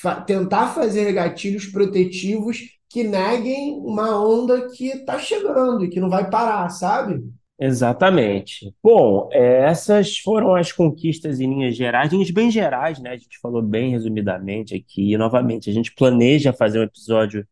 fa 0.00 0.20
tentar 0.20 0.68
fazer 0.68 1.12
gatilhos 1.12 1.66
protetivos 1.66 2.60
que 2.88 3.02
neguem 3.02 3.78
uma 3.80 4.20
onda 4.24 4.68
que 4.70 4.88
está 4.88 5.18
chegando 5.18 5.84
e 5.84 5.88
que 5.88 6.00
não 6.00 6.08
vai 6.08 6.30
parar, 6.30 6.68
sabe? 6.70 7.22
Exatamente. 7.58 8.74
Bom, 8.82 9.30
é, 9.32 9.64
essas 9.64 10.18
foram 10.18 10.54
as 10.54 10.72
conquistas 10.72 11.40
em 11.40 11.48
linhas 11.48 11.74
gerais, 11.74 12.12
linhas 12.12 12.30
bem 12.30 12.50
gerais, 12.50 12.98
né? 12.98 13.10
A 13.10 13.16
gente 13.16 13.38
falou 13.40 13.62
bem 13.62 13.90
resumidamente 13.90 14.74
aqui. 14.74 15.12
E, 15.12 15.16
novamente, 15.16 15.70
a 15.70 15.72
gente 15.72 15.94
planeja 15.94 16.52
fazer 16.52 16.80
um 16.80 16.82
episódio 16.82 17.46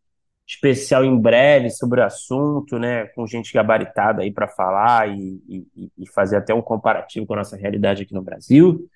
especial 0.47 1.05
em 1.05 1.19
breve 1.19 1.71
sobre 1.71 2.01
o 2.01 2.05
assunto, 2.05 2.79
né? 2.79 3.07
Com 3.09 3.27
gente 3.27 3.51
gabaritada 3.53 4.23
aí 4.23 4.31
para 4.31 4.47
falar 4.47 5.09
e, 5.09 5.41
e, 5.49 5.91
e 5.99 6.07
fazer 6.15 6.37
até 6.37 6.53
um 6.53 6.61
comparativo 6.61 7.27
com 7.27 7.33
a 7.33 7.39
nossa 7.39 7.57
realidade 7.57 8.03
aqui 8.03 8.13
no 8.13 8.23
Brasil. 8.23 8.87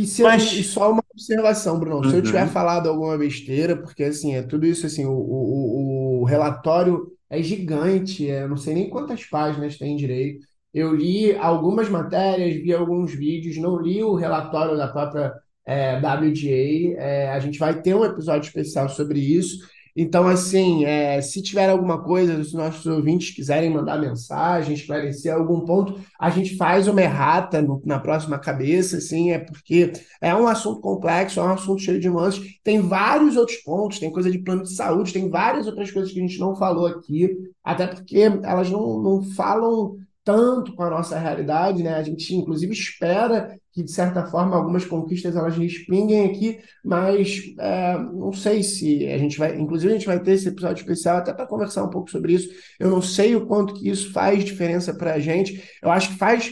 E, 0.00 0.06
se 0.06 0.22
gente- 0.38 0.60
e 0.60 0.64
só 0.64 0.92
uma 0.92 1.02
observação, 1.12 1.78
Bruno, 1.80 2.04
se 2.04 2.16
eu 2.16 2.22
tiver 2.22 2.44
Uhum. 2.44 2.48
falado 2.48 2.88
alguma 2.88 3.16
besteira, 3.16 3.76
porque 3.76 4.04
assim, 4.04 4.34
é 4.34 4.42
tudo 4.42 4.66
isso 4.66 4.86
assim, 4.86 5.04
o, 5.06 5.12
o, 5.12 6.20
o 6.22 6.24
relatório 6.24 7.06
é 7.30 7.42
gigante, 7.42 8.28
é, 8.30 8.42
eu 8.42 8.48
não 8.48 8.56
sei 8.56 8.74
nem 8.74 8.90
quantas 8.90 9.24
páginas 9.24 9.78
tem 9.78 9.96
direito. 9.96 10.44
Eu 10.74 10.94
li 10.94 11.34
algumas 11.36 11.88
matérias, 11.88 12.54
vi 12.56 12.72
alguns 12.74 13.14
vídeos, 13.14 13.56
não 13.56 13.78
li 13.80 14.02
o 14.02 14.14
relatório 14.14 14.76
da 14.76 14.88
própria 14.88 15.32
é, 15.64 15.98
WGA. 15.98 16.94
É, 17.02 17.30
a 17.30 17.38
gente 17.40 17.58
vai 17.58 17.80
ter 17.80 17.94
um 17.94 18.04
episódio 18.04 18.46
especial 18.48 18.88
sobre 18.88 19.18
isso. 19.20 19.58
Então, 19.98 20.28
assim, 20.28 20.84
é, 20.84 21.22
se 21.22 21.42
tiver 21.42 21.70
alguma 21.70 22.02
coisa, 22.04 22.44
se 22.44 22.54
nossos 22.54 22.84
ouvintes 22.86 23.34
quiserem 23.34 23.70
mandar 23.70 23.98
mensagem, 23.98 24.74
esclarecer 24.74 25.32
algum 25.34 25.60
ponto, 25.64 25.98
a 26.20 26.28
gente 26.28 26.54
faz 26.56 26.86
uma 26.86 27.00
errata 27.00 27.62
no- 27.62 27.80
na 27.84 27.98
próxima 27.98 28.38
cabeça, 28.38 28.98
assim, 28.98 29.30
é 29.30 29.38
porque 29.38 29.92
é 30.20 30.34
um 30.34 30.46
assunto 30.46 30.80
complexo, 30.82 31.40
é 31.40 31.42
um 31.44 31.52
assunto 31.54 31.80
cheio 31.80 31.98
de 31.98 32.10
nuances. 32.10 32.44
Tem 32.62 32.78
vários 32.80 33.36
outros 33.36 33.56
pontos, 33.58 33.98
tem 33.98 34.12
coisa 34.12 34.30
de 34.30 34.38
plano 34.38 34.64
de 34.64 34.74
saúde, 34.74 35.12
tem 35.14 35.30
várias 35.30 35.66
outras 35.66 35.90
coisas 35.90 36.12
que 36.12 36.18
a 36.18 36.22
gente 36.22 36.38
não 36.38 36.54
falou 36.54 36.86
aqui, 36.86 37.30
até 37.64 37.86
porque 37.86 38.18
elas 38.42 38.70
não, 38.70 39.00
não 39.02 39.22
falam 39.34 39.96
tanto 40.26 40.74
com 40.74 40.82
a 40.82 40.90
nossa 40.90 41.16
realidade, 41.16 41.84
né? 41.84 41.94
A 41.94 42.02
gente, 42.02 42.34
inclusive, 42.34 42.72
espera 42.72 43.56
que, 43.72 43.80
de 43.84 43.92
certa 43.92 44.26
forma, 44.26 44.56
algumas 44.56 44.84
conquistas 44.84 45.36
elas 45.36 45.56
respinguem 45.56 46.26
aqui, 46.26 46.58
mas 46.84 47.42
é, 47.60 47.96
não 47.96 48.32
sei 48.32 48.60
se 48.64 49.06
a 49.06 49.18
gente 49.18 49.38
vai. 49.38 49.56
Inclusive, 49.56 49.92
a 49.92 49.96
gente 49.96 50.06
vai 50.06 50.20
ter 50.20 50.32
esse 50.32 50.48
episódio 50.48 50.80
especial 50.80 51.18
até 51.18 51.32
para 51.32 51.46
conversar 51.46 51.84
um 51.84 51.90
pouco 51.90 52.10
sobre 52.10 52.32
isso. 52.32 52.50
Eu 52.80 52.90
não 52.90 53.00
sei 53.00 53.36
o 53.36 53.46
quanto 53.46 53.74
que 53.74 53.88
isso 53.88 54.12
faz 54.12 54.44
diferença 54.44 54.92
para 54.92 55.14
a 55.14 55.20
gente. 55.20 55.62
Eu 55.80 55.92
acho 55.92 56.08
que 56.08 56.18
faz 56.18 56.50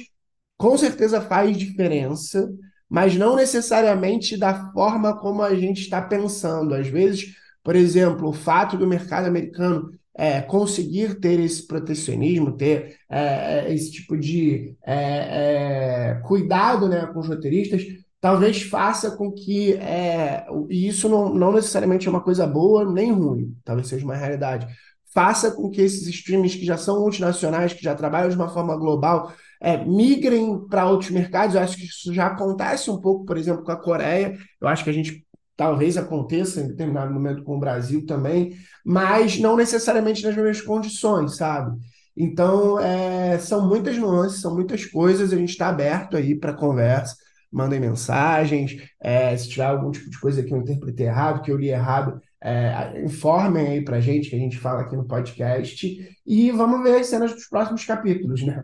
com 0.56 0.78
certeza 0.78 1.20
faz 1.20 1.56
diferença, 1.56 2.48
mas 2.88 3.16
não 3.16 3.34
necessariamente 3.34 4.36
da 4.36 4.70
forma 4.72 5.18
como 5.18 5.42
a 5.42 5.52
gente 5.56 5.80
está 5.80 6.00
pensando. 6.00 6.74
Às 6.74 6.86
vezes, 6.86 7.34
por 7.64 7.74
exemplo, 7.74 8.28
o 8.28 8.32
fato 8.32 8.76
do 8.76 8.86
mercado 8.86 9.26
americano 9.26 9.90
é, 10.16 10.40
conseguir 10.40 11.18
ter 11.18 11.40
esse 11.40 11.66
protecionismo, 11.66 12.56
ter 12.56 12.96
é, 13.10 13.66
é, 13.68 13.74
esse 13.74 13.90
tipo 13.90 14.16
de 14.16 14.76
é, 14.84 14.94
é, 14.94 16.20
cuidado, 16.24 16.88
né, 16.88 17.06
com 17.06 17.20
os 17.20 17.28
roteiristas, 17.28 17.82
talvez 18.20 18.62
faça 18.62 19.10
com 19.16 19.32
que 19.32 19.74
é, 19.74 20.46
e 20.70 20.88
isso 20.88 21.08
não, 21.08 21.34
não 21.34 21.52
necessariamente 21.52 22.06
é 22.06 22.10
uma 22.10 22.22
coisa 22.22 22.46
boa 22.46 22.90
nem 22.90 23.12
ruim, 23.12 23.56
talvez 23.64 23.88
seja 23.88 24.04
uma 24.04 24.16
realidade. 24.16 24.66
Faça 25.12 25.50
com 25.50 25.70
que 25.70 25.80
esses 25.80 26.08
streams 26.08 26.56
que 26.56 26.66
já 26.66 26.76
são 26.76 27.00
multinacionais, 27.00 27.72
que 27.72 27.82
já 27.82 27.94
trabalham 27.94 28.30
de 28.30 28.36
uma 28.36 28.48
forma 28.48 28.76
global, 28.76 29.32
é, 29.60 29.84
migrem 29.84 30.66
para 30.68 30.86
outros 30.86 31.10
mercados. 31.10 31.54
Eu 31.54 31.62
acho 31.62 31.76
que 31.76 31.84
isso 31.84 32.12
já 32.12 32.26
acontece 32.26 32.90
um 32.90 33.00
pouco, 33.00 33.24
por 33.24 33.38
exemplo, 33.38 33.62
com 33.62 33.70
a 33.72 33.76
Coreia. 33.76 34.36
Eu 34.60 34.66
acho 34.68 34.82
que 34.82 34.90
a 34.90 34.92
gente 34.92 35.24
talvez 35.56 35.96
aconteça 35.96 36.60
em 36.60 36.68
determinado 36.68 37.12
momento 37.12 37.44
com 37.44 37.56
o 37.56 37.60
Brasil 37.60 38.04
também, 38.06 38.56
mas 38.84 39.38
não 39.38 39.56
necessariamente 39.56 40.22
nas 40.24 40.34
mesmas 40.34 40.60
condições, 40.60 41.36
sabe? 41.36 41.78
Então, 42.16 42.78
é, 42.78 43.38
são 43.38 43.66
muitas 43.68 43.96
nuances, 43.98 44.40
são 44.40 44.54
muitas 44.54 44.84
coisas. 44.86 45.32
A 45.32 45.36
gente 45.36 45.50
está 45.50 45.68
aberto 45.68 46.16
aí 46.16 46.34
para 46.38 46.54
conversa. 46.54 47.16
Mandem 47.50 47.80
mensagens. 47.80 48.76
é, 49.00 49.36
se 49.36 49.48
tiver 49.48 49.64
algum 49.66 49.90
tipo 49.90 50.10
de 50.10 50.18
coisa 50.20 50.42
que 50.42 50.52
eu 50.52 50.58
interpretei 50.58 51.06
errado, 51.06 51.42
que 51.42 51.50
eu 51.50 51.56
li 51.56 51.68
errado, 51.70 52.20
é, 52.42 53.02
informem 53.04 53.68
aí 53.68 53.84
para 53.84 54.00
gente, 54.00 54.28
que 54.30 54.36
a 54.36 54.38
gente 54.38 54.58
fala 54.58 54.82
aqui 54.82 54.96
no 54.96 55.06
podcast. 55.06 55.86
E 56.26 56.50
vamos 56.50 56.82
ver 56.82 57.00
as 57.00 57.06
cenas 57.08 57.32
dos 57.32 57.46
próximos 57.48 57.84
capítulos, 57.84 58.42
né? 58.42 58.62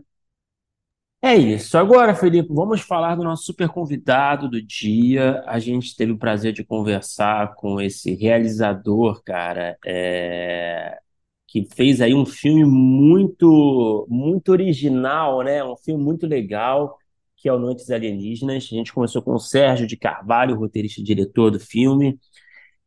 É 1.23 1.35
isso. 1.37 1.77
Agora, 1.77 2.15
Felipe, 2.15 2.49
vamos 2.51 2.81
falar 2.81 3.15
do 3.15 3.23
nosso 3.23 3.45
super 3.45 3.69
convidado 3.69 4.49
do 4.49 4.61
dia. 4.63 5.43
A 5.47 5.59
gente 5.59 5.95
teve 5.95 6.13
o 6.13 6.19
prazer 6.19 6.53
de 6.55 6.65
conversar 6.65 7.55
com 7.57 7.79
esse 7.81 8.15
realizador, 8.15 9.23
cara, 9.23 9.77
é, 9.85 10.99
que 11.47 11.67
fez 11.75 12.01
aí 12.01 12.15
um 12.15 12.25
filme 12.25 12.65
muito, 12.65 14.07
muito 14.09 14.51
original, 14.53 15.43
né? 15.43 15.63
Um 15.63 15.77
filme 15.77 16.03
muito 16.03 16.27
legal, 16.27 16.99
que 17.37 17.49
é 17.51 17.53
o 17.53 17.59
Noites 17.59 17.91
Alienígenas. 17.91 18.57
A 18.73 18.77
gente 18.77 18.93
começou 18.93 19.21
com 19.23 19.35
o 19.35 19.39
Sérgio 19.39 19.87
de 19.87 19.97
Carvalho, 19.99 20.57
roteirista 20.57 21.01
e 21.03 21.05
diretor 21.05 21.51
do 21.51 21.61
filme. 21.61 22.19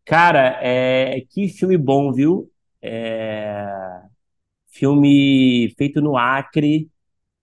Cara, 0.05 0.59
é, 0.63 1.21
que 1.29 1.49
filme 1.49 1.77
bom, 1.77 2.13
viu? 2.13 2.51
É, 2.81 3.65
filme 4.71 5.73
feito 5.77 6.01
no 6.01 6.17
Acre. 6.17 6.89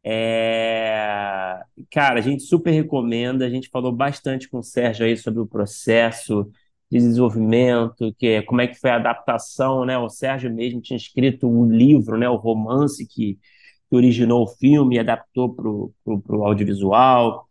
É, 0.02 1.60
Cara, 1.90 2.18
a 2.18 2.22
gente 2.22 2.42
super 2.42 2.70
recomenda. 2.70 3.46
A 3.46 3.50
gente 3.50 3.68
falou 3.68 3.92
bastante 3.92 4.48
com 4.48 4.58
o 4.58 4.62
Sérgio 4.62 5.04
aí 5.06 5.16
sobre 5.16 5.40
o 5.40 5.46
processo 5.46 6.50
de 6.90 6.98
desenvolvimento, 6.98 8.14
que 8.18 8.26
é, 8.26 8.42
como 8.42 8.60
é 8.60 8.66
que 8.66 8.74
foi 8.78 8.90
a 8.90 8.96
adaptação, 8.96 9.84
né? 9.84 9.96
O 9.98 10.08
Sérgio 10.08 10.52
mesmo 10.52 10.80
tinha 10.80 10.96
escrito 10.96 11.48
o 11.48 11.70
livro, 11.70 12.16
né? 12.18 12.28
O 12.28 12.36
romance 12.36 13.06
que, 13.06 13.38
que 13.88 13.96
originou 13.96 14.42
o 14.44 14.48
filme 14.48 14.96
e 14.96 14.98
adaptou 14.98 15.54
para 15.54 15.68
o 15.68 16.44
audiovisual. 16.44 17.46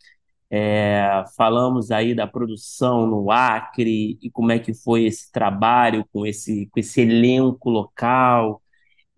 É, 0.51 1.23
falamos 1.37 1.91
aí 1.91 2.15
da 2.15 2.27
produção 2.27 3.05
no 3.07 3.31
Acre 3.31 4.17
e 4.21 4.31
como 4.31 4.51
é 4.51 4.59
que 4.59 4.73
foi 4.73 5.05
esse 5.05 5.31
trabalho 5.31 6.05
com 6.11 6.25
esse, 6.25 6.67
com 6.67 6.79
esse 6.79 7.01
elenco 7.01 7.69
local. 7.69 8.61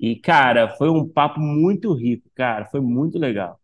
E, 0.01 0.15
cara, 0.17 0.69
foi 0.77 0.89
um 0.89 1.07
papo 1.07 1.39
muito 1.39 1.93
rico, 1.93 2.29
cara. 2.35 2.65
Foi 2.65 2.81
muito 2.81 3.17
legal. 3.19 3.59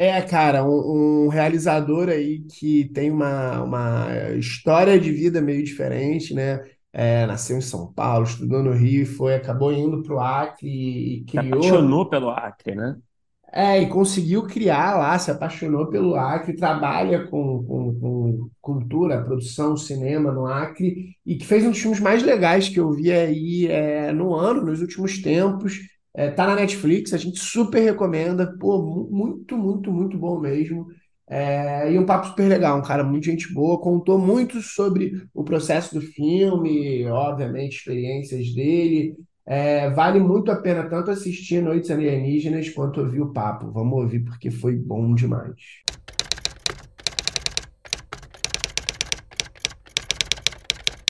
É, 0.00 0.22
cara, 0.22 0.64
um, 0.64 1.24
um 1.26 1.28
realizador 1.28 2.08
aí 2.08 2.40
que 2.44 2.88
tem 2.92 3.10
uma, 3.10 3.62
uma 3.64 4.08
história 4.38 4.98
de 4.98 5.10
vida 5.10 5.40
meio 5.42 5.64
diferente, 5.64 6.32
né? 6.34 6.64
É, 6.92 7.26
nasceu 7.26 7.58
em 7.58 7.60
São 7.60 7.92
Paulo, 7.92 8.24
estudou 8.24 8.62
no 8.62 8.72
Rio, 8.72 9.04
foi, 9.06 9.34
acabou 9.34 9.72
indo 9.72 10.02
para 10.02 10.14
o 10.14 10.20
Acre 10.20 10.68
e 10.68 11.24
Se 11.32 11.38
criou. 11.38 11.40
apaixonou 11.40 12.08
pelo 12.10 12.28
Acre, 12.30 12.74
né? 12.74 13.00
É, 13.50 13.80
e 13.82 13.88
conseguiu 13.88 14.42
criar 14.46 14.96
lá, 14.98 15.18
se 15.18 15.30
apaixonou 15.30 15.86
pelo 15.88 16.14
Acre, 16.16 16.54
trabalha 16.54 17.26
com, 17.28 17.64
com, 17.64 17.94
com 17.98 18.50
cultura, 18.60 19.24
produção, 19.24 19.74
cinema 19.76 20.30
no 20.30 20.46
Acre, 20.46 21.16
e 21.24 21.36
que 21.36 21.46
fez 21.46 21.64
um 21.64 21.70
dos 21.70 21.78
filmes 21.80 21.98
mais 22.00 22.22
legais 22.22 22.68
que 22.68 22.78
eu 22.78 22.92
vi 22.92 23.10
aí 23.10 23.66
é, 23.66 24.12
no 24.12 24.34
ano, 24.34 24.64
nos 24.66 24.82
últimos 24.82 25.22
tempos. 25.22 25.78
É, 26.14 26.30
tá 26.30 26.46
na 26.46 26.56
Netflix, 26.56 27.12
a 27.14 27.16
gente 27.18 27.38
super 27.40 27.80
recomenda, 27.80 28.54
pô, 28.58 28.82
mu- 28.82 29.08
muito, 29.10 29.56
muito, 29.56 29.90
muito 29.92 30.18
bom 30.18 30.38
mesmo. 30.40 30.86
É, 31.30 31.90
e 31.92 31.98
um 31.98 32.04
papo 32.06 32.28
super 32.28 32.48
legal, 32.48 32.78
um 32.78 32.82
cara 32.82 33.04
muito 33.04 33.24
gente 33.26 33.52
boa, 33.52 33.80
contou 33.80 34.18
muito 34.18 34.60
sobre 34.62 35.12
o 35.34 35.44
processo 35.44 35.94
do 35.94 36.00
filme, 36.02 37.06
obviamente, 37.06 37.76
experiências 37.78 38.52
dele. 38.54 39.14
É, 39.50 39.88
vale 39.88 40.20
muito 40.20 40.52
a 40.52 40.56
pena 40.56 40.82
tanto 40.90 41.10
assistir 41.10 41.62
Noites 41.62 41.90
Alienígenas 41.90 42.68
quanto 42.68 43.00
ouvir 43.00 43.22
o 43.22 43.32
papo. 43.32 43.70
Vamos 43.70 43.98
ouvir 43.98 44.20
porque 44.20 44.50
foi 44.50 44.76
bom 44.76 45.14
demais. 45.14 45.54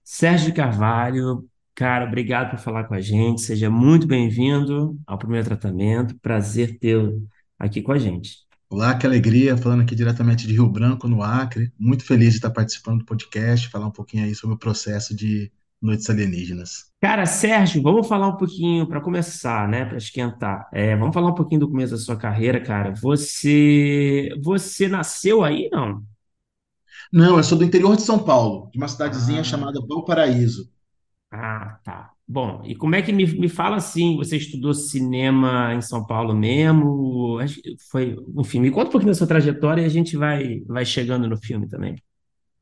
Sérgio 0.04 0.54
Carvalho, 0.54 1.48
cara, 1.74 2.04
obrigado 2.04 2.50
por 2.52 2.60
falar 2.60 2.84
com 2.84 2.94
a 2.94 3.00
gente. 3.00 3.40
Seja 3.40 3.68
muito 3.68 4.06
bem-vindo 4.06 4.96
ao 5.04 5.18
Primeiro 5.18 5.44
Tratamento. 5.44 6.16
Prazer 6.20 6.78
tê-lo 6.78 7.28
aqui 7.58 7.82
com 7.82 7.90
a 7.90 7.98
gente. 7.98 8.46
Olá, 8.70 8.96
que 8.96 9.04
alegria, 9.04 9.56
falando 9.56 9.82
aqui 9.82 9.96
diretamente 9.96 10.46
de 10.46 10.52
Rio 10.52 10.68
Branco, 10.68 11.08
no 11.08 11.24
Acre. 11.24 11.72
Muito 11.76 12.04
feliz 12.04 12.30
de 12.30 12.36
estar 12.36 12.50
participando 12.50 13.00
do 13.00 13.04
podcast, 13.04 13.68
falar 13.68 13.88
um 13.88 13.92
pouquinho 13.92 14.24
aí 14.24 14.34
sobre 14.34 14.54
o 14.54 14.58
processo 14.58 15.12
de 15.12 15.50
Noites 15.82 16.08
Alienígenas. 16.10 16.92
Cara, 17.00 17.26
Sérgio, 17.26 17.80
vamos 17.80 18.08
falar 18.08 18.26
um 18.28 18.36
pouquinho 18.36 18.84
para 18.88 19.00
começar, 19.00 19.68
né? 19.68 19.84
Para 19.84 19.98
esquentar. 19.98 20.68
É, 20.72 20.96
vamos 20.96 21.14
falar 21.14 21.28
um 21.30 21.34
pouquinho 21.34 21.60
do 21.60 21.68
começo 21.70 21.92
da 21.92 21.98
sua 21.98 22.16
carreira, 22.16 22.60
cara. 22.60 22.92
Você, 23.00 24.30
você 24.42 24.88
nasceu 24.88 25.44
aí, 25.44 25.68
não? 25.70 26.02
Não, 27.12 27.36
eu 27.36 27.44
sou 27.44 27.58
do 27.58 27.64
interior 27.64 27.96
de 27.96 28.02
São 28.02 28.18
Paulo, 28.24 28.70
de 28.72 28.78
uma 28.78 28.88
cidadezinha 28.88 29.42
Ah, 29.42 29.44
chamada 29.44 29.80
Valparaíso. 29.86 30.70
ah, 31.30 31.78
tá. 31.84 32.12
Bom, 32.26 32.62
e 32.64 32.74
como 32.76 32.94
é 32.94 33.02
que 33.02 33.12
me, 33.12 33.24
me 33.26 33.48
fala 33.48 33.76
assim? 33.76 34.16
Você 34.16 34.36
estudou 34.36 34.74
cinema 34.74 35.72
em 35.74 35.80
São 35.80 36.06
Paulo 36.06 36.34
mesmo? 36.34 37.38
Foi, 37.90 38.16
enfim, 38.36 38.60
me 38.60 38.70
conta 38.70 38.88
um 38.88 38.92
pouquinho 38.92 39.12
da 39.12 39.18
sua 39.18 39.26
trajetória 39.26 39.82
e 39.82 39.84
a 39.86 39.88
gente 39.88 40.16
vai, 40.16 40.60
vai 40.66 40.84
chegando 40.84 41.26
no 41.28 41.36
filme 41.38 41.66
também. 41.68 41.96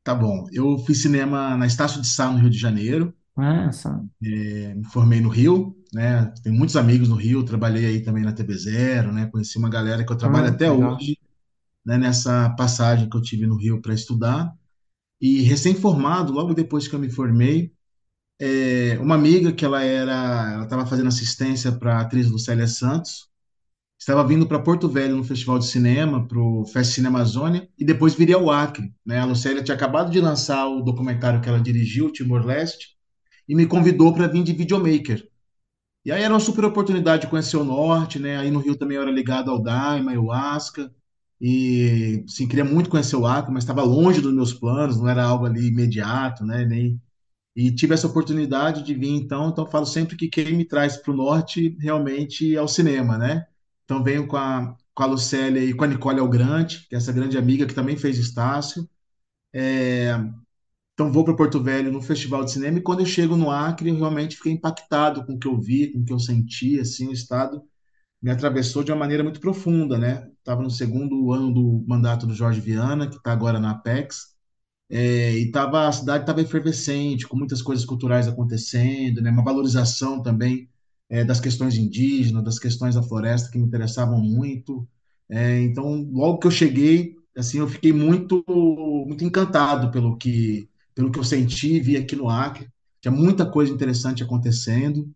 Tá 0.07 0.15
bom. 0.15 0.47
Eu 0.53 0.77
fiz 0.79 1.01
cinema 1.01 1.57
na 1.57 1.67
Estácio 1.67 2.01
de 2.01 2.07
Sá, 2.07 2.31
no 2.31 2.37
Rio 2.37 2.49
de 2.49 2.57
Janeiro. 2.57 3.13
Ah, 3.35 3.71
só. 3.71 3.89
É, 4.23 4.73
me 4.73 4.85
formei 4.85 5.19
no 5.19 5.27
Rio, 5.27 5.75
né? 5.93 6.33
Tenho 6.41 6.55
muitos 6.55 6.77
amigos 6.77 7.09
no 7.09 7.15
Rio. 7.15 7.43
Trabalhei 7.43 7.85
aí 7.85 8.01
também 8.01 8.23
na 8.23 8.31
TV 8.31 8.53
Zero, 8.57 9.11
né? 9.11 9.25
Conheci 9.25 9.57
uma 9.57 9.69
galera 9.69 10.05
que 10.05 10.11
eu 10.13 10.15
trabalho 10.17 10.45
Ah, 10.45 10.49
até 10.51 10.71
legal. 10.71 10.95
hoje, 10.95 11.17
né? 11.85 11.97
Nessa 11.97 12.49
passagem 12.51 13.09
que 13.09 13.17
eu 13.17 13.21
tive 13.21 13.47
no 13.47 13.57
Rio 13.57 13.81
para 13.81 13.93
estudar. 13.93 14.53
E 15.21 15.41
recém-formado, 15.41 16.33
logo 16.33 16.53
depois 16.53 16.87
que 16.87 16.95
eu 16.95 16.99
me 16.99 17.09
formei, 17.09 17.73
é, 18.39 18.97
uma 18.99 19.15
amiga 19.15 19.51
que 19.51 19.65
ela 19.65 19.83
era, 19.83 20.53
ela 20.53 20.63
estava 20.63 20.85
fazendo 20.85 21.07
assistência 21.07 21.71
para 21.71 21.97
a 21.97 22.01
atriz 22.01 22.29
Lucélia 22.29 22.67
Santos, 22.67 23.29
estava 23.99 24.25
vindo 24.25 24.47
para 24.47 24.59
Porto 24.59 24.87
Velho 24.87 25.15
no 25.17 25.23
Festival 25.23 25.59
de 25.59 25.65
Cinema, 25.65 26.27
para 26.27 26.39
o 26.39 26.65
Fest 26.65 26.93
Cine 26.93 27.07
Amazônia, 27.07 27.67
e 27.77 27.85
depois 27.85 28.15
viria 28.15 28.35
ao 28.35 28.49
Acre, 28.51 28.93
né? 29.05 29.19
A 29.19 29.25
Lucélia 29.25 29.63
tinha 29.63 29.75
acabado 29.75 30.11
de 30.11 30.21
lançar 30.21 30.67
o 30.67 30.81
documentário 30.81 31.41
que 31.41 31.49
ela 31.49 31.59
dirigiu, 31.59 32.11
Timor-Leste, 32.11 32.95
e 33.47 33.55
me 33.55 33.65
convidou 33.65 34.13
para 34.13 34.27
vir 34.27 34.43
de 34.43 34.53
videomaker. 34.53 35.27
E 36.05 36.11
aí 36.11 36.23
era 36.23 36.33
uma 36.33 36.39
super 36.39 36.65
oportunidade 36.65 37.23
de 37.23 37.27
conhecer 37.27 37.57
o 37.57 37.63
norte, 37.65 38.19
né? 38.19 38.37
Aí 38.37 38.51
no 38.51 38.59
Rio 38.59 38.77
também 38.77 38.97
eu 38.97 39.03
era 39.03 39.11
ligado 39.11 39.51
ao 39.51 39.61
Daima, 39.61 40.11
Ayahuasca, 40.11 40.91
e 41.39 42.23
sim, 42.27 42.47
queria 42.47 42.65
muito 42.65 42.89
conhecer 42.89 43.15
o 43.15 43.25
Acre, 43.25 43.53
mas 43.53 43.63
estava 43.63 43.83
longe 43.83 44.21
dos 44.21 44.33
meus 44.33 44.53
planos, 44.53 44.97
não 44.97 45.07
era 45.09 45.23
algo 45.23 45.45
ali 45.45 45.67
imediato, 45.67 46.45
né? 46.45 46.65
Nem 46.65 46.99
e 47.55 47.71
tive 47.73 47.93
essa 47.95 48.07
oportunidade 48.07 48.83
de 48.83 48.93
vir, 48.93 49.09
então, 49.09 49.49
então 49.49 49.65
falo 49.65 49.85
sempre 49.85 50.15
que 50.15 50.29
quem 50.29 50.55
me 50.55 50.63
traz 50.63 50.97
para 50.97 51.11
o 51.11 51.15
norte 51.15 51.75
realmente 51.79 52.55
é 52.55 52.61
o 52.61 52.67
cinema, 52.67 53.17
né? 53.17 53.47
Então 53.87 54.03
venho 54.03 54.27
com 54.27 54.37
a, 54.37 54.77
com 54.93 55.03
a 55.03 55.07
Lucélia 55.07 55.63
e 55.63 55.73
com 55.73 55.83
a 55.85 55.87
Nicole 55.87 56.19
Algrante, 56.19 56.87
que 56.89 56.95
é 56.95 56.99
essa 56.99 57.13
grande 57.13 57.39
amiga 57.39 57.65
que 57.65 57.73
também 57.73 57.97
fez 57.97 58.19
Estácio. 58.19 58.87
Então 60.93 61.11
vou 61.11 61.23
para 61.23 61.35
Porto 61.35 61.61
Velho 61.61 61.91
no 61.91 62.01
Festival 62.01 62.43
de 62.43 62.51
Cinema 62.51 62.79
e 62.79 62.81
quando 62.81 63.01
eu 63.01 63.05
chego 63.05 63.35
no 63.35 63.51
Acre, 63.51 63.89
eu 63.89 63.95
realmente 63.97 64.35
fiquei 64.35 64.51
impactado 64.53 65.23
com 65.25 65.33
o 65.33 65.39
que 65.39 65.47
eu 65.47 65.59
vi, 65.59 65.91
com 65.91 65.99
o 65.99 66.05
que 66.05 66.11
eu 66.11 66.19
senti, 66.19 66.79
assim, 66.79 67.07
o 67.07 67.13
estado 67.13 67.61
me 68.21 68.31
atravessou 68.31 68.83
de 68.83 68.91
uma 68.91 68.99
maneira 68.99 69.23
muito 69.23 69.39
profunda, 69.41 69.97
né? 69.97 70.29
Estava 70.39 70.63
no 70.63 70.71
segundo 70.71 71.31
ano 71.33 71.53
do 71.53 71.85
mandato 71.87 72.27
do 72.27 72.33
Jorge 72.35 72.61
Viana, 72.61 73.09
que 73.09 73.17
está 73.17 73.33
agora 73.33 73.59
na 73.59 73.71
Apex, 73.71 74.35
é, 74.89 75.33
e 75.37 75.51
tava, 75.51 75.87
a 75.87 75.91
cidade 75.91 76.23
estava 76.23 76.41
efervescente, 76.41 77.27
com 77.27 77.37
muitas 77.37 77.61
coisas 77.61 77.85
culturais 77.85 78.27
acontecendo, 78.27 79.21
né? 79.21 79.31
Uma 79.31 79.43
valorização 79.43 80.21
também 80.23 80.69
é, 81.09 81.23
das 81.23 81.39
questões 81.39 81.75
indígenas, 81.77 82.43
das 82.43 82.59
questões 82.59 82.95
da 82.95 83.03
floresta 83.03 83.49
que 83.51 83.57
me 83.57 83.65
interessavam 83.65 84.19
muito. 84.21 84.87
É, 85.29 85.61
então, 85.61 86.07
logo 86.11 86.39
que 86.39 86.47
eu 86.47 86.51
cheguei, 86.51 87.15
assim, 87.35 87.59
eu 87.59 87.67
fiquei 87.67 87.93
muito, 87.93 88.43
muito 89.07 89.23
encantado 89.23 89.91
pelo 89.91 90.17
que, 90.17 90.69
pelo 90.95 91.11
que 91.11 91.19
eu 91.19 91.23
senti 91.23 91.75
e 91.75 91.79
vi 91.79 91.97
aqui 91.97 92.15
no 92.15 92.29
Acre. 92.29 92.69
Tinha 93.01 93.11
muita 93.11 93.45
coisa 93.49 93.71
interessante 93.73 94.23
acontecendo. 94.23 95.09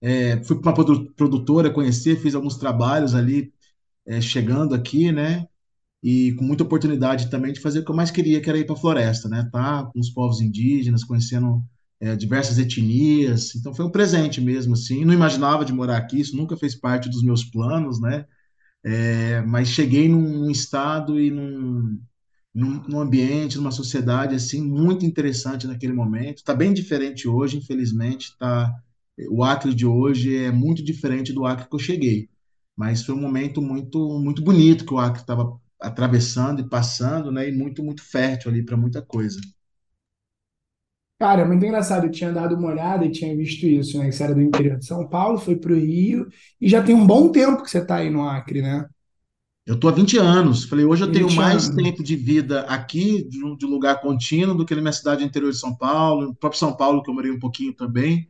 É, 0.00 0.42
fui 0.44 0.60
para 0.60 0.70
uma 0.70 0.74
produ- 0.74 1.12
produtora 1.14 1.70
conhecer, 1.72 2.16
fiz 2.20 2.34
alguns 2.34 2.56
trabalhos 2.58 3.14
ali, 3.14 3.52
é, 4.06 4.20
chegando 4.20 4.74
aqui, 4.74 5.12
né? 5.12 5.46
e 6.02 6.32
com 6.34 6.44
muita 6.44 6.62
oportunidade 6.64 7.30
também 7.30 7.52
de 7.52 7.60
fazer 7.60 7.80
o 7.80 7.84
que 7.84 7.90
eu 7.90 7.96
mais 7.96 8.10
queria, 8.10 8.40
que 8.40 8.48
era 8.48 8.58
ir 8.58 8.66
para 8.66 8.74
a 8.76 8.78
floresta, 8.78 9.28
né? 9.28 9.48
Tá 9.52 9.84
com 9.86 9.98
os 10.00 10.10
povos 10.10 10.40
indígenas, 10.40 11.04
conhecendo 11.04 11.62
é, 12.00 12.16
diversas 12.16 12.58
etnias. 12.58 13.54
Então 13.54 13.74
foi 13.74 13.84
um 13.84 13.90
presente 13.90 14.40
mesmo, 14.40 14.74
assim. 14.74 15.04
Não 15.04 15.14
imaginava 15.14 15.64
de 15.64 15.72
morar 15.72 15.96
aqui, 15.98 16.20
isso 16.20 16.36
nunca 16.36 16.56
fez 16.56 16.74
parte 16.74 17.08
dos 17.08 17.22
meus 17.22 17.44
planos, 17.44 18.00
né? 18.00 18.26
É, 18.84 19.42
mas 19.42 19.68
cheguei 19.68 20.08
num, 20.08 20.50
estado 20.50 21.20
e 21.20 21.30
num, 21.30 22.00
num, 22.54 22.82
num 22.88 23.00
ambiente, 23.00 23.56
numa 23.58 23.70
sociedade 23.72 24.34
assim 24.34 24.62
muito 24.62 25.04
interessante 25.06 25.66
naquele 25.66 25.92
momento. 25.92 26.38
Está 26.38 26.54
bem 26.54 26.72
diferente 26.74 27.28
hoje, 27.28 27.58
infelizmente. 27.58 28.36
Tá, 28.38 28.72
o 29.30 29.42
Acre 29.44 29.74
de 29.74 29.86
hoje 29.86 30.36
é 30.36 30.52
muito 30.52 30.84
diferente 30.84 31.32
do 31.32 31.44
Acre 31.46 31.68
que 31.68 31.74
eu 31.74 31.78
cheguei. 31.80 32.28
Mas 32.76 33.04
foi 33.04 33.14
um 33.14 33.20
momento 33.20 33.62
muito 33.62 34.20
muito 34.20 34.42
bonito 34.42 34.84
que 34.86 34.94
o 34.94 34.98
Acre 34.98 35.22
estava 35.22 35.58
atravessando 35.80 36.60
e 36.60 36.68
passando, 36.68 37.32
né? 37.32 37.48
E 37.48 37.52
muito 37.52 37.82
muito 37.82 38.02
fértil 38.02 38.50
ali 38.50 38.64
para 38.64 38.76
muita 38.76 39.02
coisa. 39.02 39.40
Cara, 41.18 41.42
é 41.42 41.44
muito 41.46 41.64
engraçado. 41.64 42.06
Eu 42.06 42.10
tinha 42.10 42.30
dado 42.32 42.54
uma 42.56 42.68
olhada 42.68 43.04
e 43.06 43.10
tinha 43.10 43.34
visto 43.36 43.64
isso, 43.66 43.98
né? 43.98 44.06
Que 44.06 44.12
você 44.12 44.24
era 44.24 44.34
do 44.34 44.42
interior 44.42 44.78
de 44.78 44.84
São 44.86 45.08
Paulo, 45.08 45.38
foi 45.38 45.56
para 45.56 45.72
o 45.72 45.76
Rio 45.76 46.28
e 46.60 46.68
já 46.68 46.82
tem 46.82 46.94
um 46.94 47.06
bom 47.06 47.30
tempo 47.32 47.62
que 47.62 47.70
você 47.70 47.78
está 47.78 47.96
aí 47.96 48.10
no 48.10 48.22
Acre, 48.28 48.60
né? 48.62 48.86
Eu 49.66 49.78
tô 49.78 49.88
há 49.88 49.92
20 49.92 50.16
anos. 50.16 50.64
Falei, 50.64 50.84
hoje 50.84 51.02
eu 51.04 51.10
tenho 51.10 51.28
20 51.28 51.30
mais 51.30 51.68
anos. 51.68 51.68
tempo 51.70 52.02
de 52.02 52.14
vida 52.16 52.60
aqui, 52.62 53.24
de, 53.28 53.44
um- 53.44 53.56
de 53.56 53.66
lugar 53.66 54.00
contínuo, 54.00 54.54
do 54.56 54.64
que 54.64 54.74
na 54.74 54.80
minha 54.80 54.92
cidade 54.92 55.24
interior 55.24 55.50
de 55.50 55.58
São 55.58 55.74
Paulo, 55.76 56.26
no 56.28 56.34
próprio 56.34 56.58
São 56.58 56.76
Paulo, 56.76 57.02
que 57.02 57.10
eu 57.10 57.14
morei 57.14 57.30
um 57.32 57.38
pouquinho 57.38 57.74
também, 57.74 58.28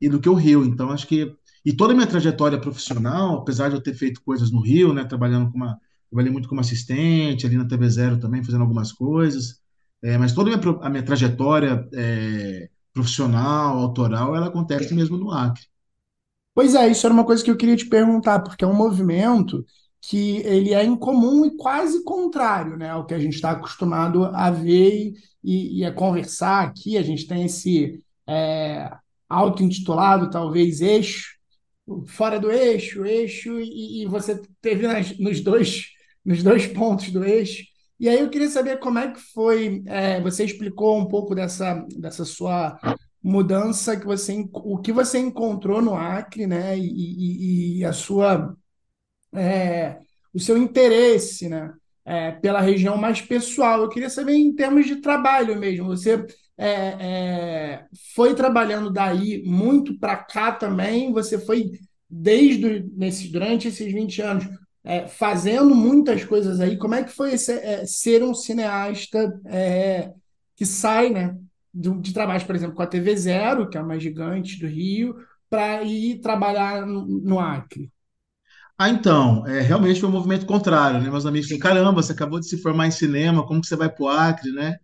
e 0.00 0.08
do 0.08 0.18
que 0.20 0.28
o 0.28 0.34
Rio. 0.34 0.64
Então, 0.64 0.90
acho 0.90 1.06
que. 1.06 1.34
E 1.64 1.72
toda 1.74 1.92
a 1.92 1.96
minha 1.96 2.06
trajetória 2.06 2.58
profissional, 2.60 3.38
apesar 3.38 3.68
de 3.68 3.74
eu 3.76 3.82
ter 3.82 3.94
feito 3.94 4.22
coisas 4.22 4.50
no 4.50 4.60
Rio, 4.60 4.92
né, 4.94 5.04
trabalhando 5.04 5.50
com 5.50 5.56
uma. 5.58 5.78
Trabalhei 6.10 6.32
muito 6.32 6.48
como 6.48 6.60
assistente, 6.62 7.44
ali 7.46 7.56
na 7.58 7.66
TV 7.68 7.90
Zero 7.90 8.18
também, 8.18 8.42
fazendo 8.42 8.62
algumas 8.62 8.90
coisas. 8.92 9.60
É, 10.02 10.16
mas 10.18 10.32
toda 10.32 10.54
a 10.54 10.56
minha, 10.56 10.78
a 10.82 10.90
minha 10.90 11.04
trajetória 11.04 11.88
é, 11.94 12.68
profissional, 12.92 13.78
autoral, 13.78 14.36
ela 14.36 14.46
acontece 14.48 14.94
mesmo 14.94 15.16
no 15.16 15.30
Acre. 15.32 15.62
Pois 16.54 16.74
é, 16.74 16.88
isso 16.88 17.06
era 17.06 17.14
uma 17.14 17.24
coisa 17.24 17.44
que 17.44 17.50
eu 17.50 17.56
queria 17.56 17.76
te 17.76 17.86
perguntar, 17.88 18.40
porque 18.40 18.64
é 18.64 18.68
um 18.68 18.74
movimento 18.74 19.64
que 20.00 20.38
ele 20.38 20.74
é 20.74 20.84
incomum 20.84 21.44
e 21.46 21.56
quase 21.56 22.02
contrário, 22.04 22.76
né, 22.76 22.90
ao 22.90 23.06
que 23.06 23.14
a 23.14 23.18
gente 23.18 23.34
está 23.34 23.52
acostumado 23.52 24.24
a 24.24 24.50
ver 24.50 25.12
e, 25.42 25.80
e 25.80 25.84
a 25.84 25.92
conversar 25.92 26.64
aqui. 26.64 26.96
A 26.98 27.02
gente 27.02 27.26
tem 27.26 27.44
esse 27.44 28.02
é, 28.26 28.90
auto-intitulado, 29.28 30.30
talvez, 30.30 30.80
eixo, 30.80 31.28
fora 32.06 32.38
do 32.40 32.50
eixo, 32.50 33.04
eixo, 33.04 33.58
e, 33.60 34.02
e 34.02 34.06
você 34.06 34.40
teve 34.60 34.86
nas- 34.86 35.16
nos 35.18 35.40
dois, 35.40 35.86
nos 36.24 36.42
dois 36.42 36.66
pontos 36.66 37.10
do 37.10 37.24
eixo. 37.24 37.64
E 38.00 38.08
aí 38.08 38.20
eu 38.20 38.30
queria 38.30 38.48
saber 38.48 38.78
como 38.78 38.98
é 38.98 39.10
que 39.12 39.20
foi, 39.20 39.82
é, 39.86 40.20
você 40.20 40.44
explicou 40.44 40.98
um 40.98 41.06
pouco 41.08 41.34
dessa, 41.34 41.84
dessa 41.98 42.24
sua 42.24 42.78
mudança 43.22 43.96
que 43.98 44.06
você, 44.06 44.44
o 44.52 44.78
que 44.78 44.92
você 44.92 45.18
encontrou 45.18 45.82
no 45.82 45.94
Acre, 45.94 46.46
né? 46.46 46.78
E, 46.78 46.82
e- 46.84 47.78
e 47.80 47.84
a 47.84 47.92
sua, 47.92 48.54
é, 49.34 49.98
o 50.34 50.40
seu 50.40 50.56
interesse, 50.58 51.48
né? 51.48 51.72
é, 52.04 52.32
pela 52.32 52.60
região 52.60 52.96
mais 52.96 53.20
pessoal. 53.20 53.82
Eu 53.82 53.88
queria 53.90 54.08
saber 54.10 54.34
em 54.34 54.54
termos 54.54 54.86
de 54.86 54.96
trabalho 54.96 55.58
mesmo. 55.58 55.86
Você 55.88 56.24
é, 56.56 56.68
é, 57.80 57.86
foi 58.14 58.34
trabalhando 58.34 58.90
daí 58.90 59.42
muito 59.44 59.98
para 59.98 60.16
cá 60.16 60.52
também? 60.52 61.12
Você 61.12 61.38
foi 61.38 61.70
desde 62.08 62.66
o- 62.66 62.90
nesse, 62.96 63.28
durante 63.30 63.68
esses 63.68 63.92
20 63.92 64.22
anos 64.22 64.46
é, 64.88 65.06
fazendo 65.06 65.74
muitas 65.74 66.24
coisas 66.24 66.60
aí? 66.60 66.78
Como 66.78 66.94
é 66.94 67.04
que 67.04 67.12
foi 67.12 67.34
esse, 67.34 67.52
é, 67.52 67.86
ser 67.86 68.22
um 68.22 68.34
cineasta 68.34 69.40
é, 69.46 70.12
que 70.56 70.66
sai, 70.66 71.10
né? 71.10 71.36
de, 71.72 71.90
de 72.00 72.12
trabalhos, 72.12 72.44
por 72.44 72.56
exemplo, 72.56 72.74
com 72.74 72.82
a 72.82 72.86
TV 72.86 73.16
Zero, 73.16 73.68
que 73.68 73.78
é 73.78 73.82
uma 73.82 73.98
gigante 73.98 74.58
do 74.58 74.66
Rio, 74.66 75.16
para 75.48 75.82
ir 75.82 76.20
trabalhar 76.20 76.84
no, 76.86 77.06
no 77.06 77.38
Acre. 77.38 77.90
Ah, 78.76 78.88
então, 78.88 79.46
é, 79.46 79.60
realmente 79.60 80.00
foi 80.00 80.08
um 80.08 80.12
movimento 80.12 80.46
contrário, 80.46 81.00
né? 81.00 81.10
Meus 81.10 81.26
amigos 81.26 81.48
falaram, 81.48 81.62
caramba, 81.62 82.02
você 82.02 82.12
acabou 82.12 82.38
de 82.38 82.48
se 82.48 82.58
formar 82.58 82.86
em 82.86 82.92
cinema, 82.92 83.46
como 83.46 83.60
que 83.60 83.66
você 83.66 83.76
vai 83.76 83.88
pro 83.88 84.08
Acre, 84.08 84.52
né? 84.52 84.76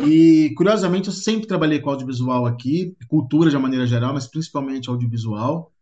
E, 0.00 0.52
curiosamente, 0.56 1.08
eu 1.08 1.14
sempre 1.14 1.46
trabalhei 1.46 1.80
com 1.80 1.90
audiovisual 1.90 2.44
aqui, 2.46 2.96
cultura 3.08 3.48
de 3.48 3.56
uma 3.56 3.62
maneira 3.62 3.86
geral, 3.86 4.12
mas 4.12 4.26
principalmente 4.26 4.88
audiovisual. 4.88 5.72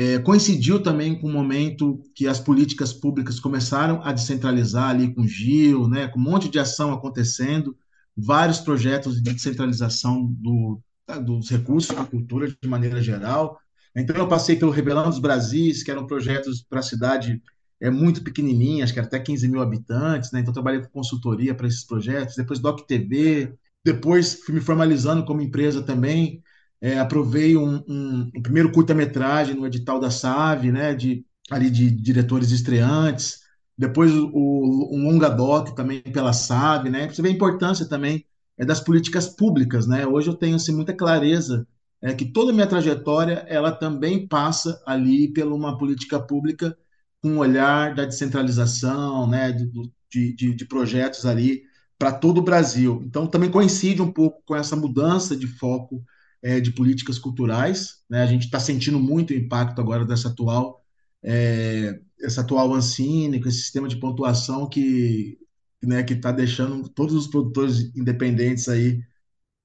É, 0.00 0.16
coincidiu 0.20 0.80
também 0.80 1.18
com 1.18 1.26
o 1.26 1.32
momento 1.32 2.00
que 2.14 2.28
as 2.28 2.38
políticas 2.38 2.92
públicas 2.92 3.40
começaram 3.40 4.00
a 4.04 4.12
descentralizar 4.12 4.90
ali 4.90 5.12
com 5.12 5.22
o 5.22 5.26
Gil, 5.26 5.88
né? 5.88 6.06
Com 6.06 6.20
um 6.20 6.22
monte 6.22 6.48
de 6.48 6.56
ação 6.56 6.92
acontecendo, 6.92 7.76
vários 8.16 8.60
projetos 8.60 9.20
de 9.20 9.32
descentralização 9.32 10.32
do, 10.38 10.80
tá, 11.04 11.18
dos 11.18 11.50
recursos 11.50 11.96
da 11.96 12.04
cultura 12.04 12.46
de 12.46 12.68
maneira 12.68 13.02
geral. 13.02 13.58
Então, 13.96 14.14
eu 14.14 14.28
passei 14.28 14.54
pelo 14.54 14.70
Revelando 14.70 15.08
os 15.08 15.18
Brasis, 15.18 15.82
que 15.82 15.90
eram 15.90 16.06
projetos 16.06 16.62
para 16.62 16.78
a 16.78 16.82
cidade 16.82 17.42
é, 17.80 17.90
muito 17.90 18.22
pequenininha, 18.22 18.84
acho 18.84 18.94
que 18.94 19.00
até 19.00 19.18
15 19.18 19.48
mil 19.48 19.60
habitantes, 19.60 20.30
né? 20.30 20.38
Então, 20.38 20.54
trabalhei 20.54 20.80
com 20.80 20.90
consultoria 20.90 21.56
para 21.56 21.66
esses 21.66 21.84
projetos. 21.84 22.36
Depois, 22.36 22.60
Doc 22.60 22.86
TV. 22.86 23.52
Depois, 23.84 24.34
fui 24.44 24.54
me 24.54 24.60
formalizando 24.60 25.24
como 25.24 25.42
empresa 25.42 25.82
também. 25.82 26.40
É, 26.80 26.98
aprovei 26.98 27.56
um, 27.56 27.82
um, 27.88 28.30
um 28.36 28.42
primeiro 28.42 28.70
curta-metragem 28.72 29.54
no 29.54 29.66
edital 29.66 29.98
da 30.00 30.10
SAV, 30.10 30.70
né? 30.72 30.94
De, 30.94 31.24
ali 31.50 31.70
de 31.70 31.90
diretores 31.90 32.50
estreantes. 32.50 33.40
Depois, 33.76 34.12
o, 34.12 34.88
um 34.92 35.04
longa 35.10 35.28
doc 35.28 35.74
também 35.74 36.00
pela 36.02 36.32
SAV, 36.32 36.90
né? 36.90 37.08
Você 37.08 37.22
ver 37.22 37.28
a 37.28 37.32
importância 37.32 37.86
também 37.88 38.24
é 38.56 38.64
das 38.64 38.80
políticas 38.80 39.28
públicas, 39.28 39.86
né? 39.86 40.06
Hoje 40.06 40.28
eu 40.28 40.34
tenho 40.34 40.56
assim, 40.56 40.74
muita 40.74 40.92
clareza 40.94 41.66
é 42.00 42.14
que 42.14 42.24
toda 42.24 42.50
a 42.52 42.54
minha 42.54 42.66
trajetória 42.66 43.44
ela 43.48 43.72
também 43.72 44.26
passa 44.26 44.80
ali 44.86 45.32
pela 45.32 45.54
uma 45.54 45.76
política 45.76 46.20
pública 46.20 46.76
com 47.20 47.30
um 47.30 47.38
olhar 47.38 47.94
da 47.94 48.04
descentralização, 48.04 49.28
né, 49.28 49.50
de, 49.52 50.34
de, 50.34 50.54
de 50.54 50.64
projetos 50.66 51.26
ali 51.26 51.62
para 51.98 52.12
todo 52.12 52.38
o 52.38 52.42
Brasil. 52.42 53.02
Então, 53.04 53.26
também 53.26 53.50
coincide 53.50 54.00
um 54.00 54.12
pouco 54.12 54.42
com 54.46 54.54
essa 54.54 54.76
mudança 54.76 55.36
de 55.36 55.46
foco 55.48 56.04
é, 56.42 56.60
de 56.60 56.72
políticas 56.72 57.18
culturais. 57.18 58.02
Né? 58.08 58.22
A 58.22 58.26
gente 58.26 58.44
está 58.44 58.60
sentindo 58.60 58.98
muito 58.98 59.30
o 59.30 59.36
impacto 59.36 59.80
agora 59.80 60.04
dessa 60.04 60.28
atual, 60.28 60.84
é, 61.22 62.00
essa 62.20 62.40
atual 62.42 62.74
Ancine, 62.74 63.40
com 63.40 63.48
esse 63.48 63.62
sistema 63.62 63.88
de 63.88 63.96
pontuação 63.96 64.68
que 64.68 65.38
né, 65.82 66.02
que 66.02 66.14
está 66.14 66.32
deixando 66.32 66.88
todos 66.88 67.14
os 67.14 67.26
produtores 67.28 67.94
independentes 67.96 68.68
aí, 68.68 69.00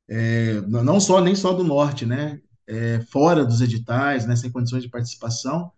é, 0.07 0.61
não 0.61 0.99
só 0.99 1.21
nem 1.21 1.35
só 1.35 1.53
do 1.53 1.63
norte, 1.63 2.05
né, 2.05 2.39
é, 2.67 3.01
fora 3.11 3.45
dos 3.45 3.61
editais, 3.61 4.25
né, 4.25 4.35
sem 4.35 4.51
condições 4.51 4.83
de 4.83 4.89
participação. 4.89 5.71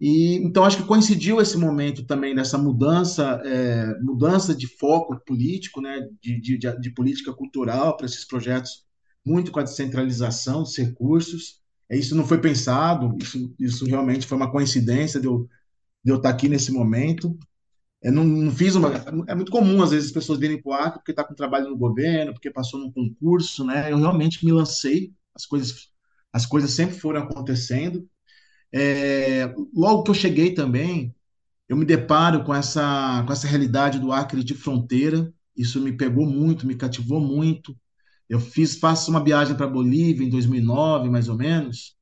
E 0.00 0.36
então 0.36 0.64
acho 0.64 0.78
que 0.78 0.84
coincidiu 0.88 1.40
esse 1.40 1.56
momento 1.56 2.04
também 2.04 2.34
dessa 2.34 2.56
mudança, 2.56 3.42
é, 3.44 3.98
mudança 4.00 4.54
de 4.54 4.66
foco 4.66 5.18
político, 5.26 5.80
né, 5.80 6.08
de, 6.22 6.40
de, 6.40 6.58
de 6.58 6.90
política 6.90 7.32
cultural 7.32 7.96
para 7.96 8.06
esses 8.06 8.24
projetos, 8.24 8.84
muito 9.28 9.52
com 9.52 9.60
a 9.60 9.62
descentralização 9.64 10.62
dos 10.62 10.76
recursos. 10.76 11.60
É, 11.90 11.96
isso 11.96 12.14
não 12.16 12.26
foi 12.26 12.40
pensado, 12.40 13.16
isso, 13.20 13.54
isso 13.58 13.84
realmente 13.86 14.26
foi 14.26 14.36
uma 14.36 14.50
coincidência 14.50 15.20
de 15.20 15.26
eu, 15.26 15.48
de 16.04 16.12
eu 16.12 16.16
estar 16.16 16.30
aqui 16.30 16.48
nesse 16.48 16.72
momento. 16.72 17.38
Eu 18.02 18.12
não, 18.12 18.24
não 18.24 18.52
fiz 18.52 18.74
uma. 18.74 18.90
É 19.26 19.34
muito 19.34 19.50
comum, 19.50 19.82
às 19.82 19.90
vezes, 19.90 20.08
as 20.08 20.14
pessoas 20.14 20.38
virem 20.38 20.60
para 20.62 20.70
o 20.70 20.74
Acre 20.74 20.98
porque 21.00 21.12
está 21.12 21.24
com 21.24 21.34
trabalho 21.34 21.68
no 21.68 21.76
governo, 21.76 22.32
porque 22.32 22.50
passou 22.50 22.80
num 22.80 22.92
concurso, 22.92 23.64
né? 23.64 23.90
Eu 23.92 23.98
realmente 23.98 24.44
me 24.44 24.52
lancei, 24.52 25.12
as 25.34 25.44
coisas, 25.46 25.88
as 26.32 26.46
coisas 26.46 26.70
sempre 26.72 26.98
foram 26.98 27.22
acontecendo. 27.22 28.08
É, 28.72 29.52
logo 29.74 30.04
que 30.04 30.10
eu 30.10 30.14
cheguei 30.14 30.54
também, 30.54 31.14
eu 31.68 31.76
me 31.76 31.84
deparo 31.84 32.44
com 32.44 32.54
essa, 32.54 33.22
com 33.26 33.32
essa 33.32 33.46
realidade 33.46 33.98
do 33.98 34.12
Acre 34.12 34.44
de 34.44 34.54
fronteira. 34.54 35.32
Isso 35.56 35.80
me 35.80 35.92
pegou 35.92 36.26
muito, 36.26 36.66
me 36.66 36.76
cativou 36.76 37.20
muito. 37.20 37.76
Eu 38.28 38.40
fiz, 38.40 38.76
faço 38.76 39.10
uma 39.10 39.22
viagem 39.22 39.56
para 39.56 39.66
Bolívia 39.66 40.26
em 40.26 40.30
2009, 40.30 41.08
mais 41.08 41.28
ou 41.28 41.36
menos, 41.36 41.96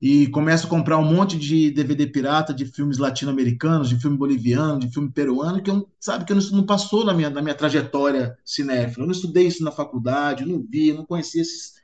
e 0.00 0.26
começo 0.28 0.66
a 0.66 0.70
comprar 0.70 0.98
um 0.98 1.04
monte 1.04 1.38
de 1.38 1.70
DVD 1.70 2.06
pirata 2.06 2.52
de 2.52 2.66
filmes 2.66 2.98
latino-americanos, 2.98 3.88
de 3.88 3.98
filme 3.98 4.16
boliviano, 4.16 4.78
de 4.78 4.90
filme 4.90 5.10
peruano, 5.10 5.62
que 5.62 5.70
eu, 5.70 5.88
sabe 5.98 6.24
que 6.24 6.32
eu 6.32 6.36
não, 6.36 6.50
não 6.50 6.66
passou 6.66 7.04
na 7.04 7.14
minha, 7.14 7.30
na 7.30 7.40
minha 7.42 7.54
trajetória 7.54 8.36
cinéfila. 8.44 9.04
Eu 9.04 9.06
não 9.06 9.14
estudei 9.14 9.46
isso 9.46 9.64
na 9.64 9.72
faculdade, 9.72 10.44
não 10.44 10.64
vi, 10.68 10.92
não 10.92 11.06
conhecia 11.06 11.40
esses, 11.40 11.74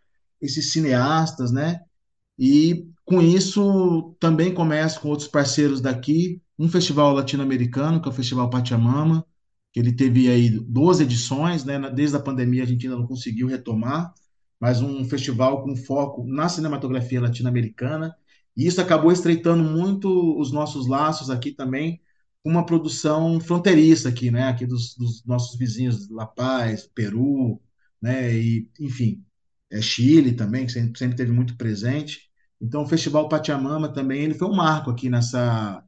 esses 0.41 0.73
cineastas, 0.73 1.51
né? 1.51 1.81
E 2.39 2.87
com 3.05 3.21
isso 3.23 4.15
também 4.21 4.53
começo 4.53 5.01
com 5.01 5.09
outros 5.09 5.29
parceiros 5.29 5.81
daqui, 5.81 6.41
um 6.59 6.69
festival 6.69 7.13
latino-americano, 7.15 8.01
que 8.01 8.09
é 8.09 8.13
o 8.13 8.15
Festival 8.15 8.49
Pachamama, 8.51 9.25
que 9.73 9.81
ele 9.81 9.93
teve 9.93 10.29
aí 10.29 10.51
12 10.51 11.05
edições, 11.05 11.65
né? 11.65 11.79
Desde 11.91 12.17
a 12.17 12.21
pandemia 12.21 12.63
a 12.63 12.67
gente 12.67 12.87
ainda 12.87 12.99
não 12.99 13.07
conseguiu 13.07 13.47
retomar, 13.47 14.13
mas 14.61 14.83
um 14.83 15.05
festival 15.05 15.65
com 15.65 15.75
foco 15.77 16.25
na 16.27 16.49
cinematografia 16.49 17.21
latino-americana. 17.21 18.15
E 18.57 18.67
isso 18.67 18.81
acabou 18.81 19.11
estreitando 19.11 19.65
muito 19.65 20.39
os 20.39 20.53
nossos 20.53 20.87
laços 20.87 21.31
aqui 21.31 21.53
também, 21.53 22.01
com 22.43 22.51
uma 22.51 22.67
produção 22.67 23.41
fronteiriça 23.41 24.09
aqui, 24.11 24.31
né? 24.31 24.45
Aqui 24.49 24.67
dos, 24.67 24.95
dos 24.97 25.25
nossos 25.25 25.59
vizinhos, 25.59 26.09
La 26.11 26.27
Paz, 26.27 26.87
Peru, 26.95 27.61
né? 28.01 28.35
E, 28.37 28.69
enfim, 28.81 29.25
é 29.71 29.81
Chile 29.81 30.33
também, 30.33 30.67
que 30.67 30.73
sempre, 30.73 30.99
sempre 30.99 31.17
teve 31.17 31.33
muito 31.33 31.57
presente. 31.57 32.31
Então, 32.61 32.83
o 32.83 32.87
Festival 32.87 33.29
Pachamama 33.29 33.89
também 33.93 34.23
ele 34.23 34.35
foi 34.35 34.49
um 34.49 34.55
marco 34.55 34.91
aqui 34.91 35.09
nessa, 35.09 35.83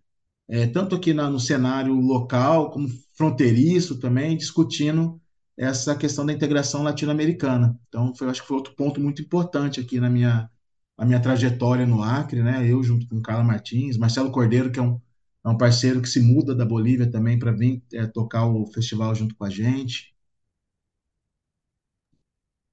é, 0.48 0.66
tanto 0.66 0.96
aqui 0.96 1.14
na, 1.14 1.30
no 1.30 1.40
cenário 1.40 1.94
local 1.94 2.70
como 2.70 2.88
fronteiriço 3.16 3.98
também, 3.98 4.36
discutindo 4.36 5.20
essa 5.56 5.96
questão 5.96 6.26
da 6.26 6.32
integração 6.32 6.82
latino-americana. 6.82 7.78
Então, 7.88 8.14
foi, 8.14 8.28
acho 8.28 8.42
que 8.42 8.48
foi 8.48 8.56
outro 8.56 8.74
ponto 8.74 9.00
muito 9.00 9.22
importante 9.22 9.80
aqui 9.80 10.00
na 10.00 10.10
minha, 10.10 10.50
na 10.98 11.04
minha 11.06 11.20
trajetória 11.20 11.86
no 11.86 12.02
Acre, 12.02 12.42
né? 12.42 12.66
Eu 12.68 12.82
junto 12.82 13.06
com 13.08 13.22
Carla 13.22 13.44
Martins, 13.44 13.96
Marcelo 13.96 14.32
Cordeiro, 14.32 14.70
que 14.72 14.78
é 14.80 14.82
um, 14.82 15.00
é 15.44 15.48
um 15.48 15.56
parceiro 15.56 16.02
que 16.02 16.08
se 16.08 16.20
muda 16.20 16.54
da 16.54 16.64
Bolívia 16.64 17.10
também 17.10 17.38
para 17.38 17.52
vir 17.52 17.82
é, 17.92 18.06
tocar 18.06 18.46
o 18.46 18.66
festival 18.66 19.14
junto 19.14 19.34
com 19.36 19.44
a 19.44 19.50
gente. 19.50 20.14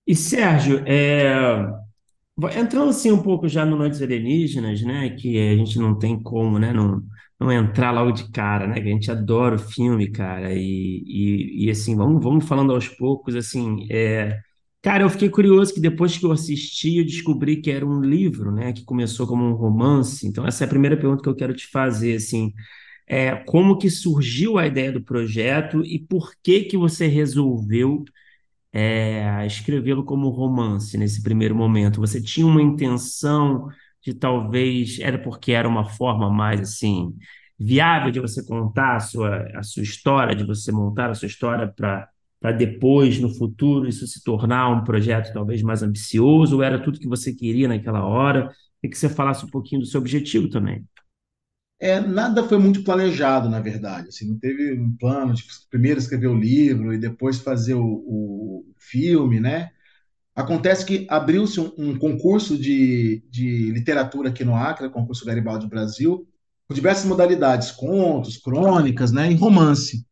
E 0.07 0.15
Sérgio, 0.15 0.83
é, 0.87 1.71
entrando 2.57 2.89
assim 2.89 3.11
um 3.11 3.21
pouco 3.21 3.47
já 3.47 3.65
no 3.65 3.77
Noites 3.77 4.01
Alienígenas, 4.01 4.81
né, 4.81 5.09
que 5.11 5.37
a 5.37 5.55
gente 5.55 5.77
não 5.79 5.97
tem 5.97 6.21
como, 6.21 6.57
né, 6.59 6.73
não, 6.73 7.01
não 7.41 7.51
entrar 7.51 7.91
logo 7.91 8.11
de 8.11 8.29
cara, 8.31 8.67
né? 8.67 8.75
A 8.79 8.83
gente 8.83 9.09
adora 9.09 9.55
o 9.55 9.59
filme, 9.59 10.11
cara. 10.11 10.53
E, 10.53 11.03
e, 11.05 11.65
e, 11.65 11.69
assim, 11.71 11.95
vamos, 11.95 12.23
vamos 12.23 12.47
falando 12.47 12.71
aos 12.71 12.87
poucos, 12.87 13.35
assim. 13.35 13.87
É... 13.89 14.39
Cara, 14.81 15.03
eu 15.03 15.09
fiquei 15.09 15.29
curioso 15.29 15.73
que 15.73 15.79
depois 15.79 16.17
que 16.17 16.25
eu 16.25 16.31
assisti, 16.31 16.97
eu 16.97 17.05
descobri 17.05 17.57
que 17.61 17.71
era 17.71 17.85
um 17.85 17.99
livro, 18.01 18.51
né? 18.51 18.71
Que 18.73 18.83
começou 18.85 19.25
como 19.25 19.43
um 19.43 19.53
romance. 19.53 20.27
Então, 20.27 20.45
essa 20.45 20.63
é 20.63 20.65
a 20.65 20.69
primeira 20.69 20.95
pergunta 20.95 21.23
que 21.23 21.29
eu 21.29 21.35
quero 21.35 21.53
te 21.55 21.67
fazer, 21.67 22.15
assim. 22.15 22.53
É, 23.07 23.35
como 23.35 23.77
que 23.77 23.89
surgiu 23.89 24.57
a 24.57 24.67
ideia 24.67 24.91
do 24.91 25.03
projeto 25.03 25.83
e 25.83 25.99
por 25.99 26.33
que 26.43 26.63
que 26.65 26.77
você 26.77 27.07
resolveu 27.07 28.05
é, 28.73 29.45
escrevê-lo 29.47 30.05
como 30.05 30.29
romance 30.29 30.97
nesse 30.97 31.21
primeiro 31.23 31.55
momento? 31.55 31.99
Você 31.99 32.21
tinha 32.21 32.45
uma 32.45 32.61
intenção 32.61 33.67
de 34.03 34.13
talvez 34.13 34.99
era 34.99 35.17
porque 35.19 35.51
era 35.51 35.67
uma 35.67 35.85
forma 35.85 36.29
mais 36.29 36.61
assim 36.61 37.13
viável 37.59 38.11
de 38.11 38.19
você 38.19 38.43
contar 38.45 38.95
a 38.95 38.99
sua, 38.99 39.47
a 39.55 39.63
sua 39.63 39.83
história, 39.83 40.35
de 40.35 40.43
você 40.43 40.71
montar 40.71 41.11
a 41.11 41.15
sua 41.15 41.27
história 41.27 41.67
para 41.67 42.09
para 42.39 42.51
depois, 42.53 43.19
no 43.19 43.29
futuro, 43.29 43.87
isso 43.87 44.07
se 44.07 44.23
tornar 44.23 44.67
um 44.69 44.83
projeto 44.83 45.31
talvez 45.31 45.61
mais 45.61 45.83
ambicioso, 45.83 46.55
ou 46.55 46.63
era 46.63 46.81
tudo 46.81 46.99
que 46.99 47.07
você 47.07 47.31
queria 47.31 47.67
naquela 47.67 48.03
hora? 48.03 48.51
E 48.81 48.89
que 48.89 48.97
você 48.97 49.07
falasse 49.07 49.45
um 49.45 49.49
pouquinho 49.49 49.81
do 49.81 49.85
seu 49.87 49.99
objetivo 50.01 50.49
também. 50.49 50.83
É, 51.79 51.99
nada 51.99 52.43
foi 52.47 52.59
muito 52.59 52.83
planejado, 52.83 53.49
na 53.49 53.59
verdade. 53.59 54.09
Assim, 54.09 54.27
não 54.27 54.37
teve 54.37 54.79
um 54.79 54.95
plano 54.97 55.33
de 55.33 55.43
primeiro 55.69 55.99
escrever 55.99 56.27
o 56.27 56.37
livro 56.39 56.93
e 56.93 56.97
depois 56.99 57.39
fazer 57.39 57.73
o, 57.73 57.83
o 57.85 58.65
filme, 58.77 59.39
né? 59.39 59.71
Acontece 60.35 60.85
que 60.85 61.05
abriu-se 61.09 61.59
um, 61.59 61.73
um, 61.77 61.99
concurso 61.99 62.57
de, 62.57 63.23
de 63.29 63.71
literatura 63.71 64.29
aqui 64.29 64.45
no 64.45 64.55
Acre, 64.55 64.89
concurso 64.89 65.25
Garibaldi 65.25 65.67
Brasil, 65.67 66.27
com 66.67 66.73
diversas 66.73 67.05
modalidades, 67.05 67.71
contos, 67.71 68.37
crônicas, 68.37 69.11
né, 69.11 69.29
e 69.31 69.35
romance. 69.35 70.05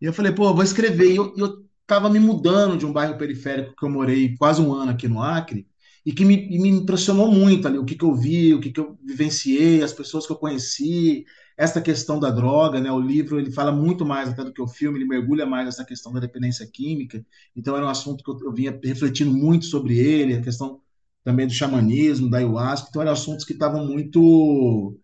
E 0.00 0.04
eu 0.04 0.12
falei, 0.12 0.32
pô, 0.32 0.48
eu 0.48 0.54
vou 0.54 0.62
escrever. 0.62 1.10
E 1.12 1.16
eu, 1.16 1.34
eu 1.38 1.64
tava 1.86 2.10
me 2.10 2.18
mudando 2.18 2.76
de 2.76 2.84
um 2.84 2.92
bairro 2.92 3.16
periférico 3.16 3.74
que 3.74 3.84
eu 3.84 3.90
morei 3.90 4.36
quase 4.36 4.60
um 4.60 4.74
ano 4.74 4.90
aqui 4.90 5.08
no 5.08 5.22
Acre, 5.22 5.66
e 6.04 6.12
que 6.12 6.24
me, 6.24 6.46
me 6.58 6.68
impressionou 6.68 7.32
muito 7.32 7.66
ali, 7.66 7.78
o 7.78 7.84
que, 7.84 7.96
que 7.96 8.04
eu 8.04 8.14
vi, 8.14 8.54
o 8.54 8.60
que, 8.60 8.70
que 8.70 8.78
eu 8.78 8.96
vivenciei, 9.04 9.82
as 9.82 9.92
pessoas 9.92 10.26
que 10.26 10.32
eu 10.32 10.36
conheci, 10.36 11.24
essa 11.56 11.80
questão 11.80 12.20
da 12.20 12.30
droga, 12.30 12.80
né? 12.80 12.90
O 12.92 13.00
livro 13.00 13.38
ele 13.38 13.50
fala 13.50 13.72
muito 13.72 14.04
mais 14.04 14.28
até 14.28 14.44
do 14.44 14.52
que 14.52 14.60
o 14.60 14.68
filme, 14.68 14.98
ele 14.98 15.06
mergulha 15.06 15.46
mais 15.46 15.64
nessa 15.64 15.84
questão 15.84 16.12
da 16.12 16.20
dependência 16.20 16.66
química. 16.66 17.24
Então 17.54 17.74
era 17.76 17.86
um 17.86 17.88
assunto 17.88 18.22
que 18.22 18.30
eu, 18.30 18.52
vinha 18.52 18.78
refletindo 18.84 19.32
muito 19.32 19.64
sobre 19.66 19.98
ele, 19.98 20.34
a 20.34 20.42
questão 20.42 20.80
também 21.24 21.46
do 21.46 21.52
xamanismo, 21.52 22.28
da 22.30 22.38
ayahuasca. 22.38 22.88
Então 22.90 23.02
eram 23.02 23.12
assuntos 23.12 23.44
que 23.44 23.52
estavam 23.54 23.86
muito 23.86 24.98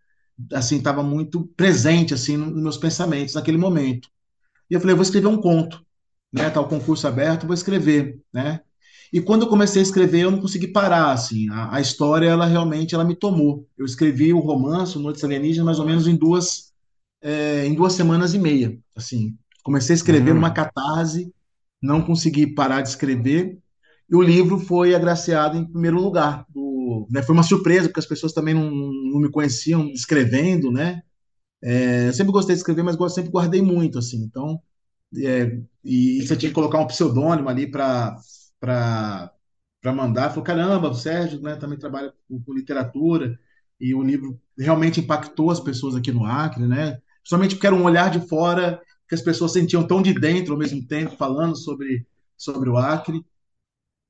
assim, 0.53 0.77
estava 0.79 1.03
muito 1.03 1.47
presente 1.57 2.15
assim 2.15 2.37
nos 2.37 2.63
meus 2.63 2.77
pensamentos 2.77 3.35
naquele 3.35 3.59
momento. 3.59 4.09
E 4.71 4.75
eu 4.75 4.81
falei, 4.81 4.93
eu 4.95 4.97
vou 4.97 5.05
escrever 5.05 5.29
um 5.29 5.41
conto, 5.41 5.85
né? 6.33 6.51
Tá 6.51 6.61
o 6.61 6.69
concurso 6.69 7.07
aberto, 7.07 7.47
vou 7.47 7.55
escrever, 7.55 8.21
né? 8.33 8.61
E 9.13 9.21
quando 9.21 9.43
eu 9.43 9.49
comecei 9.49 9.81
a 9.81 9.83
escrever, 9.83 10.21
eu 10.21 10.31
não 10.31 10.41
consegui 10.41 10.69
parar, 10.69 11.13
assim. 11.13 11.49
A, 11.51 11.77
a 11.77 11.81
história, 11.81 12.27
ela 12.27 12.47
realmente, 12.47 12.95
ela 12.95 13.05
me 13.05 13.15
tomou. 13.15 13.69
Eu 13.77 13.85
escrevi 13.85 14.33
o 14.33 14.41
romance, 14.41 14.97
o 14.97 15.01
Noites 15.01 15.23
Alienígenas, 15.23 15.67
mais 15.67 15.79
ou 15.79 15.85
menos 15.87 16.07
em 16.07 16.17
duas, 16.17 16.73
é, 17.21 17.67
em 17.67 17.75
duas 17.75 17.93
semanas 17.93 18.33
e 18.33 18.39
meia, 18.39 18.79
assim. 18.97 19.37
Comecei 19.63 19.93
a 19.93 19.97
escrever 19.97 20.31
uhum. 20.31 20.37
numa 20.37 20.51
catarse, 20.51 21.33
não 21.81 22.01
consegui 22.01 22.47
parar 22.47 22.81
de 22.81 22.89
escrever, 22.89 23.59
e 24.09 24.17
o 24.17 24.23
livro 24.23 24.59
foi 24.59 24.95
agraciado 24.95 25.57
em 25.59 25.65
primeiro 25.65 26.01
lugar. 26.01 26.47
Do, 26.49 27.07
né, 27.11 27.23
foi 27.23 27.35
uma 27.35 27.43
surpresa, 27.43 27.89
porque 27.89 28.01
as 28.01 28.07
pessoas 28.07 28.33
também 28.33 28.55
não, 28.55 28.71
não 28.71 29.21
me 29.21 29.31
conheciam 29.31 29.89
escrevendo, 29.91 30.71
né? 30.71 31.03
É, 31.63 32.09
eu 32.09 32.13
sempre 32.13 32.33
gostei 32.33 32.55
de 32.55 32.61
escrever, 32.61 32.83
mas 32.83 32.97
sempre 33.15 33.31
guardei 33.31 33.63
muito, 33.63 33.99
assim. 33.99 34.23
Então, 34.25 34.61
é, 35.19 35.59
e 35.85 36.27
você 36.27 36.37
tinha 36.37 36.51
que 36.51 36.55
colocar 36.55 36.81
um 36.81 36.87
pseudônimo 36.87 37.49
ali 37.49 37.71
para 37.71 38.17
para 38.63 39.93
mandar. 39.93 40.31
Falou: 40.31 40.45
caramba, 40.45 40.91
o 40.91 40.95
Sérgio 40.95 41.41
né, 41.43 41.57
também 41.57 41.77
trabalha 41.77 42.15
com, 42.29 42.41
com, 42.41 42.55
literatura, 42.55 43.39
e 43.81 43.93
o 43.93 44.03
livro 44.03 44.41
realmente 44.57 45.01
impactou 45.01 45.51
as 45.51 45.59
pessoas 45.59 45.97
aqui 45.97 46.13
no 46.13 46.25
Acre, 46.25 46.67
né? 46.69 47.03
Somente 47.25 47.57
porque 47.57 47.67
era 47.67 47.75
um 47.75 47.85
olhar 47.85 48.09
de 48.11 48.21
fora 48.29 48.81
que 49.09 49.15
as 49.15 49.21
pessoas 49.21 49.53
sentiam 49.53 49.87
tão 49.87 50.01
de 50.01 50.15
dentro 50.15 50.53
ao 50.53 50.59
mesmo 50.59 50.87
tempo, 50.87 51.17
falando 51.17 51.57
sobre, 51.57 52.07
sobre 52.37 52.71
o 52.71 52.77
Acre. 52.77 53.25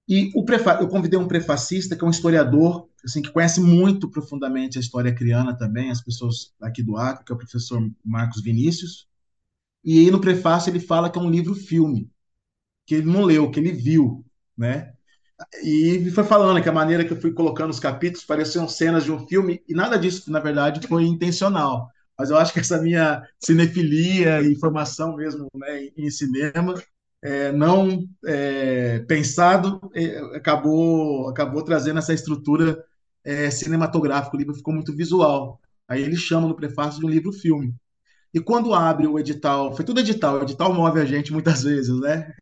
E 0.07 0.30
o 0.34 0.44
eu 0.80 0.88
convidei 0.88 1.18
um 1.18 1.28
prefacista, 1.28 1.96
que 1.96 2.05
é 2.05 2.07
um 2.07 2.11
historiador, 2.11 2.88
assim, 3.05 3.22
que 3.22 3.30
conhece 3.30 3.61
muito 3.61 4.11
profundamente 4.11 4.76
a 4.76 4.80
história 4.80 5.14
criana 5.14 5.57
também, 5.57 5.90
as 5.90 6.03
pessoas 6.03 6.53
aqui 6.61 6.82
do 6.82 6.96
Acre, 6.98 7.24
que 7.24 7.32
é 7.32 7.34
o 7.34 7.38
professor 7.38 7.80
Marcos 8.05 8.42
Vinícius. 8.42 9.09
E 9.84 10.00
aí 10.00 10.11
no 10.11 10.20
prefácio 10.20 10.70
ele 10.70 10.80
fala 10.80 11.11
que 11.11 11.18
é 11.18 11.22
um 11.22 11.30
livro-filme, 11.30 12.11
que 12.86 12.96
ele 12.96 13.07
não 13.07 13.22
leu, 13.22 13.50
que 13.50 13.59
ele 13.59 13.72
viu, 13.72 14.24
né? 14.62 14.92
E 15.62 16.10
foi 16.12 16.24
falando 16.24 16.62
que 16.62 16.68
a 16.68 16.72
maneira 16.72 17.04
que 17.04 17.12
eu 17.12 17.20
fui 17.20 17.32
colocando 17.32 17.70
os 17.70 17.80
capítulos 17.80 18.24
pareciam 18.24 18.68
cenas 18.68 19.04
de 19.04 19.10
um 19.12 19.26
filme, 19.26 19.60
e 19.68 19.74
nada 19.74 19.98
disso, 19.98 20.30
na 20.30 20.38
verdade, 20.38 20.86
foi 20.86 21.04
intencional. 21.04 21.88
Mas 22.18 22.30
eu 22.30 22.36
acho 22.36 22.52
que 22.52 22.60
essa 22.60 22.80
minha 22.80 23.22
cinefilia 23.40 24.40
e 24.42 24.54
formação 24.54 25.16
mesmo 25.16 25.48
né, 25.54 25.88
em 25.96 26.10
cinema 26.10 26.74
é, 27.22 27.50
não 27.52 28.06
é, 28.24 29.00
pensado, 29.00 29.80
é, 29.94 30.18
acabou, 30.36 31.28
acabou 31.28 31.62
trazendo 31.64 31.98
essa 31.98 32.14
estrutura 32.14 32.84
é, 33.24 33.50
cinematográfica. 33.50 34.36
O 34.36 34.38
livro 34.38 34.54
ficou 34.54 34.74
muito 34.74 34.94
visual. 34.94 35.60
Aí 35.88 36.02
ele 36.02 36.16
chama 36.16 36.46
no 36.48 36.56
prefácio 36.56 37.00
de 37.00 37.06
um 37.06 37.10
livro-filme. 37.10 37.74
E 38.34 38.40
quando 38.40 38.74
abre 38.74 39.06
o 39.06 39.18
edital, 39.18 39.74
foi 39.74 39.84
tudo 39.84 40.00
edital, 40.00 40.38
o 40.38 40.42
edital 40.42 40.72
move 40.72 41.00
a 41.00 41.04
gente 41.04 41.32
muitas 41.32 41.62
vezes, 41.64 41.98
né? 42.00 42.32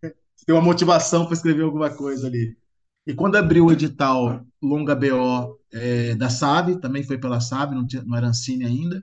Tem 0.47 0.55
uma 0.55 0.62
motivação 0.62 1.24
para 1.24 1.34
escrever 1.34 1.62
alguma 1.62 1.91
coisa 1.91 2.26
ali. 2.26 2.57
E 3.07 3.14
quando 3.14 3.36
abriu 3.36 3.66
o 3.66 3.72
edital 3.72 4.45
Longa 4.62 4.95
BO 4.95 5.59
é, 5.72 6.14
da 6.14 6.28
SAB, 6.28 6.80
também 6.80 7.03
foi 7.05 7.18
pela 7.18 7.41
SAB, 7.41 7.74
não, 7.74 7.86
tinha, 7.86 8.03
não 8.03 8.16
era 8.16 8.28
Ancine 8.28 8.64
ainda, 8.64 9.03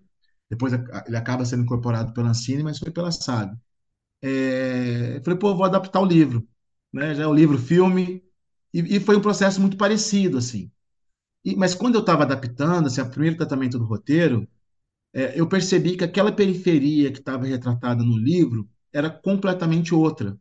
depois 0.49 0.73
ele 0.73 1.17
acaba 1.17 1.45
sendo 1.45 1.63
incorporado 1.63 2.13
pela 2.13 2.29
Ancine, 2.29 2.63
mas 2.63 2.79
foi 2.79 2.91
pela 2.91 3.11
SAB 3.11 3.57
é, 4.21 5.21
falei, 5.23 5.39
pô, 5.39 5.55
vou 5.55 5.65
adaptar 5.65 6.01
o 6.01 6.05
livro, 6.05 6.47
né? 6.93 7.15
Já 7.15 7.23
é 7.23 7.27
o 7.27 7.33
livro, 7.33 7.57
filme, 7.57 8.23
e, 8.73 8.97
e, 8.97 8.99
foi 8.99 9.17
um 9.17 9.21
processo 9.21 9.61
muito 9.61 9.77
parecido, 9.77 10.37
assim. 10.37 10.71
E, 11.45 11.55
mas 11.55 11.75
quando 11.75 11.95
eu 11.95 12.01
estava 12.01 12.23
adaptando, 12.23 12.87
assim, 12.87 13.01
o 13.01 13.09
primeiro 13.09 13.37
tratamento 13.37 13.79
do 13.79 13.85
roteiro, 13.85 14.47
é, 15.13 15.39
eu 15.39 15.47
percebi 15.47 15.97
que 15.97 16.03
aquela 16.03 16.31
periferia 16.31 17.11
que 17.11 17.19
estava 17.19 17.45
retratada 17.45 18.03
no 18.03 18.17
livro 18.17 18.69
era 18.93 19.09
completamente 19.09 19.93
outra, 19.95 20.39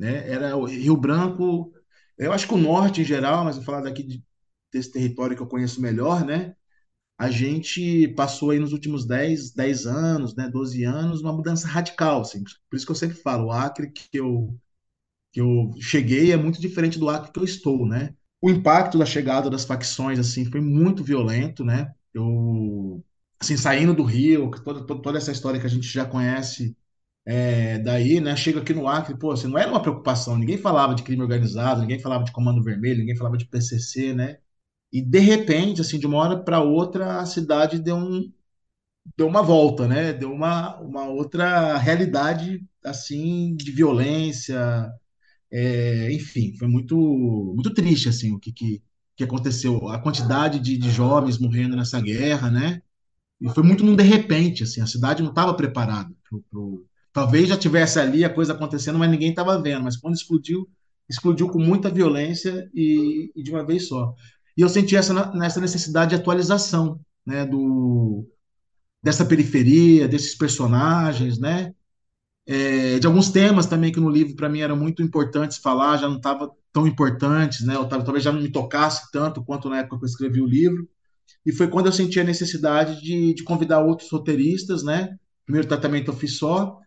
né? 0.00 0.28
Era 0.30 0.56
o 0.56 0.64
Rio 0.64 0.96
Branco, 0.96 1.72
eu 2.18 2.32
acho 2.32 2.48
que 2.48 2.54
o 2.54 2.58
norte 2.58 3.02
em 3.02 3.04
geral, 3.04 3.44
mas 3.44 3.56
vou 3.56 3.64
falar 3.64 3.82
daqui 3.82 4.02
de, 4.02 4.24
desse 4.72 4.92
território 4.92 5.36
que 5.36 5.42
eu 5.42 5.48
conheço 5.48 5.80
melhor, 5.80 6.24
né? 6.24 6.54
a 7.20 7.30
gente 7.30 8.08
passou 8.14 8.50
aí 8.50 8.58
nos 8.58 8.72
últimos 8.72 9.06
10, 9.06 9.52
10 9.52 9.86
anos, 9.86 10.34
né, 10.34 10.48
12 10.48 10.84
anos, 10.84 11.20
uma 11.20 11.34
mudança 11.34 11.68
radical. 11.68 12.22
Assim. 12.22 12.42
Por 12.70 12.76
isso 12.76 12.86
que 12.86 12.92
eu 12.92 12.96
sempre 12.96 13.14
falo, 13.18 13.48
o 13.48 13.52
Acre 13.52 13.90
que 13.92 14.18
eu, 14.18 14.58
que 15.32 15.40
eu 15.40 15.70
cheguei 15.80 16.32
é 16.32 16.36
muito 16.38 16.60
diferente 16.60 16.98
do 16.98 17.10
Acre 17.10 17.32
que 17.32 17.38
eu 17.40 17.44
estou, 17.44 17.86
né? 17.86 18.14
O 18.40 18.50
impacto 18.50 18.98
da 18.98 19.06
chegada 19.06 19.50
das 19.50 19.64
facções, 19.66 20.18
assim, 20.18 20.46
foi 20.46 20.60
muito 20.62 21.04
violento, 21.04 21.64
né? 21.64 21.92
Eu, 22.14 23.04
assim, 23.38 23.56
saindo 23.56 23.94
do 23.94 24.02
Rio, 24.02 24.50
toda, 24.64 24.86
toda 24.86 25.18
essa 25.18 25.32
história 25.32 25.60
que 25.60 25.66
a 25.66 25.70
gente 25.70 25.86
já 25.88 26.06
conhece 26.06 26.76
é, 27.26 27.78
daí, 27.78 28.20
né? 28.20 28.36
Chega 28.36 28.60
aqui 28.60 28.72
no 28.74 28.88
Acre, 28.88 29.16
pô, 29.18 29.32
assim, 29.32 29.48
não 29.48 29.58
era 29.58 29.70
uma 29.70 29.82
preocupação, 29.82 30.36
ninguém 30.38 30.58
falava 30.58 30.94
de 30.94 31.02
crime 31.02 31.22
organizado, 31.22 31.80
ninguém 31.82 31.98
falava 32.00 32.24
de 32.24 32.32
Comando 32.32 32.62
Vermelho, 32.62 33.00
ninguém 33.00 33.16
falava 33.16 33.36
de 33.36 33.46
PCC, 33.46 34.14
né? 34.14 34.38
E 34.92 35.02
de 35.02 35.18
repente, 35.20 35.80
assim, 35.80 35.98
de 35.98 36.06
uma 36.06 36.18
hora 36.18 36.38
para 36.44 36.60
outra, 36.62 37.20
a 37.20 37.26
cidade 37.26 37.78
deu 37.78 37.96
um 37.96 38.32
deu 39.16 39.26
uma 39.28 39.42
volta, 39.42 39.86
né? 39.88 40.12
Deu 40.12 40.32
uma, 40.32 40.78
uma 40.80 41.04
outra 41.08 41.76
realidade 41.78 42.64
assim 42.84 43.54
de 43.56 43.70
violência, 43.72 44.92
é, 45.52 46.12
enfim, 46.12 46.54
foi 46.58 46.68
muito 46.68 46.96
muito 47.54 47.72
triste 47.74 48.08
assim 48.08 48.32
o 48.32 48.38
que, 48.40 48.52
que, 48.52 48.82
que 49.16 49.24
aconteceu, 49.24 49.88
a 49.88 49.98
quantidade 50.00 50.60
de, 50.60 50.76
de 50.78 50.90
jovens 50.90 51.38
morrendo 51.38 51.76
nessa 51.76 52.00
guerra, 52.00 52.50
né? 52.50 52.82
E 53.40 53.48
foi 53.50 53.62
muito 53.64 53.84
num 53.84 53.96
de 53.96 54.04
repente, 54.04 54.64
assim, 54.64 54.80
a 54.82 54.86
cidade 54.86 55.22
não 55.22 55.30
estava 55.30 55.54
preparada 55.54 56.14
pro, 56.28 56.42
pro... 56.50 56.86
talvez 57.12 57.48
já 57.48 57.56
tivesse 57.56 57.98
ali 57.98 58.24
a 58.24 58.32
coisa 58.32 58.52
acontecendo, 58.52 58.98
mas 58.98 59.10
ninguém 59.10 59.30
estava 59.30 59.60
vendo, 59.60 59.84
mas 59.84 59.96
quando 59.96 60.14
explodiu, 60.14 60.68
explodiu 61.08 61.48
com 61.48 61.58
muita 61.58 61.90
violência 61.90 62.70
e, 62.74 63.32
e 63.34 63.42
de 63.42 63.50
uma 63.50 63.64
vez 63.64 63.88
só. 63.88 64.14
E 64.56 64.62
eu 64.62 64.68
senti 64.68 64.96
essa, 64.96 65.32
necessidade 65.60 66.10
de 66.10 66.16
atualização, 66.16 67.00
né, 67.26 67.44
do, 67.44 68.26
dessa 69.02 69.24
periferia, 69.24 70.08
desses 70.08 70.34
personagens, 70.36 71.38
né, 71.38 71.74
é, 72.46 72.98
de 72.98 73.06
alguns 73.06 73.30
temas 73.30 73.66
também 73.66 73.92
que 73.92 74.00
no 74.00 74.10
livro 74.10 74.34
para 74.36 74.48
mim 74.48 74.60
eram 74.60 74.76
muito 74.76 75.02
importantes 75.02 75.58
falar, 75.58 75.98
já 75.98 76.08
não 76.08 76.16
estavam 76.16 76.52
tão 76.72 76.86
importantes, 76.86 77.64
né, 77.64 77.78
ou 77.78 77.86
talvez 77.86 78.22
já 78.24 78.32
não 78.32 78.40
me 78.40 78.50
tocasse 78.50 79.10
tanto 79.10 79.44
quanto 79.44 79.68
na 79.68 79.78
época 79.78 79.98
que 79.98 80.04
eu 80.04 80.08
escrevi 80.08 80.40
o 80.40 80.46
livro. 80.46 80.88
E 81.44 81.52
foi 81.52 81.68
quando 81.68 81.86
eu 81.86 81.92
senti 81.92 82.20
a 82.20 82.24
necessidade 82.24 83.00
de, 83.02 83.34
de 83.34 83.44
convidar 83.44 83.80
outros 83.80 84.10
roteiristas, 84.10 84.82
né, 84.82 85.16
primeiro 85.44 85.68
tratamento 85.68 86.10
eu 86.10 86.16
fiz 86.16 86.36
só, 86.36 86.78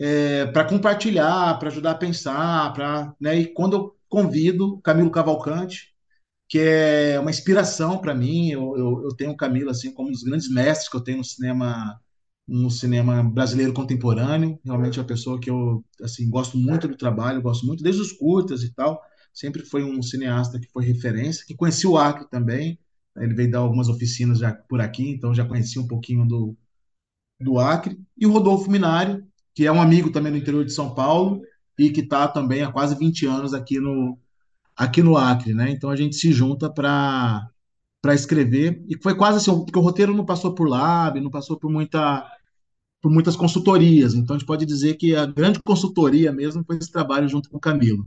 é, 0.00 0.46
para 0.46 0.64
compartilhar, 0.64 1.58
para 1.58 1.68
ajudar 1.68 1.92
a 1.92 1.94
pensar, 1.94 2.72
para, 2.72 3.14
né, 3.20 3.38
e 3.38 3.46
quando 3.52 3.76
eu 3.76 3.96
convido 4.08 4.80
Camilo 4.82 5.10
Cavalcante, 5.10 5.90
que 6.50 6.58
é 6.58 7.20
uma 7.20 7.30
inspiração 7.30 7.98
para 7.98 8.14
mim. 8.14 8.50
Eu, 8.50 8.76
eu, 8.76 9.02
eu, 9.04 9.16
tenho 9.16 9.30
o 9.32 9.36
Camilo 9.36 9.70
assim 9.70 9.92
como 9.94 10.08
um 10.08 10.12
dos 10.12 10.24
grandes 10.24 10.50
mestres 10.50 10.88
que 10.90 10.96
eu 10.96 11.00
tenho 11.00 11.18
no 11.18 11.24
cinema 11.24 12.00
no 12.48 12.70
cinema 12.70 13.22
brasileiro 13.22 13.72
contemporâneo. 13.72 14.58
Realmente 14.64 14.98
é 14.98 15.02
uma 15.02 15.06
pessoa 15.08 15.38
que 15.40 15.48
eu 15.48 15.84
assim 16.02 16.28
gosto 16.28 16.58
muito 16.58 16.88
do 16.88 16.96
trabalho, 16.96 17.42
gosto 17.42 17.64
muito 17.66 17.82
desde 17.84 18.02
os 18.02 18.12
curtas 18.12 18.64
e 18.64 18.74
tal. 18.74 19.00
Sempre 19.32 19.64
foi 19.64 19.84
um 19.84 20.02
cineasta 20.02 20.58
que 20.58 20.68
foi 20.72 20.84
referência, 20.84 21.44
que 21.46 21.54
conheci 21.54 21.86
o 21.86 21.96
Acre 21.96 22.28
também. 22.28 22.78
Ele 23.16 23.34
veio 23.34 23.50
dar 23.50 23.60
algumas 23.60 23.88
oficinas 23.88 24.38
já 24.40 24.52
por 24.52 24.80
aqui, 24.80 25.10
então 25.10 25.34
já 25.34 25.44
conheci 25.44 25.78
um 25.78 25.86
pouquinho 25.86 26.26
do, 26.26 26.56
do 27.40 27.58
Acre. 27.58 27.98
E 28.16 28.26
o 28.26 28.32
Rodolfo 28.32 28.70
Minari, 28.70 29.22
que 29.54 29.66
é 29.66 29.72
um 29.72 29.80
amigo 29.80 30.10
também 30.10 30.32
do 30.32 30.38
interior 30.38 30.64
de 30.64 30.72
São 30.72 30.94
Paulo 30.94 31.42
e 31.78 31.90
que 31.90 32.00
está 32.00 32.28
também 32.28 32.62
há 32.62 32.70
quase 32.72 32.94
20 32.96 33.26
anos 33.26 33.54
aqui 33.54 33.80
no, 33.80 34.18
aqui 34.76 35.02
no 35.02 35.16
Acre, 35.16 35.54
né? 35.54 35.70
Então 35.70 35.90
a 35.90 35.96
gente 35.96 36.16
se 36.16 36.32
junta 36.32 36.70
para 36.72 37.48
para 38.02 38.14
escrever 38.14 38.82
e 38.88 38.96
foi 39.02 39.14
quase 39.14 39.36
assim, 39.36 39.64
porque 39.64 39.78
o 39.78 39.82
roteiro 39.82 40.14
não 40.14 40.24
passou 40.24 40.54
por 40.54 40.66
lab, 40.66 41.20
não 41.20 41.30
passou 41.30 41.58
por 41.58 41.70
muita 41.70 42.26
por 43.00 43.10
muitas 43.10 43.36
consultorias. 43.36 44.14
Então 44.14 44.36
a 44.36 44.38
gente 44.38 44.46
pode 44.46 44.66
dizer 44.66 44.94
que 44.96 45.14
a 45.14 45.26
grande 45.26 45.60
consultoria 45.62 46.32
mesmo 46.32 46.64
foi 46.64 46.76
esse 46.78 46.90
trabalho 46.90 47.28
junto 47.28 47.50
com 47.50 47.56
o 47.56 47.60
Camilo. 47.60 48.06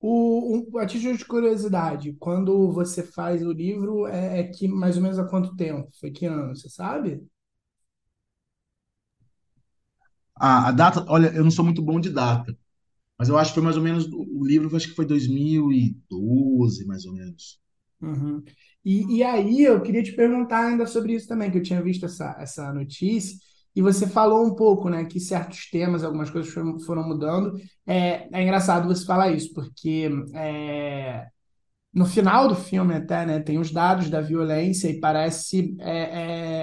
O, 0.00 0.56
um, 0.56 0.78
a 0.78 0.86
título 0.86 1.16
de 1.16 1.24
curiosidade, 1.24 2.12
quando 2.20 2.70
você 2.70 3.02
faz 3.02 3.44
o 3.44 3.50
livro, 3.50 4.06
é, 4.06 4.40
é, 4.40 4.42
que 4.44 4.68
mais 4.68 4.96
ou 4.96 5.02
menos 5.02 5.18
há 5.18 5.24
quanto 5.24 5.56
tempo? 5.56 5.90
Foi 5.98 6.10
que 6.10 6.24
ano, 6.24 6.54
você 6.54 6.68
sabe? 6.68 7.26
A, 10.38 10.68
a 10.68 10.72
data, 10.72 11.04
olha, 11.08 11.28
eu 11.34 11.44
não 11.44 11.50
sou 11.50 11.64
muito 11.64 11.82
bom 11.82 12.00
de 12.00 12.10
data, 12.10 12.56
mas 13.18 13.28
eu 13.28 13.38
acho 13.38 13.50
que 13.50 13.54
foi 13.54 13.64
mais 13.64 13.76
ou 13.76 13.82
menos, 13.82 14.06
o 14.12 14.44
livro 14.46 14.74
acho 14.76 14.88
que 14.88 14.94
foi 14.94 15.06
2012, 15.06 16.86
mais 16.86 17.04
ou 17.04 17.12
menos. 17.12 17.60
Uhum. 18.00 18.42
E, 18.84 19.18
e 19.18 19.22
aí 19.24 19.64
eu 19.64 19.82
queria 19.82 20.02
te 20.02 20.12
perguntar 20.12 20.66
ainda 20.66 20.86
sobre 20.86 21.14
isso 21.14 21.26
também, 21.26 21.50
que 21.50 21.58
eu 21.58 21.62
tinha 21.62 21.82
visto 21.82 22.06
essa, 22.06 22.36
essa 22.38 22.72
notícia, 22.72 23.36
e 23.74 23.82
você 23.82 24.08
falou 24.08 24.44
um 24.46 24.54
pouco, 24.54 24.88
né, 24.88 25.04
que 25.04 25.20
certos 25.20 25.70
temas, 25.70 26.02
algumas 26.02 26.30
coisas 26.30 26.52
foram, 26.52 26.78
foram 26.80 27.06
mudando. 27.06 27.54
É, 27.86 28.28
é 28.32 28.42
engraçado 28.42 28.88
você 28.88 29.04
falar 29.04 29.30
isso, 29.30 29.52
porque 29.54 30.10
é, 30.34 31.26
no 31.92 32.06
final 32.06 32.48
do 32.48 32.54
filme 32.54 32.94
até, 32.94 33.26
né, 33.26 33.40
tem 33.40 33.58
os 33.58 33.70
dados 33.70 34.10
da 34.10 34.20
violência 34.20 34.88
e 34.88 35.00
parece, 35.00 35.76
é, 35.80 35.98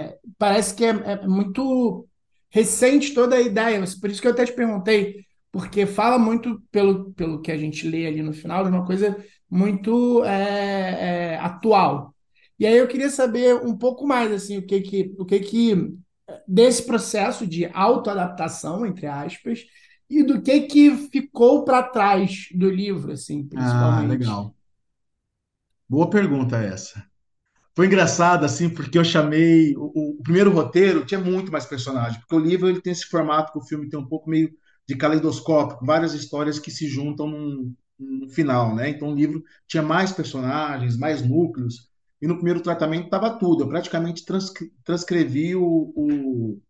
é 0.09 0.19
parece 0.37 0.75
que 0.75 0.85
é, 0.85 0.89
é 0.89 1.27
muito 1.27 2.07
recente 2.55 3.13
toda 3.13 3.35
a 3.35 3.41
ideia. 3.41 3.83
Por 3.99 4.09
isso 4.09 4.21
que 4.21 4.27
eu 4.27 4.31
até 4.31 4.45
te 4.45 4.53
perguntei 4.53 5.25
porque 5.51 5.85
fala 5.85 6.17
muito, 6.17 6.61
pelo, 6.71 7.11
pelo 7.13 7.41
que 7.41 7.51
a 7.51 7.57
gente 7.57 7.85
lê 7.85 8.07
ali 8.07 8.21
no 8.23 8.31
final, 8.31 8.63
de 8.63 8.69
uma 8.69 8.85
coisa 8.85 9.21
muito 9.49 10.23
é, 10.23 11.33
é, 11.33 11.37
atual. 11.37 12.15
E 12.57 12.65
aí 12.65 12.77
eu 12.77 12.87
queria 12.87 13.09
saber 13.09 13.55
um 13.55 13.77
pouco 13.77 14.07
mais, 14.07 14.31
assim, 14.31 14.57
o 14.57 14.65
que 14.65 14.79
que, 14.79 15.13
o 15.19 15.25
que, 15.25 15.39
que 15.39 15.93
desse 16.47 16.85
processo 16.85 17.45
de 17.45 17.65
autoadaptação, 17.73 18.85
entre 18.85 19.05
aspas, 19.05 19.65
e 20.09 20.23
do 20.23 20.41
que 20.41 20.61
que 20.61 20.95
ficou 21.09 21.65
para 21.65 21.83
trás 21.83 22.47
do 22.53 22.69
livro, 22.69 23.11
assim, 23.11 23.45
principalmente. 23.45 24.05
Ah, 24.05 24.07
legal. 24.07 24.55
Boa 25.89 26.09
pergunta 26.09 26.57
essa. 26.57 27.05
Foi 27.75 27.87
engraçado, 27.87 28.45
assim, 28.45 28.69
porque 28.69 28.97
eu 28.97 29.03
chamei... 29.03 29.75
O, 29.77 30.19
o 30.19 30.23
primeiro 30.23 30.51
roteiro 30.51 31.05
tinha 31.05 31.19
muito 31.19 31.51
mais 31.51 31.65
personagem, 31.65 32.19
porque 32.19 32.35
o 32.35 32.39
livro 32.39 32.69
ele 32.69 32.81
tem 32.81 32.93
esse 32.93 33.05
formato 33.07 33.51
que 33.51 33.57
o 33.59 33.61
filme 33.63 33.89
tem 33.89 33.99
um 33.99 34.07
pouco 34.07 34.29
meio 34.29 34.49
de 34.87 34.95
caleidoscópio, 34.95 35.85
várias 35.85 36.13
histórias 36.13 36.59
que 36.59 36.71
se 36.71 36.87
juntam 36.87 37.27
num, 37.27 37.75
num 37.99 38.29
final, 38.29 38.73
né? 38.75 38.89
Então 38.89 39.09
o 39.11 39.15
livro 39.15 39.43
tinha 39.67 39.83
mais 39.83 40.11
personagens, 40.11 40.95
mais 40.97 41.21
núcleos, 41.21 41.89
e 42.21 42.27
no 42.27 42.35
primeiro 42.35 42.61
tratamento 42.61 43.05
estava 43.05 43.37
tudo. 43.37 43.63
Eu 43.63 43.67
praticamente 43.69 44.23
transcre 44.25 44.71
transcrevi 44.83 45.55
o, 45.55 45.63
o, 45.95 46.61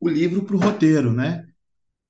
o 0.00 0.08
livro 0.08 0.44
para 0.44 0.56
o 0.56 0.58
roteiro, 0.58 1.12
né? 1.12 1.49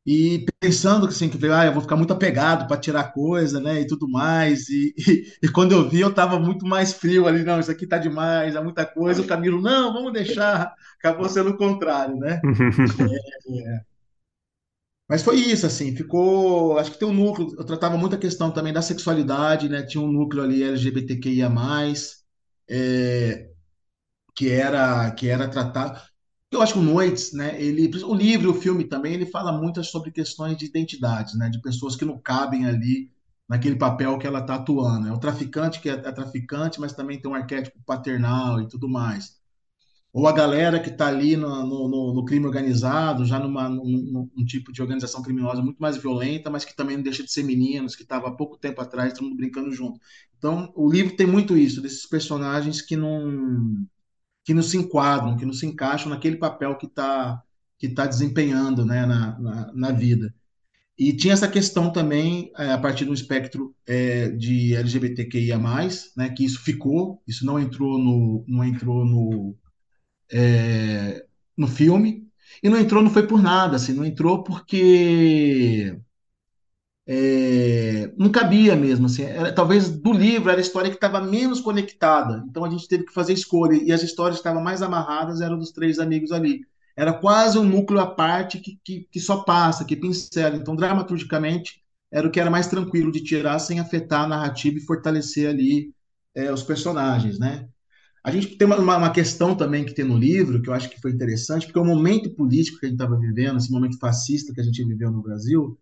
E 0.06 0.44
pensando 0.58 1.06
assim, 1.06 1.28
que 1.28 1.38
ah, 1.46 1.66
eu 1.66 1.72
vou 1.72 1.82
ficar 1.82 1.96
muito 1.96 2.12
apegado 2.12 2.66
para 2.66 2.80
tirar 2.80 3.12
coisa, 3.12 3.60
né, 3.60 3.80
e 3.82 3.86
tudo 3.86 4.08
mais, 4.08 4.68
e, 4.68 4.94
e, 4.98 5.32
e 5.42 5.48
quando 5.48 5.72
eu 5.72 5.88
vi 5.88 6.00
eu 6.00 6.10
estava 6.10 6.38
muito 6.38 6.66
mais 6.66 6.92
frio 6.92 7.26
ali, 7.26 7.44
não, 7.44 7.60
isso 7.60 7.70
aqui 7.70 7.86
tá 7.86 7.98
demais, 7.98 8.54
é 8.54 8.62
muita 8.62 8.86
coisa, 8.86 9.22
o 9.22 9.26
Camilo, 9.26 9.60
não, 9.60 9.92
vamos 9.92 10.12
deixar, 10.12 10.74
acabou 10.98 11.28
sendo 11.28 11.50
o 11.50 11.56
contrário, 11.56 12.16
né? 12.16 12.40
É, 13.48 13.76
é. 13.76 13.90
Mas 15.08 15.22
foi 15.22 15.36
isso, 15.36 15.66
assim, 15.66 15.94
ficou. 15.96 16.78
Acho 16.78 16.92
que 16.92 16.98
tem 16.98 17.08
um 17.08 17.12
núcleo. 17.12 17.52
Eu 17.58 17.64
tratava 17.64 17.96
muita 17.96 18.16
questão 18.16 18.50
também 18.52 18.72
da 18.72 18.80
sexualidade, 18.80 19.68
né? 19.68 19.82
Tinha 19.82 20.02
um 20.02 20.10
núcleo 20.12 20.42
ali 20.44 20.62
LGBTQIA, 20.62 21.50
é, 22.68 23.50
que 24.34 24.50
era 24.50 25.10
que 25.12 25.28
era 25.28 25.48
tratado. 25.48 26.00
Eu 26.50 26.62
acho 26.62 26.72
que 26.74 26.78
o 26.78 26.82
Noites, 26.82 27.32
né? 27.32 27.60
Ele, 27.62 27.90
o 28.04 28.14
livro, 28.14 28.50
o 28.50 28.54
filme 28.54 28.84
também, 28.84 29.14
ele 29.14 29.26
fala 29.26 29.52
muito 29.52 29.82
sobre 29.84 30.10
questões 30.10 30.56
de 30.56 30.66
identidades, 30.66 31.36
né? 31.38 31.48
De 31.48 31.60
pessoas 31.60 31.96
que 31.96 32.04
não 32.04 32.18
cabem 32.18 32.66
ali 32.66 33.10
naquele 33.48 33.76
papel 33.76 34.18
que 34.18 34.26
ela 34.26 34.40
está 34.40 34.56
atuando. 34.56 35.08
É 35.08 35.12
o 35.12 35.18
traficante 35.18 35.80
que 35.80 35.88
é, 35.88 35.92
é 35.92 36.12
traficante, 36.12 36.80
mas 36.80 36.92
também 36.92 37.20
tem 37.20 37.30
um 37.30 37.34
arquétipo 37.34 37.78
paternal 37.86 38.60
e 38.60 38.68
tudo 38.68 38.88
mais 38.88 39.40
ou 40.12 40.26
a 40.26 40.32
galera 40.32 40.80
que 40.80 40.90
está 40.90 41.06
ali 41.06 41.36
no, 41.36 41.64
no, 41.66 42.14
no, 42.14 42.24
crime 42.24 42.44
organizado, 42.44 43.24
já 43.24 43.38
numa, 43.38 43.68
num, 43.68 44.28
num, 44.36 44.44
tipo 44.44 44.72
de 44.72 44.82
organização 44.82 45.22
criminosa 45.22 45.62
muito 45.62 45.78
mais 45.78 45.96
violenta, 45.96 46.50
mas 46.50 46.64
que 46.64 46.74
também 46.74 46.96
não 46.96 47.04
deixa 47.04 47.22
de 47.22 47.30
ser 47.30 47.44
meninos, 47.44 47.94
que 47.94 48.02
estava 48.02 48.28
há 48.28 48.32
pouco 48.32 48.58
tempo 48.58 48.80
atrás, 48.80 49.12
todo 49.12 49.24
mundo 49.24 49.36
brincando 49.36 49.70
junto. 49.72 50.00
Então, 50.36 50.72
o 50.74 50.90
livro 50.90 51.14
tem 51.14 51.26
muito 51.26 51.56
isso, 51.56 51.80
desses 51.80 52.06
personagens 52.06 52.82
que 52.82 52.96
não, 52.96 53.86
que 54.44 54.54
não 54.54 54.62
se 54.62 54.76
enquadram, 54.76 55.36
que 55.36 55.46
não 55.46 55.52
se 55.52 55.66
encaixam 55.66 56.10
naquele 56.10 56.36
papel 56.36 56.76
que 56.76 56.86
está 56.86 57.42
que 57.78 57.88
tá 57.88 58.06
desempenhando 58.06 58.84
né, 58.84 59.06
na, 59.06 59.40
na, 59.40 59.72
na, 59.72 59.90
vida. 59.90 60.34
E 60.98 61.14
tinha 61.14 61.32
essa 61.32 61.48
questão 61.48 61.90
também, 61.90 62.52
é, 62.58 62.72
a 62.72 62.78
partir 62.78 63.06
do 63.06 63.14
espectro 63.14 63.74
é, 63.86 64.28
de 64.28 64.74
LGBTQIA+, 64.74 65.58
né, 66.14 66.28
que 66.28 66.44
isso 66.44 66.60
ficou, 66.62 67.22
isso 67.26 67.46
não 67.46 67.58
entrou 67.58 67.98
no, 67.98 68.44
não 68.46 68.62
entrou 68.62 69.06
no, 69.06 69.56
é, 70.30 71.24
no 71.56 71.66
filme. 71.66 72.28
E 72.62 72.68
não 72.68 72.78
entrou, 72.78 73.02
não 73.02 73.10
foi 73.10 73.26
por 73.26 73.40
nada, 73.40 73.76
assim, 73.76 73.94
não 73.94 74.04
entrou 74.04 74.42
porque 74.42 75.96
é, 77.12 78.12
não 78.16 78.30
cabia 78.30 78.76
mesmo, 78.76 79.06
assim, 79.06 79.24
era, 79.24 79.52
talvez 79.52 79.90
do 79.90 80.12
livro 80.12 80.48
era 80.48 80.60
a 80.60 80.62
história 80.62 80.88
que 80.88 80.96
estava 80.96 81.20
menos 81.20 81.60
conectada, 81.60 82.44
então 82.48 82.64
a 82.64 82.70
gente 82.70 82.86
teve 82.86 83.04
que 83.04 83.12
fazer 83.12 83.32
escolha, 83.32 83.74
e 83.82 83.90
as 83.90 84.00
histórias 84.00 84.36
que 84.36 84.42
estavam 84.42 84.62
mais 84.62 84.80
amarradas 84.80 85.40
eram 85.40 85.58
dos 85.58 85.72
três 85.72 85.98
amigos 85.98 86.30
ali. 86.30 86.60
Era 86.96 87.12
quase 87.12 87.58
um 87.58 87.64
núcleo 87.64 87.98
à 87.98 88.06
parte 88.06 88.60
que, 88.60 88.78
que, 88.84 89.08
que 89.10 89.18
só 89.18 89.42
passa, 89.42 89.84
que 89.84 89.96
pincela. 89.96 90.54
Então, 90.54 90.76
dramaturgicamente, 90.76 91.82
era 92.12 92.28
o 92.28 92.30
que 92.30 92.38
era 92.38 92.50
mais 92.50 92.68
tranquilo 92.68 93.10
de 93.10 93.24
tirar 93.24 93.58
sem 93.58 93.80
afetar 93.80 94.22
a 94.24 94.28
narrativa 94.28 94.78
e 94.78 94.86
fortalecer 94.86 95.48
ali 95.48 95.92
é, 96.32 96.52
os 96.52 96.62
personagens, 96.62 97.40
né? 97.40 97.68
A 98.22 98.30
gente 98.30 98.56
tem 98.56 98.66
uma, 98.66 98.76
uma, 98.76 99.10
questão 99.12 99.56
também 99.56 99.84
que 99.84 99.94
tem 99.94 100.04
no 100.04 100.16
livro, 100.16 100.62
que 100.62 100.68
eu 100.68 100.74
acho 100.74 100.88
que 100.90 101.00
foi 101.00 101.10
interessante, 101.10 101.66
porque 101.66 101.78
o 101.78 101.84
momento 101.84 102.30
político 102.30 102.78
que 102.78 102.86
a 102.86 102.88
gente 102.88 103.00
estava 103.00 103.18
vivendo, 103.18 103.56
esse 103.56 103.72
momento 103.72 103.98
fascista 103.98 104.52
que 104.54 104.60
a 104.60 104.64
gente 104.64 104.84
viveu 104.84 105.10
no 105.10 105.22
Brasil, 105.22 105.76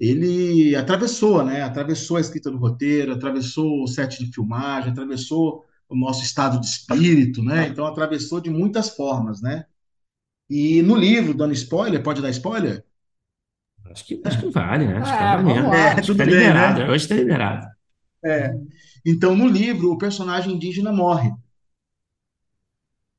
ele 0.00 0.76
atravessou, 0.76 1.44
né? 1.44 1.62
Atravessou 1.62 2.18
a 2.18 2.22
escrita 2.22 2.50
do 2.50 2.58
roteiro, 2.58 3.14
atravessou 3.14 3.84
o 3.84 3.88
set 3.88 4.24
de 4.24 4.32
filmagem, 4.32 4.92
atravessou 4.92 5.64
o 5.88 5.96
nosso 5.96 6.24
estado 6.24 6.60
de 6.60 6.66
espírito, 6.66 7.42
né? 7.44 7.68
Então 7.68 7.86
atravessou 7.86 8.40
de 8.40 8.50
muitas 8.50 8.90
formas, 8.90 9.42
né? 9.42 9.66
E 10.50 10.82
no 10.82 10.96
livro, 10.96 11.34
dando 11.34 11.54
spoiler, 11.54 12.02
pode 12.02 12.22
dar 12.22 12.30
spoiler? 12.30 12.84
Acho 13.90 14.04
que, 14.06 14.20
acho 14.24 14.38
que 14.38 14.46
vale, 14.50 14.86
né? 14.86 14.98
Acho 14.98 15.12
que 15.12 15.18
É, 15.18 15.18
tá 15.18 15.26
vamos 15.38 15.42
valendo. 15.42 15.68
lá. 15.68 15.98
Acho 15.98 16.14
tá 16.16 16.24
bem, 16.24 16.24
liberado. 16.24 16.84
né? 16.84 16.88
Hoje 16.90 17.08
tá 17.08 17.14
liberado. 17.14 17.66
É. 18.24 18.50
Então, 19.04 19.34
no 19.36 19.46
livro, 19.48 19.90
o 19.92 19.98
personagem 19.98 20.54
indígena 20.54 20.92
morre, 20.92 21.30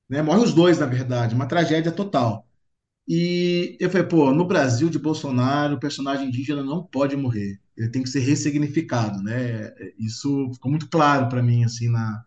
né? 0.09 0.21
Morre 0.21 0.43
os 0.43 0.53
dois, 0.53 0.77
na 0.79 0.85
verdade, 0.85 1.33
uma 1.35 1.47
tragédia 1.47 1.91
total. 1.91 2.47
E 3.13 3.75
eu 3.81 3.89
falei, 3.89 4.07
pô, 4.07 4.31
no 4.31 4.45
Brasil 4.45 4.89
de 4.89 4.97
Bolsonaro, 4.97 5.75
o 5.75 5.79
personagem 5.79 6.29
indígena 6.29 6.63
não 6.63 6.81
pode 6.81 7.13
morrer. 7.17 7.59
Ele 7.75 7.89
tem 7.89 8.01
que 8.03 8.09
ser 8.09 8.21
ressignificado, 8.21 9.21
né? 9.21 9.73
Isso 9.99 10.49
ficou 10.53 10.71
muito 10.71 10.87
claro 10.89 11.27
para 11.27 11.43
mim, 11.43 11.65
assim, 11.65 11.89
na, 11.89 12.23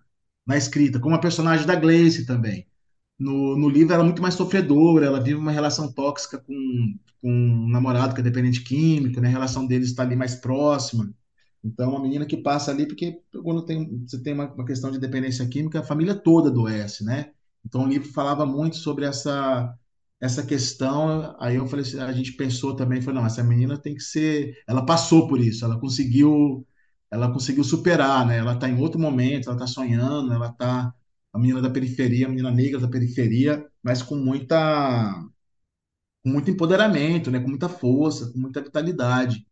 na 0.46 0.58
escrita. 0.58 1.00
Como 1.00 1.14
a 1.14 1.20
personagem 1.20 1.66
da 1.66 1.74
Gleice 1.74 2.26
também. 2.26 2.66
No, 3.18 3.56
no 3.56 3.68
livro 3.70 3.94
ela 3.94 4.02
é 4.02 4.06
muito 4.06 4.20
mais 4.22 4.34
sofredora, 4.34 5.06
ela 5.06 5.20
vive 5.22 5.36
uma 5.36 5.52
relação 5.52 5.90
tóxica 5.90 6.38
com, 6.38 6.98
com 7.22 7.30
um 7.30 7.68
namorado 7.68 8.14
que 8.14 8.20
é 8.20 8.24
dependente 8.24 8.62
químico, 8.62 9.20
né? 9.22 9.28
A 9.28 9.32
relação 9.32 9.66
deles 9.66 9.88
está 9.88 10.02
ali 10.02 10.16
mais 10.16 10.34
próxima. 10.34 11.10
Então, 11.64 11.92
uma 11.92 12.02
menina 12.02 12.26
que 12.26 12.36
passa 12.36 12.70
ali, 12.70 12.86
porque 12.86 13.22
quando 13.42 13.64
tem, 13.64 14.04
você 14.06 14.22
tem 14.22 14.34
uma, 14.34 14.52
uma 14.52 14.66
questão 14.66 14.90
de 14.90 14.98
dependência 14.98 15.46
química, 15.48 15.80
a 15.80 15.84
família 15.84 16.14
toda 16.14 16.50
adoece, 16.50 17.04
né? 17.04 17.32
Então, 17.64 17.84
o 17.84 17.88
livro 17.88 18.08
falava 18.12 18.44
muito 18.44 18.76
sobre 18.76 19.06
essa 19.06 19.74
essa 20.24 20.44
questão. 20.44 21.36
Aí 21.38 21.56
eu 21.56 21.66
falei, 21.66 21.84
assim, 21.84 21.98
a 22.00 22.12
gente 22.12 22.32
pensou 22.32 22.74
também, 22.76 23.02
falou, 23.02 23.20
não, 23.20 23.26
essa 23.26 23.42
menina 23.44 23.78
tem 23.78 23.94
que 23.94 24.02
ser, 24.02 24.54
ela 24.66 24.84
passou 24.84 25.28
por 25.28 25.40
isso, 25.40 25.64
ela 25.64 25.78
conseguiu, 25.78 26.66
ela 27.10 27.32
conseguiu 27.32 27.64
superar, 27.64 28.26
né? 28.26 28.38
Ela 28.38 28.54
está 28.54 28.68
em 28.68 28.78
outro 28.80 29.00
momento, 29.00 29.46
ela 29.48 29.56
está 29.56 29.66
sonhando, 29.66 30.32
ela 30.32 30.48
está 30.48 30.92
a 31.32 31.38
menina 31.38 31.60
da 31.62 31.70
periferia, 31.70 32.26
a 32.26 32.28
menina 32.30 32.50
negra 32.50 32.80
da 32.80 32.88
periferia, 32.88 33.66
mas 33.82 34.02
com 34.02 34.16
muita 34.16 35.14
com 36.22 36.30
muito 36.30 36.50
empoderamento, 36.50 37.30
né? 37.30 37.40
Com 37.40 37.48
muita 37.48 37.68
força, 37.68 38.30
com 38.32 38.38
muita 38.38 38.62
vitalidade. 38.62 39.46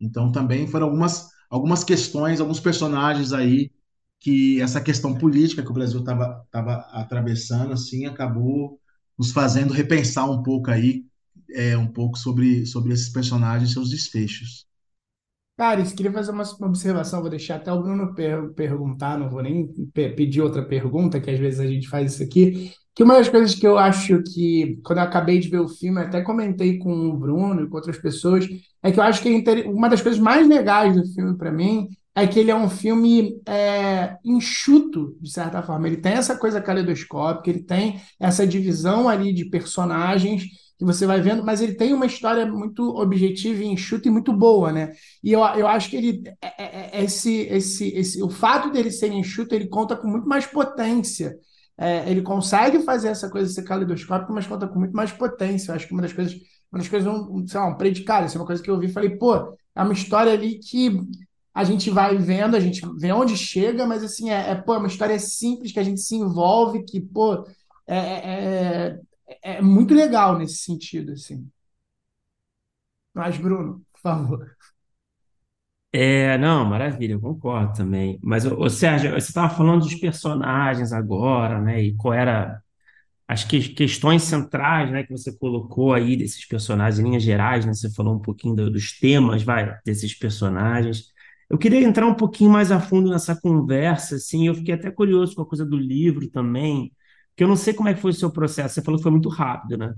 Então 0.00 0.32
também 0.32 0.68
foram 0.68 0.86
algumas, 0.88 1.30
algumas 1.50 1.84
questões, 1.84 2.40
alguns 2.40 2.60
personagens 2.60 3.32
aí 3.34 3.72
que 4.20 4.60
essa 4.62 4.80
questão 4.82 5.16
política 5.18 5.62
que 5.64 5.70
o 5.70 5.74
Brasil 5.74 6.00
estava 6.00 6.46
tava 6.50 6.76
atravessando, 6.92 7.72
assim, 7.74 8.06
acabou 8.06 8.79
nos 9.20 9.32
fazendo 9.32 9.74
repensar 9.74 10.30
um 10.30 10.42
pouco 10.42 10.72
aí, 10.72 11.04
é, 11.52 11.78
um 11.78 11.88
pouco 11.92 12.18
sobre, 12.18 12.66
sobre 12.66 12.94
esses 12.94 13.10
personagens 13.10 13.70
e 13.70 13.74
seus 13.74 13.90
desfechos. 13.90 14.66
Cara, 15.56 15.82
isso 15.82 15.94
queria 15.94 16.12
fazer 16.12 16.30
uma 16.32 16.42
observação, 16.62 17.20
vou 17.20 17.28
deixar 17.28 17.56
até 17.56 17.70
o 17.70 17.82
Bruno 17.82 18.14
per- 18.14 18.50
perguntar, 18.54 19.18
não 19.18 19.28
vou 19.28 19.42
nem 19.42 19.66
pe- 19.92 20.08
pedir 20.10 20.40
outra 20.40 20.64
pergunta, 20.66 21.20
que 21.20 21.30
às 21.30 21.38
vezes 21.38 21.60
a 21.60 21.66
gente 21.66 21.86
faz 21.88 22.14
isso 22.14 22.22
aqui. 22.22 22.72
Que 22.94 23.02
uma 23.02 23.14
das 23.14 23.28
coisas 23.28 23.54
que 23.54 23.66
eu 23.66 23.76
acho 23.78 24.22
que, 24.22 24.80
quando 24.82 24.98
eu 24.98 25.04
acabei 25.04 25.38
de 25.38 25.48
ver 25.50 25.60
o 25.60 25.68
filme, 25.68 26.00
até 26.00 26.22
comentei 26.22 26.78
com 26.78 26.90
o 27.10 27.16
Bruno 27.16 27.62
e 27.62 27.68
com 27.68 27.76
outras 27.76 27.98
pessoas, 27.98 28.46
é 28.82 28.90
que 28.90 28.98
eu 28.98 29.04
acho 29.04 29.20
que 29.22 29.28
é 29.28 29.68
uma 29.68 29.88
das 29.90 30.00
coisas 30.00 30.18
mais 30.20 30.48
legais 30.48 30.96
do 30.96 31.06
filme 31.12 31.36
para 31.36 31.52
mim 31.52 31.88
é 32.14 32.26
que 32.26 32.38
ele 32.38 32.50
é 32.50 32.56
um 32.56 32.68
filme 32.68 33.40
é, 33.46 34.16
enxuto, 34.24 35.16
de 35.20 35.30
certa 35.30 35.62
forma. 35.62 35.86
Ele 35.86 35.96
tem 35.96 36.12
essa 36.12 36.36
coisa 36.36 36.60
caleidoscópica, 36.60 37.50
ele 37.50 37.62
tem 37.62 38.00
essa 38.18 38.46
divisão 38.46 39.08
ali 39.08 39.32
de 39.32 39.44
personagens 39.46 40.44
que 40.78 40.84
você 40.84 41.06
vai 41.06 41.20
vendo, 41.20 41.44
mas 41.44 41.60
ele 41.60 41.74
tem 41.74 41.92
uma 41.92 42.06
história 42.06 42.46
muito 42.46 42.82
objetiva 42.96 43.62
e 43.62 43.66
enxuta 43.66 44.08
e 44.08 44.10
muito 44.10 44.32
boa, 44.32 44.72
né? 44.72 44.92
E 45.22 45.30
eu, 45.32 45.40
eu 45.40 45.66
acho 45.68 45.90
que 45.90 45.96
ele 45.96 46.22
é- 46.42 46.62
é- 46.62 47.00
é- 47.00 47.04
esse, 47.04 47.42
esse, 47.42 47.88
esse, 47.88 48.22
o 48.22 48.30
fato 48.30 48.70
dele 48.70 48.90
ser 48.90 49.12
enxuto, 49.12 49.54
ele 49.54 49.68
conta 49.68 49.94
com 49.96 50.08
muito 50.08 50.26
mais 50.26 50.46
potência. 50.46 51.36
É, 51.78 52.10
ele 52.10 52.22
consegue 52.22 52.80
fazer 52.82 53.08
essa 53.08 53.28
coisa 53.30 53.50
ser 53.52 53.62
caleidoscópica, 53.64 54.32
mas 54.32 54.46
conta 54.46 54.66
com 54.68 54.78
muito 54.78 54.92
mais 54.94 55.12
potência. 55.12 55.70
Eu 55.72 55.76
acho 55.76 55.86
que 55.86 55.92
uma 55.92 56.02
das 56.02 56.12
coisas, 56.12 56.34
uma 56.72 56.78
das 56.78 56.88
coisas, 56.88 57.12
um, 57.12 57.46
sei 57.46 57.60
lá, 57.60 57.66
um 57.68 57.76
predicado, 57.76 58.26
isso 58.26 58.36
é 58.36 58.40
uma 58.40 58.46
coisa 58.46 58.62
que 58.62 58.68
eu 58.70 58.74
ouvi 58.74 58.86
e 58.86 58.92
falei, 58.92 59.10
pô, 59.16 59.34
é 59.74 59.82
uma 59.82 59.92
história 59.92 60.32
ali 60.32 60.58
que 60.58 60.90
a 61.54 61.64
gente 61.64 61.90
vai 61.90 62.16
vendo, 62.18 62.56
a 62.56 62.60
gente 62.60 62.80
vê 62.98 63.12
onde 63.12 63.36
chega, 63.36 63.86
mas 63.86 64.02
assim, 64.04 64.30
é, 64.30 64.50
é, 64.50 64.54
pô, 64.54 64.74
é 64.74 64.78
uma 64.78 64.86
história 64.88 65.18
simples 65.18 65.72
que 65.72 65.80
a 65.80 65.82
gente 65.84 66.00
se 66.00 66.14
envolve, 66.16 66.84
que, 66.84 67.00
pô, 67.00 67.44
é, 67.86 67.96
é, 67.96 68.88
é 68.92 69.00
é 69.42 69.62
muito 69.62 69.94
legal 69.94 70.36
nesse 70.38 70.58
sentido, 70.58 71.12
assim. 71.12 71.48
Mas, 73.14 73.38
Bruno, 73.38 73.84
por 73.92 74.00
favor. 74.00 74.56
É, 75.92 76.38
não, 76.38 76.64
maravilha, 76.64 77.14
eu 77.14 77.20
concordo 77.20 77.72
também. 77.74 78.18
Mas, 78.22 78.46
ô, 78.46 78.68
Sérgio, 78.70 79.10
você 79.10 79.18
estava 79.28 79.52
falando 79.52 79.80
dos 79.82 79.94
personagens 79.96 80.92
agora, 80.92 81.60
né? 81.60 81.82
E 81.82 81.96
qual 81.96 82.14
era 82.14 82.62
as 83.28 83.44
que- 83.44 83.70
questões 83.70 84.22
centrais, 84.24 84.90
né, 84.92 85.04
que 85.04 85.12
você 85.12 85.32
colocou 85.38 85.94
aí 85.94 86.16
desses 86.16 86.46
personagens, 86.46 87.00
em 87.00 87.04
linhas 87.04 87.22
gerais, 87.24 87.66
né? 87.66 87.74
Você 87.74 87.90
falou 87.92 88.14
um 88.16 88.20
pouquinho 88.20 88.54
do- 88.56 88.70
dos 88.72 88.98
temas, 88.98 89.42
vai, 89.42 89.78
desses 89.84 90.14
personagens. 90.18 91.06
Eu 91.50 91.58
queria 91.58 91.80
entrar 91.82 92.06
um 92.06 92.14
pouquinho 92.14 92.50
mais 92.50 92.70
a 92.72 92.80
fundo 92.80 93.10
nessa 93.10 93.34
conversa, 93.40 94.16
assim. 94.16 94.46
Eu 94.46 94.54
fiquei 94.54 94.74
até 94.74 94.90
curioso 94.90 95.34
com 95.34 95.42
a 95.42 95.46
coisa 95.46 95.66
do 95.66 95.76
livro 95.76 96.28
também, 96.30 96.92
porque 97.30 97.44
eu 97.44 97.48
não 97.48 97.56
sei 97.56 97.74
como 97.74 97.88
é 97.88 97.94
que 97.94 98.00
foi 98.00 98.12
o 98.12 98.14
seu 98.14 98.30
processo. 98.32 98.74
Você 98.74 98.82
falou 98.82 98.98
que 98.98 99.02
foi 99.02 99.12
muito 99.12 99.28
rápido, 99.28 99.76
né? 99.78 99.94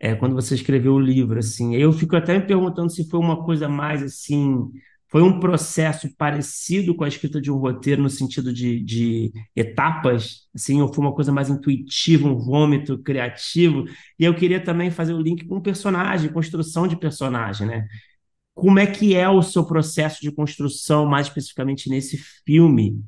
É, 0.00 0.14
quando 0.16 0.34
você 0.34 0.54
escreveu 0.54 0.94
o 0.94 1.00
livro, 1.00 1.38
assim. 1.38 1.74
Eu 1.76 1.92
fico 1.92 2.16
até 2.16 2.38
me 2.38 2.46
perguntando 2.46 2.90
se 2.90 3.08
foi 3.08 3.20
uma 3.20 3.44
coisa 3.44 3.68
mais 3.68 4.02
assim 4.02 4.58
Foi 5.08 5.22
um 5.22 5.38
processo 5.40 6.08
parecido 6.16 6.94
com 6.96 7.04
a 7.04 7.08
escrita 7.08 7.40
de 7.40 7.50
um 7.50 7.56
roteiro 7.58 8.02
no 8.02 8.08
sentido 8.10 8.52
de, 8.52 8.80
de 8.82 9.30
etapas, 9.54 10.48
assim, 10.54 10.80
ou 10.80 10.92
foi 10.92 11.04
uma 11.04 11.14
coisa 11.14 11.30
mais 11.30 11.50
intuitiva, 11.50 12.26
um 12.28 12.36
vômito 12.38 12.98
criativo? 13.02 13.84
E 14.18 14.24
eu 14.24 14.34
queria 14.34 14.62
também 14.62 14.90
fazer 14.90 15.12
o 15.14 15.20
link 15.20 15.44
com 15.46 15.60
personagem, 15.60 16.32
construção 16.32 16.86
de 16.88 16.96
personagem, 16.96 17.66
né? 17.66 17.86
Como 18.54 18.78
é 18.78 18.86
que 18.86 19.14
é 19.14 19.28
o 19.28 19.42
seu 19.42 19.64
processo 19.66 20.20
de 20.20 20.30
construção, 20.30 21.06
mais 21.06 21.26
especificamente 21.28 21.88
nesse 21.88 22.18
filme? 22.44 23.02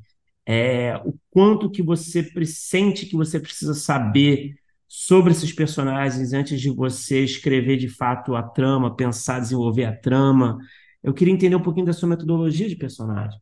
É, 0.45 0.95
o 1.05 1.15
quanto 1.31 1.69
que 1.69 1.81
você 1.83 2.23
sente 2.45 3.05
que 3.05 3.15
você 3.15 3.39
precisa 3.39 3.73
saber 3.73 4.55
sobre 4.87 5.31
esses 5.33 5.51
personagens 5.53 6.33
antes 6.33 6.59
de 6.61 6.69
você 6.69 7.23
escrever 7.23 7.77
de 7.77 7.89
fato 7.89 8.35
a 8.35 8.43
trama, 8.43 8.95
pensar, 8.95 9.39
desenvolver 9.39 9.85
a 9.85 9.95
trama? 9.95 10.57
Eu 11.03 11.13
queria 11.13 11.33
entender 11.33 11.55
um 11.55 11.61
pouquinho 11.63 11.85
da 11.85 11.93
sua 11.93 12.09
metodologia 12.09 12.67
de 12.69 12.75
personagem. 12.75 13.39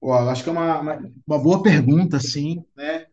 Pô, 0.00 0.12
acho 0.14 0.42
que 0.44 0.48
é 0.48 0.52
uma, 0.52 0.80
uma, 0.80 1.12
uma 1.26 1.38
boa 1.38 1.62
pergunta, 1.62 2.20
sim, 2.20 2.64
né? 2.76 3.06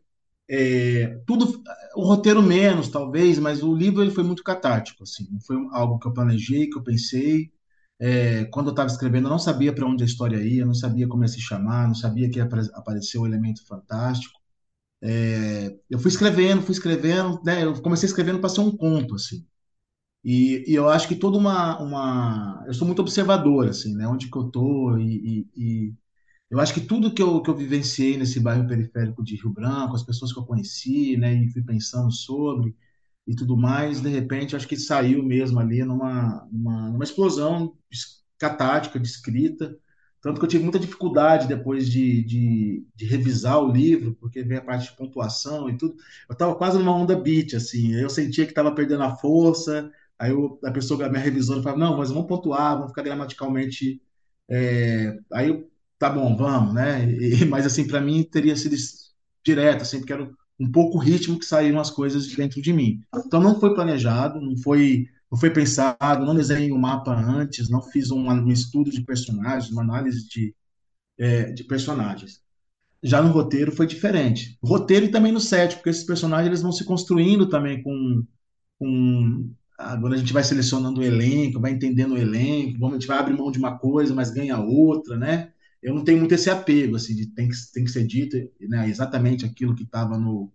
É, 0.49 1.19
tudo, 1.27 1.63
o 1.95 2.03
roteiro 2.03 2.41
menos, 2.43 2.89
talvez, 2.89 3.39
mas 3.39 3.63
o 3.63 3.75
livro 3.75 4.01
ele 4.03 4.11
foi 4.11 4.23
muito 4.23 4.43
catártico, 4.43 5.03
assim. 5.03 5.27
Foi 5.47 5.57
algo 5.73 5.99
que 5.99 6.07
eu 6.07 6.13
planejei, 6.13 6.69
que 6.69 6.77
eu 6.77 6.83
pensei. 6.83 7.51
É, 7.99 8.45
quando 8.45 8.67
eu 8.67 8.71
estava 8.71 8.89
escrevendo, 8.89 9.27
eu 9.27 9.31
não 9.31 9.39
sabia 9.39 9.73
para 9.73 9.85
onde 9.85 10.03
a 10.03 10.05
história 10.05 10.37
ia, 10.37 10.65
não 10.65 10.73
sabia 10.73 11.07
como 11.07 11.23
ia 11.23 11.27
se 11.29 11.39
chamar, 11.41 11.87
não 11.87 11.95
sabia 11.95 12.29
que 12.29 12.39
ia 12.39 12.49
aparecer 12.73 13.17
o 13.17 13.25
elemento 13.25 13.65
fantástico. 13.65 14.39
É, 15.01 15.77
eu 15.89 15.99
fui 15.99 16.09
escrevendo, 16.09 16.61
fui 16.63 16.73
escrevendo, 16.73 17.41
né? 17.43 17.63
Eu 17.63 17.81
comecei 17.81 18.07
escrevendo 18.07 18.39
para 18.39 18.49
ser 18.49 18.61
um 18.61 18.75
conto, 18.75 19.15
assim. 19.15 19.45
E, 20.23 20.65
e, 20.67 20.73
eu 20.75 20.89
acho 20.89 21.07
que 21.07 21.15
toda 21.15 21.37
uma, 21.37 21.79
uma... 21.81 22.63
Eu 22.67 22.73
sou 22.73 22.87
muito 22.87 23.01
observador, 23.01 23.67
assim, 23.69 23.95
né? 23.95 24.07
Onde 24.07 24.29
que 24.29 24.37
eu 24.37 24.49
tô 24.51 24.97
e, 24.97 25.47
e, 25.55 25.89
e, 25.89 25.95
eu 26.49 26.59
acho 26.59 26.73
que 26.73 26.81
tudo 26.81 27.13
que 27.13 27.21
eu, 27.21 27.41
que 27.41 27.49
eu 27.49 27.55
vivenciei 27.55 28.17
nesse 28.17 28.39
bairro 28.39 28.67
periférico 28.67 29.23
de 29.23 29.35
Rio 29.35 29.51
Branco, 29.51 29.95
as 29.95 30.03
pessoas 30.03 30.33
que 30.33 30.39
eu 30.39 30.45
conheci, 30.45 31.17
né? 31.17 31.33
E 31.33 31.49
fui 31.51 31.63
pensando 31.63 32.11
sobre 32.11 32.75
e 33.27 33.35
tudo 33.35 33.57
mais, 33.57 34.01
de 34.01 34.09
repente, 34.09 34.55
acho 34.55 34.67
que 34.67 34.77
saiu 34.77 35.23
mesmo 35.23 35.59
ali 35.59 35.83
numa, 35.83 36.47
numa, 36.51 36.89
numa 36.89 37.03
explosão 37.03 37.75
catártica 38.37 38.99
de 38.99 39.07
escrita. 39.07 39.77
Tanto 40.21 40.39
que 40.39 40.45
eu 40.45 40.49
tive 40.49 40.63
muita 40.63 40.79
dificuldade 40.79 41.47
depois 41.47 41.89
de, 41.89 42.23
de, 42.23 42.85
de, 42.95 43.05
revisar 43.05 43.59
o 43.61 43.71
livro, 43.71 44.15
porque 44.19 44.43
vem 44.43 44.57
a 44.57 44.61
parte 44.61 44.89
de 44.89 44.97
pontuação 44.97 45.69
e 45.69 45.77
tudo. 45.77 45.95
Eu 46.27 46.33
estava 46.33 46.55
quase 46.55 46.77
numa 46.79 46.95
onda 46.95 47.15
beat, 47.15 47.53
assim. 47.55 47.93
Eu 47.93 48.09
sentia 48.09 48.45
que 48.45 48.51
estava 48.51 48.73
perdendo 48.73 49.03
a 49.03 49.15
força, 49.15 49.91
Aí 50.17 50.31
eu, 50.31 50.59
a 50.63 50.71
pessoa, 50.71 51.05
a 51.05 51.09
minha 51.09 51.21
revisora, 51.21 51.61
fala, 51.61 51.77
não, 51.77 51.97
mas 51.97 52.09
vamos 52.09 52.27
pontuar, 52.27 52.75
vamos 52.75 52.89
ficar 52.89 53.03
gramaticalmente. 53.03 54.01
É... 54.49 55.17
Aí 55.33 55.49
eu, 55.49 55.69
tá 55.99 56.09
bom, 56.09 56.35
vamos, 56.35 56.73
né? 56.73 57.05
E, 57.11 57.45
mas 57.45 57.65
assim, 57.65 57.87
para 57.87 58.01
mim 58.01 58.23
teria 58.23 58.55
sido 58.55 58.75
direto, 59.43 59.81
assim, 59.83 59.99
porque 59.99 60.13
era 60.13 60.29
um 60.59 60.71
pouco 60.71 60.97
o 60.97 61.01
ritmo 61.01 61.37
que 61.39 61.45
saíram 61.45 61.79
as 61.79 61.89
coisas 61.89 62.27
dentro 62.27 62.61
de 62.61 62.71
mim. 62.71 63.01
Então 63.25 63.41
não 63.41 63.59
foi 63.59 63.73
planejado, 63.73 64.39
não 64.39 64.57
foi, 64.57 65.07
não 65.31 65.37
foi 65.37 65.49
pensado, 65.49 66.25
não 66.25 66.35
desenhei 66.35 66.71
o 66.71 66.75
um 66.75 66.79
mapa 66.79 67.13
antes, 67.13 67.69
não 67.69 67.81
fiz 67.81 68.11
um, 68.11 68.29
um, 68.29 68.51
estudo 68.51 68.91
de 68.91 69.01
personagens, 69.01 69.71
uma 69.71 69.81
análise 69.81 70.27
de, 70.27 70.55
é, 71.17 71.51
de 71.51 71.63
personagens. 71.63 72.41
Já 73.03 73.21
no 73.21 73.31
roteiro 73.31 73.71
foi 73.71 73.85
diferente. 73.85 74.57
Roteiro 74.63 75.05
e 75.05 75.11
também 75.11 75.31
no 75.31 75.39
set, 75.39 75.75
porque 75.75 75.89
esses 75.89 76.03
personagens 76.03 76.47
eles 76.47 76.61
vão 76.61 76.71
se 76.71 76.85
construindo 76.85 77.47
também 77.47 77.83
com, 77.83 78.23
com 78.79 79.49
Agora 79.77 80.15
a 80.15 80.17
gente 80.17 80.31
vai 80.31 80.43
selecionando 80.43 81.01
o 81.01 81.03
elenco, 81.03 81.59
vai 81.59 81.71
entendendo 81.71 82.13
o 82.13 82.17
elenco, 82.17 82.87
a 82.87 82.91
gente 82.91 83.07
vai 83.07 83.17
abrir 83.17 83.33
mão 83.33 83.51
de 83.51 83.59
uma 83.59 83.77
coisa, 83.77 84.15
mas 84.15 84.31
ganha 84.31 84.57
outra, 84.57 85.17
né? 85.17 85.51
Eu 85.85 85.95
não 85.95 86.03
tenho 86.03 86.19
muito 86.19 86.33
esse 86.33 86.49
apego, 86.49 86.95
assim, 86.95 87.15
de 87.15 87.27
tem 87.27 87.49
que, 87.49 87.55
tem 87.73 87.83
que 87.85 87.91
ser 87.91 88.07
dito 88.07 88.37
né, 88.69 88.89
exatamente 88.89 89.45
aquilo 89.45 89.75
que 89.75 89.83
estava 89.83 90.17
no, 90.17 90.51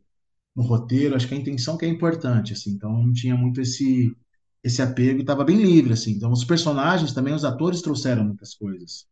no 0.56 0.62
roteiro. 0.64 1.16
Acho 1.16 1.28
que 1.28 1.34
a 1.34 1.38
intenção 1.38 1.76
que 1.78 1.84
é 1.86 1.88
importante, 1.88 2.52
assim. 2.54 2.72
Então 2.72 2.92
não 2.92 3.12
tinha 3.12 3.36
muito 3.36 3.60
esse 3.60 4.16
esse 4.64 4.82
apego 4.82 5.18
e 5.20 5.22
estava 5.22 5.44
bem 5.44 5.56
livre, 5.62 5.92
assim. 5.94 6.12
Então 6.12 6.32
os 6.32 6.44
personagens 6.44 7.12
também, 7.14 7.34
os 7.34 7.44
atores 7.44 7.82
trouxeram 7.82 8.24
muitas 8.24 8.54
coisas. 8.54 9.06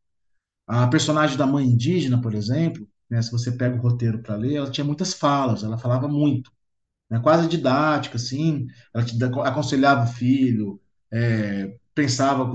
A 0.67 0.87
personagem 0.87 1.37
da 1.37 1.47
mãe 1.47 1.67
indígena, 1.67 2.21
por 2.21 2.35
exemplo, 2.35 2.89
né, 3.11 3.23
se 3.23 3.33
você 3.33 3.53
pega 3.53 3.77
o 3.77 3.81
roteiro 3.81 4.23
para 4.23 4.37
ler, 4.37 4.55
ela 4.57 4.71
tinha 4.71 4.85
muitas 4.85 5.15
falas, 5.15 5.63
ela 5.65 5.79
falava 5.79 6.09
muito 6.09 6.53
né, 7.11 7.21
quase 7.21 7.49
didática, 7.49 8.17
assim, 8.17 8.67
ela 8.95 9.05
te 9.05 9.17
aconselhava 9.25 10.05
o 10.05 10.13
filho, 10.15 10.81
é, 11.13 11.77
pensava 11.95 12.47
com 12.47 12.55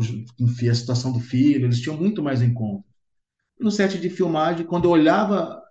a 0.70 0.76
situação 0.76 1.12
do 1.12 1.20
filho, 1.20 1.66
eles 1.66 1.82
tinham 1.82 1.98
muito 1.98 2.22
mais 2.24 2.42
em 2.42 2.54
conta. 2.54 2.86
No 3.64 3.72
set 3.72 3.98
de 4.00 4.10
filmagem, 4.10 4.66
quando 4.66 4.86
eu 4.86 4.92
olhava 4.92 5.62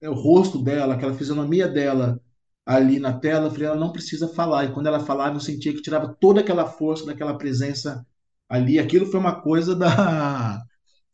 é, 0.00 0.08
o 0.08 0.14
rosto 0.14 0.62
dela, 0.62 0.94
aquela 0.94 1.14
fisionomia 1.14 1.66
dela 1.66 2.20
ali 2.66 3.00
na 3.00 3.14
tela, 3.14 3.46
eu 3.46 3.50
falei, 3.50 3.66
ela 3.66 3.76
não 3.76 3.92
precisa 3.92 4.28
falar. 4.28 4.64
E 4.66 4.72
quando 4.72 4.86
ela 4.86 5.00
falava, 5.00 5.36
eu 5.36 5.40
sentia 5.40 5.72
que 5.72 5.80
tirava 5.80 6.14
toda 6.20 6.40
aquela 6.40 6.66
força 6.66 7.06
daquela 7.06 7.38
presença 7.38 8.06
ali. 8.48 8.78
Aquilo 8.78 9.06
foi 9.06 9.18
uma 9.18 9.40
coisa 9.40 9.74
da 9.74 10.62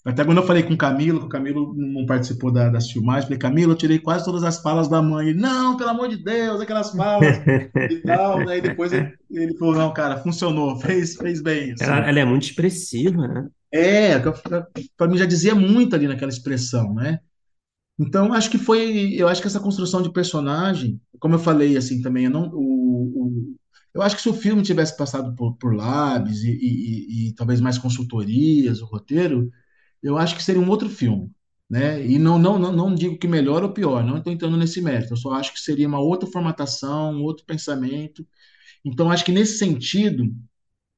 até 0.05 0.23
quando 0.23 0.39
eu 0.39 0.47
falei 0.47 0.63
com 0.63 0.75
o 0.75 0.79
Camilo, 0.79 1.21
que 1.21 1.27
o 1.27 1.31
Camilo 1.31 1.75
não 1.75 2.05
participou 2.05 2.53
da, 2.53 2.69
das 2.69 2.91
filmagens, 2.91 3.25
falei, 3.25 3.39
Camilo, 3.39 3.73
eu 3.73 3.77
tirei 3.77 3.99
quase 3.99 4.25
todas 4.25 4.45
as 4.45 4.61
falas 4.61 4.87
da 4.87 5.01
mãe. 5.01 5.29
Ele, 5.29 5.41
não, 5.41 5.79
pelo 5.79 5.91
amor 5.91 6.09
de 6.09 6.23
Deus, 6.23 6.61
aquelas 6.61 6.91
falas 6.91 7.39
e 7.91 7.97
tal. 8.03 8.45
Daí 8.45 8.61
depois 8.61 8.93
ele, 8.93 9.15
ele, 9.31 9.57
falou, 9.57 9.75
não, 9.75 9.95
cara, 9.95 10.19
funcionou, 10.19 10.79
fez, 10.79 11.17
fez 11.17 11.41
bem. 11.41 11.73
Assim. 11.73 11.85
Ela, 11.85 12.07
ela, 12.07 12.21
é 12.21 12.25
muito 12.25 12.43
expressiva, 12.43 13.27
né? 13.27 13.49
É, 13.75 14.19
para 14.97 15.09
mim 15.09 15.19
já 15.19 15.27
dizia 15.27 15.55
muito 15.55 15.95
ali 15.97 16.07
naquela 16.07 16.31
expressão, 16.31 16.95
né? 16.95 17.21
Então, 17.99 18.33
acho 18.33 18.51
que 18.51 18.59
foi, 18.59 19.15
eu 19.15 19.29
acho 19.29 19.41
que 19.41 19.47
essa 19.49 19.61
construção 19.61 20.03
de 20.03 20.13
personagem, 20.13 21.01
como 21.21 21.35
eu 21.37 21.39
falei 21.39 21.77
assim 21.77 22.03
também, 22.03 22.25
eu 22.27 22.31
não, 22.31 22.49
o, 22.53 23.27
o 23.53 23.57
eu 23.95 24.03
acho 24.03 24.17
que 24.17 24.23
se 24.23 24.29
o 24.29 24.35
filme 24.35 24.63
tivesse 24.63 24.97
passado 24.97 25.35
por, 25.37 25.57
por 25.57 25.75
labs 25.75 26.43
e, 26.45 26.51
e, 26.51 27.27
e, 27.27 27.29
e 27.31 27.35
talvez 27.35 27.61
mais 27.61 27.79
consultorias, 27.79 28.83
o 28.83 28.87
roteiro, 28.87 29.51
eu 30.03 30.19
acho 30.19 30.37
que 30.37 30.43
seria 30.43 30.61
um 30.63 30.69
outro 30.71 30.89
filme. 30.91 31.31
Né? 31.71 32.07
E 32.07 32.19
não, 32.19 32.39
não, 32.39 32.59
não, 32.59 32.73
não 32.73 32.95
digo 32.95 33.19
que 33.19 33.29
melhor 33.29 33.63
ou 33.65 33.73
pior, 33.73 34.05
não 34.05 34.19
estou 34.19 34.33
entrando 34.33 34.57
nesse 34.57 34.81
mérito, 34.83 35.15
eu 35.15 35.17
só 35.17 35.33
acho 35.35 35.53
que 35.55 35.61
seria 35.61 35.89
uma 35.89 36.01
outra 36.01 36.29
formatação, 36.31 37.13
um 37.15 37.23
outro 37.25 37.45
pensamento. 37.47 38.27
Então, 38.85 39.11
acho 39.11 39.25
que 39.25 39.33
nesse 39.33 39.59
sentido, 39.59 40.33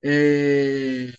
é... 0.04 1.12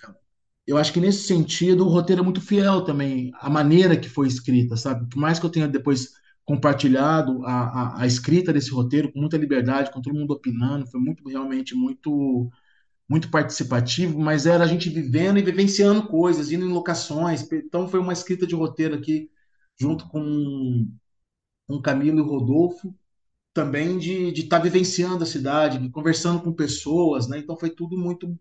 eu 0.68 0.78
acho 0.78 0.93
que 0.93 0.99
nesse 0.99 1.26
sentido 1.26 1.86
o 1.86 1.89
roteiro 1.89 2.22
é 2.22 2.24
muito 2.24 2.41
fiel 2.41 2.84
também, 2.84 3.32
a 3.39 3.49
maneira 3.49 3.97
que 3.97 4.09
foi 4.09 4.28
escrita, 4.28 4.76
sabe? 4.76 5.09
Por 5.09 5.18
mais 5.20 5.39
que 5.39 5.45
eu 5.45 5.49
tenha 5.49 5.68
depois 5.68 6.11
compartilhado 6.45 7.43
a, 7.45 7.99
a, 7.99 8.01
a 8.03 8.07
escrita 8.07 8.53
desse 8.53 8.72
roteiro 8.72 9.11
com 9.11 9.20
muita 9.20 9.38
liberdade, 9.38 9.91
com 9.91 10.01
todo 10.01 10.15
mundo 10.15 10.32
opinando, 10.32 10.88
foi 10.88 10.99
muito, 10.99 11.28
realmente 11.28 11.76
muito 11.76 12.49
muito 13.09 13.30
participativo, 13.32 14.20
mas 14.20 14.45
era 14.45 14.63
a 14.63 14.68
gente 14.68 14.89
vivendo 14.89 15.39
e 15.39 15.41
vivenciando 15.41 16.07
coisas, 16.07 16.51
indo 16.51 16.65
em 16.65 16.74
locações. 16.74 17.47
Então 17.51 17.88
foi 17.88 17.99
uma 17.99 18.13
escrita 18.13 18.45
de 18.45 18.55
roteiro 18.55 18.95
aqui, 18.95 19.30
junto 19.80 20.07
com, 20.09 20.88
com 21.68 21.82
Camilo 21.82 22.20
e 22.20 22.22
Rodolfo, 22.22 22.93
também 23.53 23.97
de 23.97 24.30
estar 24.34 24.57
tá 24.57 24.63
vivenciando 24.63 25.24
a 25.24 25.28
cidade, 25.28 25.89
conversando 25.89 26.41
com 26.41 26.53
pessoas, 26.53 27.28
né? 27.30 27.39
Então 27.39 27.57
foi 27.57 27.70
tudo 27.70 27.97
muito 27.97 28.38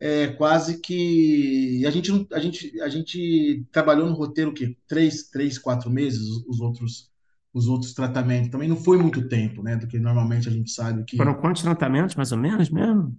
é, 0.00 0.28
quase 0.28 0.80
que 0.80 1.84
a 1.86 1.90
gente 1.90 2.26
a 2.32 2.38
gente 2.38 2.80
a 2.80 2.88
gente 2.88 3.64
trabalhou 3.70 4.08
no 4.08 4.14
roteiro 4.14 4.54
que 4.54 4.76
três 4.88 5.28
três 5.28 5.58
quatro 5.58 5.90
meses 5.90 6.22
os 6.48 6.60
outros 6.60 7.10
os 7.52 7.68
outros 7.68 7.92
tratamentos 7.92 8.50
também 8.50 8.68
não 8.68 8.76
foi 8.76 8.96
muito 8.96 9.28
tempo 9.28 9.62
né 9.62 9.76
do 9.76 9.86
que 9.86 9.98
normalmente 9.98 10.48
a 10.48 10.52
gente 10.52 10.70
sabe 10.70 11.04
que 11.04 11.16
foram 11.16 11.34
quantos 11.34 11.62
tratamentos 11.62 12.16
mais 12.16 12.32
ou 12.32 12.38
menos 12.38 12.70
mesmo 12.70 13.14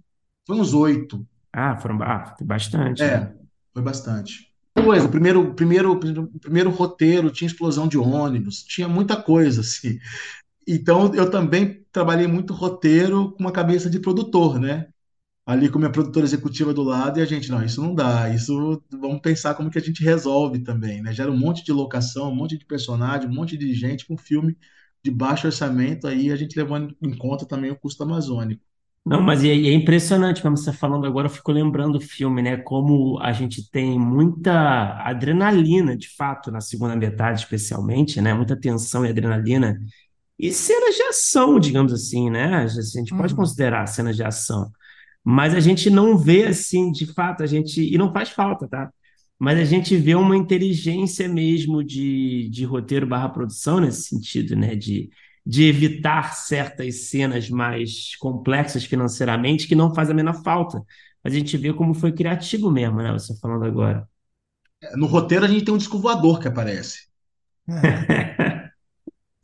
foi 0.46 0.56
uns 0.56 0.74
oito. 0.74 1.26
Ah, 1.52 1.76
foram 1.76 2.02
ah, 2.02 2.34
bastante. 2.42 3.02
É, 3.02 3.20
né? 3.20 3.34
foi 3.72 3.82
bastante. 3.82 4.50
Coisa, 4.74 5.06
o 5.06 5.10
primeiro, 5.10 5.54
primeiro, 5.54 6.00
primeiro 6.40 6.70
roteiro 6.70 7.30
tinha 7.30 7.46
explosão 7.46 7.86
de 7.86 7.98
ônibus, 7.98 8.62
tinha 8.64 8.88
muita 8.88 9.16
coisa, 9.16 9.60
assim. 9.60 9.98
Então, 10.66 11.14
eu 11.14 11.30
também 11.30 11.84
trabalhei 11.92 12.26
muito 12.26 12.54
roteiro 12.54 13.32
com 13.32 13.40
uma 13.40 13.52
cabeça 13.52 13.90
de 13.90 14.00
produtor, 14.00 14.58
né? 14.58 14.88
Ali 15.44 15.68
com 15.70 15.78
minha 15.78 15.90
produtora 15.90 16.24
executiva 16.24 16.72
do 16.72 16.82
lado, 16.84 17.18
e 17.18 17.22
a 17.22 17.24
gente, 17.26 17.50
não, 17.50 17.64
isso 17.64 17.82
não 17.82 17.94
dá, 17.94 18.28
isso 18.32 18.82
vamos 18.92 19.20
pensar 19.20 19.54
como 19.54 19.70
que 19.70 19.78
a 19.78 19.80
gente 19.82 20.02
resolve 20.04 20.60
também, 20.62 21.02
né? 21.02 21.12
Gera 21.12 21.30
um 21.32 21.36
monte 21.38 21.64
de 21.64 21.72
locação, 21.72 22.30
um 22.30 22.34
monte 22.34 22.56
de 22.56 22.64
personagem, 22.64 23.28
um 23.28 23.34
monte 23.34 23.56
de 23.56 23.74
gente 23.74 24.06
com 24.06 24.16
filme 24.16 24.56
de 25.04 25.10
baixo 25.10 25.46
orçamento, 25.48 26.06
aí 26.06 26.30
a 26.30 26.36
gente 26.36 26.56
levando 26.56 26.96
em 27.02 27.16
conta 27.16 27.44
também 27.46 27.70
o 27.72 27.78
custo 27.78 28.02
amazônico. 28.04 28.62
Não, 29.04 29.20
mas 29.20 29.42
é, 29.44 29.48
é 29.48 29.72
impressionante, 29.74 30.40
como 30.40 30.56
você 30.56 30.70
está 30.70 30.78
falando 30.80 31.06
agora, 31.06 31.26
eu 31.26 31.30
fico 31.30 31.50
lembrando 31.50 31.96
o 31.96 32.00
filme, 32.00 32.40
né? 32.40 32.56
Como 32.56 33.18
a 33.20 33.32
gente 33.32 33.68
tem 33.70 33.98
muita 33.98 34.52
adrenalina, 35.04 35.96
de 35.96 36.08
fato, 36.16 36.52
na 36.52 36.60
segunda 36.60 36.94
metade, 36.94 37.40
especialmente, 37.40 38.20
né? 38.20 38.32
Muita 38.32 38.56
tensão 38.58 39.04
e 39.04 39.08
adrenalina. 39.10 39.76
E 40.38 40.52
cenas 40.52 40.96
de 40.96 41.02
ação, 41.04 41.60
digamos 41.60 41.92
assim, 41.92 42.30
né? 42.30 42.56
A 42.56 42.66
gente 42.68 43.14
pode 43.14 43.34
Uhum. 43.34 43.36
considerar 43.36 43.86
cenas 43.88 44.16
de 44.16 44.24
ação. 44.24 44.70
Mas 45.24 45.54
a 45.54 45.60
gente 45.60 45.88
não 45.90 46.16
vê 46.16 46.46
assim, 46.46 46.90
de 46.90 47.06
fato, 47.06 47.42
a 47.42 47.46
gente. 47.46 47.82
E 47.82 47.96
não 47.98 48.12
faz 48.12 48.30
falta, 48.30 48.68
tá? 48.68 48.90
mas 49.42 49.58
a 49.58 49.64
gente 49.64 49.96
vê 49.96 50.14
uma 50.14 50.36
inteligência 50.36 51.28
mesmo 51.28 51.82
de, 51.82 52.48
de 52.48 52.64
roteiro 52.64 53.08
barra 53.08 53.28
produção 53.28 53.80
nesse 53.80 54.02
sentido, 54.02 54.54
né? 54.54 54.76
De, 54.76 55.10
de 55.44 55.64
evitar 55.64 56.32
certas 56.32 57.08
cenas 57.08 57.50
mais 57.50 58.14
complexas 58.20 58.84
financeiramente 58.84 59.66
que 59.66 59.74
não 59.74 59.92
faz 59.92 60.08
a 60.10 60.14
menor 60.14 60.40
falta. 60.44 60.80
Mas 61.24 61.34
a 61.34 61.36
gente 61.36 61.56
vê 61.56 61.72
como 61.72 61.92
foi 61.92 62.12
criativo 62.12 62.70
mesmo, 62.70 62.98
né? 62.98 63.10
Você 63.10 63.36
falando 63.40 63.64
agora. 63.64 64.08
No 64.94 65.06
roteiro 65.06 65.44
a 65.44 65.48
gente 65.48 65.64
tem 65.64 65.74
um 65.74 65.78
disco 65.78 65.98
voador 65.98 66.38
que 66.38 66.46
aparece. 66.46 67.08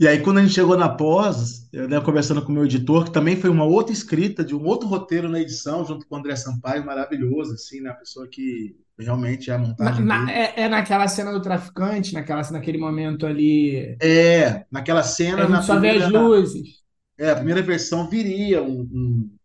E 0.00 0.06
aí, 0.06 0.22
quando 0.22 0.38
a 0.38 0.42
gente 0.42 0.54
chegou 0.54 0.76
na 0.76 0.88
pós, 0.88 1.68
eu 1.72 1.88
né, 1.88 2.00
conversando 2.00 2.40
com 2.44 2.50
o 2.52 2.54
meu 2.54 2.64
editor, 2.64 3.04
que 3.04 3.12
também 3.12 3.36
foi 3.36 3.50
uma 3.50 3.64
outra 3.64 3.92
escrita 3.92 4.44
de 4.44 4.54
um 4.54 4.64
outro 4.64 4.86
roteiro 4.88 5.28
na 5.28 5.40
edição, 5.40 5.84
junto 5.84 6.06
com 6.06 6.14
o 6.14 6.18
André 6.18 6.36
Sampaio, 6.36 6.86
maravilhoso, 6.86 7.54
assim, 7.54 7.80
né? 7.80 7.90
A 7.90 7.94
pessoa 7.94 8.28
que 8.28 8.76
realmente 8.96 9.50
é 9.50 9.54
a 9.54 9.58
montagem 9.58 10.04
Na- 10.04 10.24
na- 10.24 10.30
é, 10.30 10.62
é 10.62 10.68
naquela 10.68 11.06
cena 11.08 11.32
do 11.32 11.40
traficante, 11.42 12.12
naquela, 12.14 12.42
naquele 12.50 12.78
momento 12.78 13.26
ali. 13.26 14.00
É, 14.00 14.64
naquela 14.70 15.02
cena, 15.02 15.46
A 15.46 15.46
na 15.48 15.60
gente 15.60 15.64
só 15.64 15.80
vê 15.80 15.90
as 15.90 16.06
primeira, 16.06 16.08
luzes. 16.08 16.82
é, 17.18 17.30
a 17.30 17.36
primeira 17.36 17.62
versão 17.62 18.08
viria 18.08 18.62
um, 18.62 18.82
um, 18.82 19.38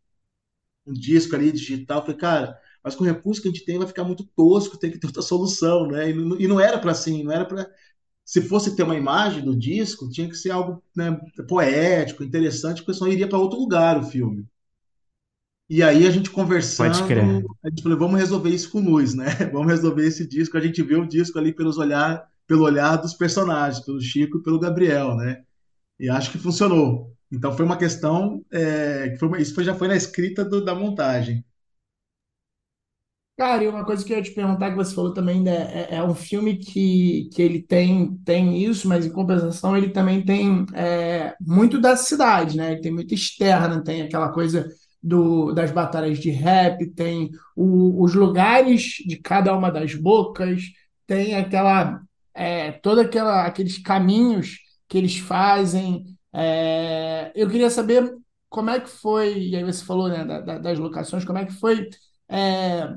um 0.88 0.94
disco 0.94 1.36
ali 1.36 1.52
digital. 1.52 2.00
Eu 2.00 2.04
Falei, 2.06 2.18
cara, 2.20 2.60
mas 2.84 2.96
com 2.96 3.04
o 3.04 3.08
recurso 3.08 3.42
que 3.42 3.48
a 3.50 3.52
gente 3.52 3.66
tem 3.66 3.78
vai 3.80 3.88
ficar 3.88 4.04
muito 4.04 4.26
tosco, 4.36 4.78
tem 4.78 4.92
que 4.92 5.00
ter 5.00 5.08
outra 5.08 5.22
solução, 5.22 5.88
né? 5.88 6.10
E 6.12 6.14
não, 6.14 6.40
e 6.40 6.48
não 6.48 6.60
era 6.60 6.80
para 6.80 6.92
assim, 6.92 7.24
não 7.24 7.32
era 7.32 7.46
para 7.46 7.70
se 8.26 8.42
fosse 8.42 8.76
ter 8.76 8.84
uma 8.84 8.96
imagem 8.98 9.44
do 9.44 9.58
disco, 9.58 10.10
tinha 10.10 10.30
que 10.30 10.36
ser 10.36 10.52
algo, 10.52 10.84
né, 10.96 11.20
poético, 11.48 12.24
interessante, 12.24 12.82
porque 12.84 12.98
senão 12.98 13.12
iria 13.12 13.28
para 13.30 13.40
outro 13.40 13.60
lugar 13.60 14.00
o 14.00 14.04
filme. 14.04 14.46
E 15.70 15.82
aí 15.82 16.06
a 16.06 16.12
gente 16.12 16.30
conversando, 16.30 17.44
a 17.64 17.70
gente 17.70 17.82
falou, 17.84 17.98
vamos 17.98 18.20
resolver 18.20 18.50
isso 18.50 18.70
com 18.70 18.80
luz, 18.82 19.14
né? 19.16 19.26
Vamos 19.52 19.68
resolver 19.72 20.06
esse 20.06 20.28
disco. 20.28 20.58
A 20.58 20.62
gente 20.62 20.82
vê 20.84 20.96
o 20.96 21.06
disco 21.08 21.40
ali 21.40 21.54
pelos 21.54 21.78
olhar, 21.78 22.28
pelo 22.46 22.64
olhar 22.64 22.98
dos 22.98 23.14
personagens, 23.14 23.84
pelo 23.84 24.00
Chico 24.02 24.38
e 24.40 24.44
pelo 24.44 24.60
Gabriel, 24.60 25.16
né? 25.16 25.44
E 26.00 26.10
acho 26.10 26.32
que 26.32 26.38
funcionou. 26.40 27.14
Então 27.32 27.54
foi 27.56 27.66
uma 27.66 27.78
questão, 27.78 28.46
é, 28.52 29.10
que 29.12 29.18
foi 29.18 29.42
isso 29.42 29.56
foi- 29.56 29.64
já 29.66 29.76
foi 29.76 29.88
na 29.90 29.96
escrita 29.98 30.46
do- 30.46 30.64
da 30.66 30.76
montagem. 30.76 31.46
Cara, 33.36 33.64
e 33.64 33.68
uma 33.68 33.84
coisa 33.84 34.06
que 34.06 34.14
eu 34.14 34.18
ia 34.18 34.24
te 34.24 34.30
perguntar, 34.32 34.70
que 34.70 34.76
você 34.76 34.94
falou 34.94 35.12
também, 35.12 35.42
né, 35.42 35.88
é, 35.90 35.96
é 35.96 36.04
um 36.04 36.14
filme 36.14 36.56
que, 36.58 37.30
que 37.34 37.42
ele 37.42 37.64
tem, 37.64 38.16
tem 38.18 38.64
isso, 38.64 38.88
mas 38.88 39.06
em 39.08 39.12
compensação 39.12 39.76
ele 39.76 39.90
também 39.90 40.24
tem 40.24 40.64
é, 40.76 41.36
muito 41.42 41.82
da 41.82 41.96
cidade, 41.98 42.56
né? 42.56 42.74
Ele 42.74 42.82
tem 42.82 42.92
muito 42.92 43.14
externa, 43.16 43.84
tem 43.84 44.04
aquela 44.04 44.30
coisa 44.32 44.70
do, 45.02 45.52
das 45.52 45.72
batalhas 45.72 46.20
de 46.20 46.30
rap, 46.30 46.86
tem 46.92 47.32
o- 47.56 48.04
os 48.04 48.14
lugares 48.14 48.84
de 49.06 49.18
cada 49.18 49.56
uma 49.58 49.72
das 49.72 49.96
bocas, 49.96 50.62
tem 51.08 51.34
aquela, 51.36 52.02
é, 52.36 52.72
toda 52.74 53.02
aquela, 53.02 53.46
aqueles 53.48 53.80
caminhos 53.80 54.60
que 54.88 54.96
eles 54.98 55.18
fazem. 55.18 56.06
É, 56.32 57.32
eu 57.36 57.50
queria 57.50 57.70
saber 57.72 58.14
como 58.48 58.70
é 58.70 58.80
que 58.80 58.88
foi, 58.90 59.40
e 59.40 59.56
aí 59.56 59.64
você 59.64 59.84
falou, 59.84 60.08
né, 60.08 60.24
da- 60.24 60.40
da- 60.42 60.58
das 60.60 60.78
locações, 60.80 61.26
como 61.26 61.40
é 61.40 61.46
que 61.48 61.54
foi. 61.54 61.90
é, 62.30 62.96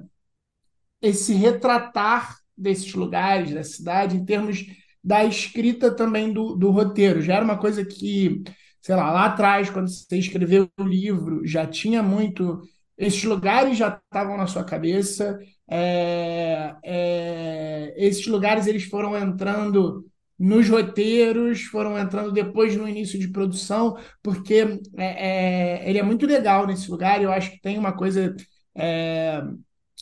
esse 1.00 1.34
retratar 1.34 2.36
desses 2.56 2.92
lugares, 2.94 3.52
da 3.54 3.62
cidade, 3.64 4.16
em 4.16 4.24
termos 4.24 4.64
da 5.02 5.24
escrita 5.24 5.94
também 5.94 6.32
do, 6.32 6.56
do 6.56 6.70
roteiro. 6.70 7.20
Já 7.22 7.34
era 7.36 7.44
uma 7.44 7.58
coisa 7.58 7.84
que, 7.84 8.42
sei 8.80 8.94
lá, 8.96 9.10
lá 9.12 9.26
atrás, 9.26 9.70
quando 9.70 9.88
você 9.88 10.18
escreveu 10.18 10.68
o 10.78 10.82
livro, 10.82 11.46
já 11.46 11.66
tinha 11.66 12.02
muito. 12.02 12.60
Esses 12.98 13.24
lugares 13.24 13.76
já 13.78 14.00
estavam 14.10 14.36
na 14.36 14.46
sua 14.46 14.64
cabeça, 14.64 15.38
é, 15.68 16.74
é, 16.82 17.94
esses 17.96 18.26
lugares 18.26 18.66
eles 18.66 18.84
foram 18.84 19.16
entrando 19.16 20.04
nos 20.38 20.68
roteiros, 20.68 21.62
foram 21.64 21.98
entrando 21.98 22.32
depois 22.32 22.76
no 22.76 22.88
início 22.88 23.18
de 23.18 23.28
produção, 23.28 23.96
porque 24.22 24.80
é, 24.96 25.82
é, 25.84 25.88
ele 25.90 25.98
é 25.98 26.02
muito 26.02 26.26
legal 26.26 26.66
nesse 26.66 26.90
lugar, 26.90 27.22
eu 27.22 27.32
acho 27.32 27.50
que 27.52 27.60
tem 27.60 27.78
uma 27.78 27.92
coisa. 27.92 28.34
é, 28.74 29.42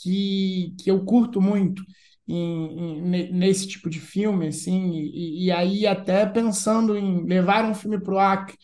que, 0.02 0.74
que 0.80 0.90
eu 0.90 1.04
curto 1.04 1.40
muito 1.40 1.82
em- 2.26 2.98
em- 2.98 3.02
ne- 3.02 3.32
nesse 3.32 3.66
tipo 3.68 3.88
de 3.90 4.00
filme, 4.00 4.48
assim, 4.48 4.92
e, 4.92 5.46
e 5.46 5.50
aí 5.52 5.86
até 5.86 6.24
pensando 6.26 6.96
em 6.96 7.24
levar 7.26 7.64
um 7.64 7.74
filme 7.74 8.00
para 8.00 8.14
o 8.14 8.18
Acre 8.18 8.56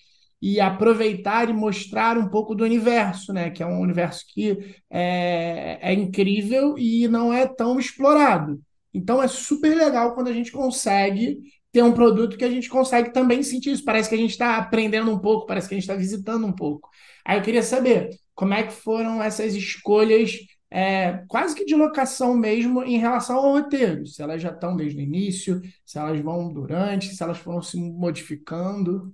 e 0.42 0.58
aproveitar 0.60 1.48
e 1.50 1.52
mostrar 1.52 2.16
um 2.16 2.28
pouco 2.28 2.54
do 2.54 2.64
universo, 2.64 3.32
né? 3.32 3.50
Que 3.50 3.62
é 3.62 3.66
um 3.66 3.80
universo 3.80 4.24
que 4.28 4.56
é, 4.90 5.78
é 5.82 5.92
incrível 5.92 6.78
e 6.78 7.06
não 7.08 7.32
é 7.32 7.46
tão 7.46 7.78
explorado. 7.78 8.58
Então 8.92 9.22
é 9.22 9.28
super 9.28 9.76
legal 9.76 10.14
quando 10.14 10.28
a 10.28 10.32
gente 10.32 10.50
consegue 10.50 11.38
ter 11.70 11.82
um 11.82 11.92
produto 11.92 12.36
que 12.36 12.44
a 12.44 12.50
gente 12.50 12.68
consegue 12.68 13.12
também 13.12 13.42
sentir 13.42 13.70
isso. 13.72 13.84
Parece 13.84 14.08
que 14.08 14.14
a 14.14 14.18
gente 14.18 14.30
está 14.30 14.56
aprendendo 14.56 15.10
um 15.12 15.18
pouco, 15.18 15.46
parece 15.46 15.68
que 15.68 15.74
a 15.74 15.76
gente 15.78 15.84
está 15.84 15.94
visitando 15.94 16.46
um 16.46 16.52
pouco. 16.52 16.88
Aí 17.24 17.38
eu 17.38 17.42
queria 17.42 17.62
saber 17.62 18.08
como 18.34 18.54
é 18.54 18.62
que 18.62 18.72
foram 18.72 19.22
essas 19.22 19.54
escolhas 19.54 20.32
é, 20.70 21.24
quase 21.28 21.54
que 21.54 21.64
de 21.64 21.74
locação 21.74 22.36
mesmo 22.36 22.82
em 22.84 22.98
relação 22.98 23.36
ao 23.36 23.52
roteiro. 23.52 24.06
Se 24.06 24.22
elas 24.22 24.40
já 24.40 24.50
estão 24.50 24.76
desde 24.76 24.98
o 24.98 25.02
início, 25.02 25.60
se 25.84 25.98
elas 25.98 26.20
vão 26.20 26.52
durante, 26.52 27.14
se 27.14 27.22
elas 27.22 27.38
foram 27.38 27.60
se 27.60 27.76
modificando. 27.76 29.12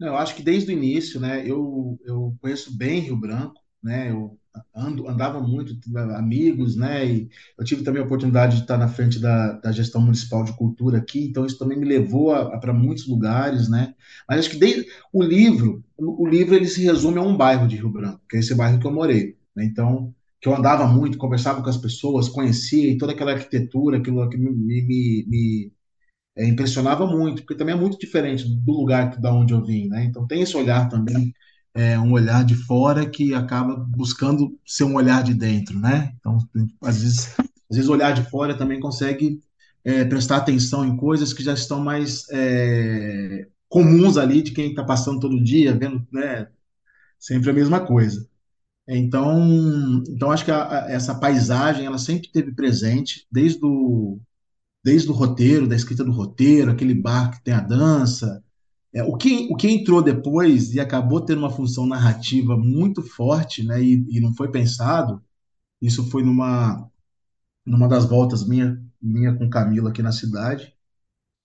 Eu 0.00 0.16
acho 0.16 0.34
que 0.34 0.42
desde 0.42 0.70
o 0.70 0.76
início, 0.76 1.20
né, 1.20 1.42
eu, 1.44 1.98
eu 2.04 2.36
conheço 2.40 2.76
bem 2.76 3.00
Rio 3.00 3.16
Branco, 3.16 3.60
né, 3.82 4.10
eu 4.10 4.38
ando, 4.74 5.08
andava 5.08 5.40
muito, 5.40 5.78
tive 5.78 5.98
amigos, 5.98 6.76
né, 6.76 7.04
e 7.04 7.28
eu 7.56 7.64
tive 7.64 7.82
também 7.82 8.00
a 8.00 8.04
oportunidade 8.04 8.56
de 8.56 8.62
estar 8.62 8.76
na 8.76 8.88
frente 8.88 9.18
da, 9.18 9.52
da 9.52 9.72
gestão 9.72 10.00
municipal 10.00 10.44
de 10.44 10.56
cultura 10.56 10.98
aqui, 10.98 11.24
então 11.24 11.44
isso 11.44 11.58
também 11.58 11.78
me 11.78 11.84
levou 11.84 12.32
para 12.60 12.72
muitos 12.72 13.06
lugares, 13.08 13.68
né, 13.68 13.94
mas 14.28 14.40
acho 14.40 14.50
que 14.50 14.56
desde 14.56 14.86
o 15.12 15.22
livro, 15.22 15.84
o 15.96 16.26
livro 16.28 16.54
ele 16.54 16.66
se 16.66 16.82
resume 16.82 17.18
a 17.18 17.22
um 17.22 17.36
bairro 17.36 17.66
de 17.66 17.76
Rio 17.76 17.90
Branco, 17.90 18.20
que 18.28 18.36
é 18.36 18.40
esse 18.40 18.54
bairro 18.54 18.78
que 18.78 18.86
eu 18.86 18.92
morei, 18.92 19.36
né, 19.54 19.64
então 19.64 20.14
que 20.40 20.48
eu 20.48 20.54
andava 20.54 20.86
muito, 20.86 21.18
conversava 21.18 21.62
com 21.62 21.68
as 21.68 21.76
pessoas, 21.76 22.28
conhecia 22.28 22.90
e 22.90 22.98
toda 22.98 23.12
aquela 23.12 23.32
arquitetura, 23.32 23.98
aquilo 23.98 24.28
que 24.28 24.36
me, 24.38 24.50
me, 24.50 25.26
me 25.28 25.72
é, 26.36 26.46
impressionava 26.46 27.06
muito, 27.06 27.42
porque 27.42 27.56
também 27.56 27.74
é 27.74 27.78
muito 27.78 27.98
diferente 27.98 28.44
do 28.48 28.72
lugar 28.72 29.10
que, 29.10 29.20
da 29.20 29.32
onde 29.32 29.52
eu 29.52 29.64
vim, 29.64 29.88
né? 29.88 30.04
Então 30.04 30.26
tem 30.26 30.42
esse 30.42 30.56
olhar 30.56 30.88
também, 30.88 31.34
é, 31.74 31.98
um 31.98 32.12
olhar 32.12 32.44
de 32.44 32.54
fora 32.54 33.08
que 33.08 33.34
acaba 33.34 33.76
buscando 33.76 34.58
ser 34.66 34.84
um 34.84 34.94
olhar 34.96 35.22
de 35.22 35.34
dentro, 35.34 35.78
né? 35.78 36.12
Então, 36.18 36.38
às 36.82 37.02
vezes, 37.02 37.34
às 37.70 37.76
vezes 37.76 37.88
olhar 37.90 38.12
de 38.12 38.22
fora 38.30 38.56
também 38.56 38.80
consegue 38.80 39.40
é, 39.84 40.04
prestar 40.04 40.38
atenção 40.38 40.84
em 40.84 40.96
coisas 40.96 41.32
que 41.32 41.42
já 41.42 41.54
estão 41.54 41.80
mais 41.80 42.24
é, 42.30 43.48
comuns 43.68 44.16
ali 44.16 44.42
de 44.42 44.52
quem 44.52 44.70
está 44.70 44.84
passando 44.84 45.20
todo 45.20 45.42
dia, 45.42 45.76
vendo, 45.76 46.06
né? 46.12 46.48
Sempre 47.18 47.50
a 47.50 47.52
mesma 47.52 47.80
coisa. 47.86 48.28
Então, 48.88 50.02
então 50.08 50.30
acho 50.30 50.44
que 50.44 50.50
a- 50.50 50.86
a- 50.86 50.90
essa 50.90 51.14
paisagem 51.14 51.84
ela 51.86 51.98
sempre 51.98 52.30
teve 52.32 52.52
presente 52.54 53.26
desde 53.30 53.60
o 53.64 54.18
desde 54.84 55.10
o 55.10 55.14
roteiro, 55.14 55.68
da 55.68 55.76
escrita 55.76 56.04
do 56.04 56.12
roteiro, 56.12 56.70
aquele 56.72 56.94
bar 56.94 57.32
que 57.32 57.44
tem 57.44 57.54
a 57.54 57.60
dança. 57.60 58.42
É, 58.94 59.02
o 59.04 59.16
que, 59.16 59.48
o 59.52 59.56
que 59.56 59.68
entrou 59.70 60.02
depois 60.02 60.74
e 60.74 60.80
acabou 60.80 61.20
tendo 61.22 61.40
uma 61.40 61.50
função 61.50 61.86
narrativa 61.86 62.56
muito 62.56 63.02
forte, 63.02 63.64
né, 63.64 63.82
e, 63.82 64.06
e 64.10 64.20
não 64.20 64.34
foi 64.34 64.50
pensado, 64.50 65.22
isso 65.82 66.10
foi 66.10 66.22
numa, 66.24 66.88
numa 67.66 67.88
das 67.88 68.06
voltas 68.06 68.46
minha, 68.48 68.80
minha 69.02 69.34
com 69.36 69.50
Camila 69.50 69.90
aqui 69.90 70.02
na 70.02 70.12
cidade, 70.12 70.74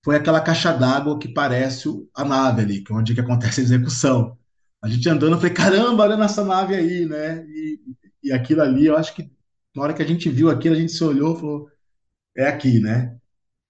foi 0.03 0.15
aquela 0.17 0.41
caixa 0.41 0.73
d'água 0.73 1.19
que 1.19 1.27
parece 1.29 1.89
a 2.15 2.25
nave 2.25 2.61
ali, 2.63 2.83
que 2.83 2.93
é 2.93 2.95
onde 2.95 3.13
que 3.15 3.21
acontece 3.21 3.61
a 3.61 3.63
execução. 3.65 4.37
A 4.83 4.89
gente 4.89 5.07
andando, 5.07 5.33
eu 5.33 5.37
falei, 5.37 5.53
caramba, 5.53 6.03
olha 6.03 6.17
nessa 6.17 6.43
nave 6.43 6.75
aí, 6.75 7.05
né? 7.05 7.45
E, 7.47 7.79
e 8.23 8.33
aquilo 8.33 8.61
ali, 8.61 8.85
eu 8.85 8.97
acho 8.97 9.15
que 9.15 9.31
na 9.73 9.81
hora 9.81 9.93
que 9.93 10.03
a 10.03 10.05
gente 10.05 10.29
viu 10.29 10.49
aquilo, 10.49 10.75
a 10.75 10.79
gente 10.79 10.91
se 10.91 11.03
olhou 11.03 11.35
e 11.35 11.39
falou, 11.39 11.69
é 12.35 12.47
aqui, 12.47 12.79
né? 12.81 13.15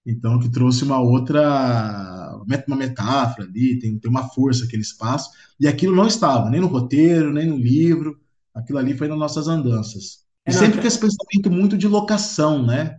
Então, 0.04 0.40
que 0.40 0.50
trouxe 0.50 0.82
uma 0.84 1.00
outra, 1.00 2.36
uma 2.66 2.76
metáfora 2.76 3.46
ali, 3.48 3.78
tem, 3.78 3.98
tem 3.98 4.10
uma 4.10 4.28
força 4.28 4.64
aquele 4.64 4.82
espaço, 4.82 5.30
e 5.58 5.68
aquilo 5.68 5.94
não 5.94 6.06
estava, 6.06 6.50
nem 6.50 6.60
no 6.60 6.66
roteiro, 6.66 7.32
nem 7.32 7.46
no 7.46 7.56
livro, 7.56 8.20
aquilo 8.52 8.78
ali 8.78 8.96
foi 8.96 9.06
nas 9.08 9.18
nossas 9.18 9.46
andanças. 9.48 10.24
E 10.46 10.50
É, 10.50 10.52
sempre 10.52 10.80
com 10.80 10.86
esse 10.86 10.98
pensamento 10.98 11.50
muito 11.50 11.78
de 11.78 11.88
locação, 11.88 12.66
né? 12.66 12.98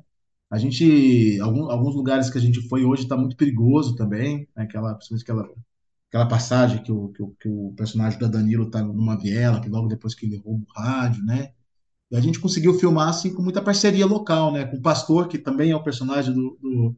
A 0.50 0.58
gente, 0.58 1.40
algum, 1.42 1.70
alguns 1.70 1.96
lugares 1.96 2.30
que 2.30 2.38
a 2.38 2.42
gente 2.42 2.68
foi 2.70 2.86
hoje 2.86 3.04
está 3.04 3.18
muito 3.18 3.36
perigoso 3.36 3.96
também, 3.96 4.48
né? 4.56 4.64
aquela, 4.64 4.96
principalmente 4.96 5.24
aquela, 5.24 5.50
aquela 6.16 6.28
passagem 6.28 6.82
que 6.82 6.92
o, 6.92 7.10
que, 7.10 7.22
o, 7.22 7.36
que 7.40 7.50
o 7.50 7.74
personagem 7.76 8.18
da 8.18 8.28
Danilo 8.28 8.68
está 8.68 8.82
numa 8.82 9.18
viela, 9.18 9.60
que 9.60 9.68
logo 9.68 9.88
depois 9.90 10.16
que 10.16 10.26
ele 10.26 10.38
rouba 10.38 10.64
o 10.66 10.80
rádio, 10.80 11.22
né? 11.26 11.52
E 12.10 12.16
a 12.16 12.22
gente 12.22 12.40
conseguiu 12.40 12.74
filmar 12.80 13.10
assim 13.10 13.34
com 13.34 13.42
muita 13.42 13.62
parceria 13.62 14.06
local, 14.06 14.54
né? 14.54 14.66
Com 14.66 14.78
o 14.78 14.82
Pastor, 14.82 15.28
que 15.28 15.38
também 15.38 15.72
é 15.72 15.76
o 15.76 15.84
personagem 15.84 16.34
do, 16.34 16.58
do, 16.62 16.96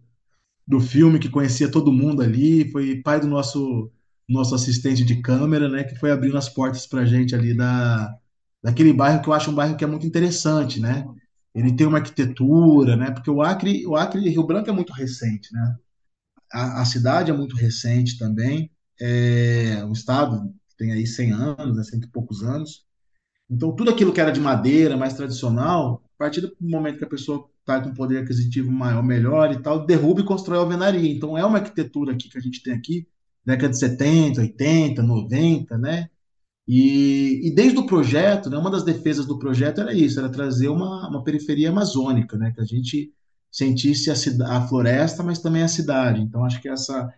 do 0.68 0.80
filme, 0.80 1.18
que 1.18 1.30
conhecia 1.30 1.72
todo 1.72 1.92
mundo 1.92 2.22
ali, 2.22 2.70
foi 2.72 3.02
pai 3.02 3.20
do 3.20 3.28
nosso 3.28 3.92
nosso 4.30 4.54
assistente 4.54 5.06
de 5.06 5.22
câmera, 5.22 5.70
né? 5.70 5.84
Que 5.84 5.96
foi 5.96 6.12
abrindo 6.12 6.38
as 6.38 6.50
portas 6.50 6.86
para 6.86 7.06
gente 7.06 7.34
ali 7.34 7.56
da, 7.56 8.14
daquele 8.62 8.94
bairro 8.94 9.22
que 9.22 9.30
eu 9.30 9.34
acho 9.34 9.50
um 9.50 9.56
bairro 9.56 9.78
que 9.78 9.84
é 9.84 9.88
muito 9.88 10.06
interessante, 10.06 10.80
né? 10.80 11.06
ele 11.56 11.76
tem 11.76 11.88
uma 11.88 11.98
arquitetura, 11.98 12.96
né? 12.96 13.10
Porque 13.10 13.32
o 13.32 13.42
Acre, 13.42 13.86
o 13.88 13.96
Acre 13.96 14.30
Rio 14.30 14.46
Branco 14.46 14.70
é 14.70 14.74
muito 14.74 14.94
recente, 14.94 15.52
né? 15.52 15.76
A, 16.54 16.82
a 16.82 16.86
cidade 16.86 17.32
é 17.32 17.34
muito 17.34 17.56
recente 17.56 18.18
também. 18.20 18.70
É, 19.00 19.84
o 19.86 19.92
estado 19.92 20.54
tem 20.78 20.92
aí 20.92 21.06
100 21.06 21.32
anos, 21.32 21.78
né, 21.78 21.84
cento 21.84 22.06
e 22.06 22.12
poucos 22.12 22.44
anos. 22.44 22.86
Então, 23.50 23.76
tudo 23.76 23.92
aquilo 23.92 24.14
que 24.14 24.22
era 24.22 24.32
de 24.32 24.40
madeira, 24.40 24.98
mais 24.98 25.14
tradicional, 25.14 26.04
a 26.16 26.18
partir 26.18 26.42
do 26.42 26.56
momento 26.60 26.98
que 26.98 27.04
a 27.06 27.10
pessoa 27.10 27.50
está 27.60 27.82
com 27.82 27.94
poder 27.94 28.20
aquisitivo 28.20 28.72
maior, 28.72 29.04
melhor 29.04 29.52
e 29.52 29.62
tal, 29.62 29.86
derruba 29.86 30.22
e 30.22 30.26
constrói 30.26 30.58
a 30.58 30.62
alvenaria. 30.62 31.12
Então, 31.12 31.38
é 31.38 31.46
uma 31.46 31.60
arquitetura 31.60 32.14
aqui 32.14 32.30
que 32.30 32.38
a 32.38 32.42
gente 32.42 32.62
tem 32.62 32.74
aqui, 32.74 33.08
década 33.46 33.70
de 33.70 33.80
70, 33.80 34.42
80, 34.42 35.02
90, 35.02 35.78
né? 35.78 36.10
E, 36.68 37.48
e 37.48 37.56
desde 37.56 37.80
o 37.80 37.86
projeto, 37.86 38.50
né, 38.50 38.58
uma 38.58 38.70
das 38.70 38.84
defesas 38.84 39.26
do 39.26 39.40
projeto 39.40 39.80
era 39.80 39.94
isso, 39.94 40.20
era 40.20 40.30
trazer 40.30 40.68
uma, 40.68 41.08
uma 41.10 41.24
periferia 41.24 41.70
amazônica, 41.70 42.38
né? 42.38 42.52
Que 42.52 42.62
a 42.62 42.66
gente 42.66 43.14
sentisse 43.50 44.12
a, 44.12 44.58
a 44.58 44.68
floresta, 44.68 45.24
mas 45.24 45.40
também 45.40 45.64
a 45.64 45.68
cidade. 45.68 46.22
Então, 46.22 46.44
acho 46.44 46.62
que 46.62 46.68
essa 46.68 47.10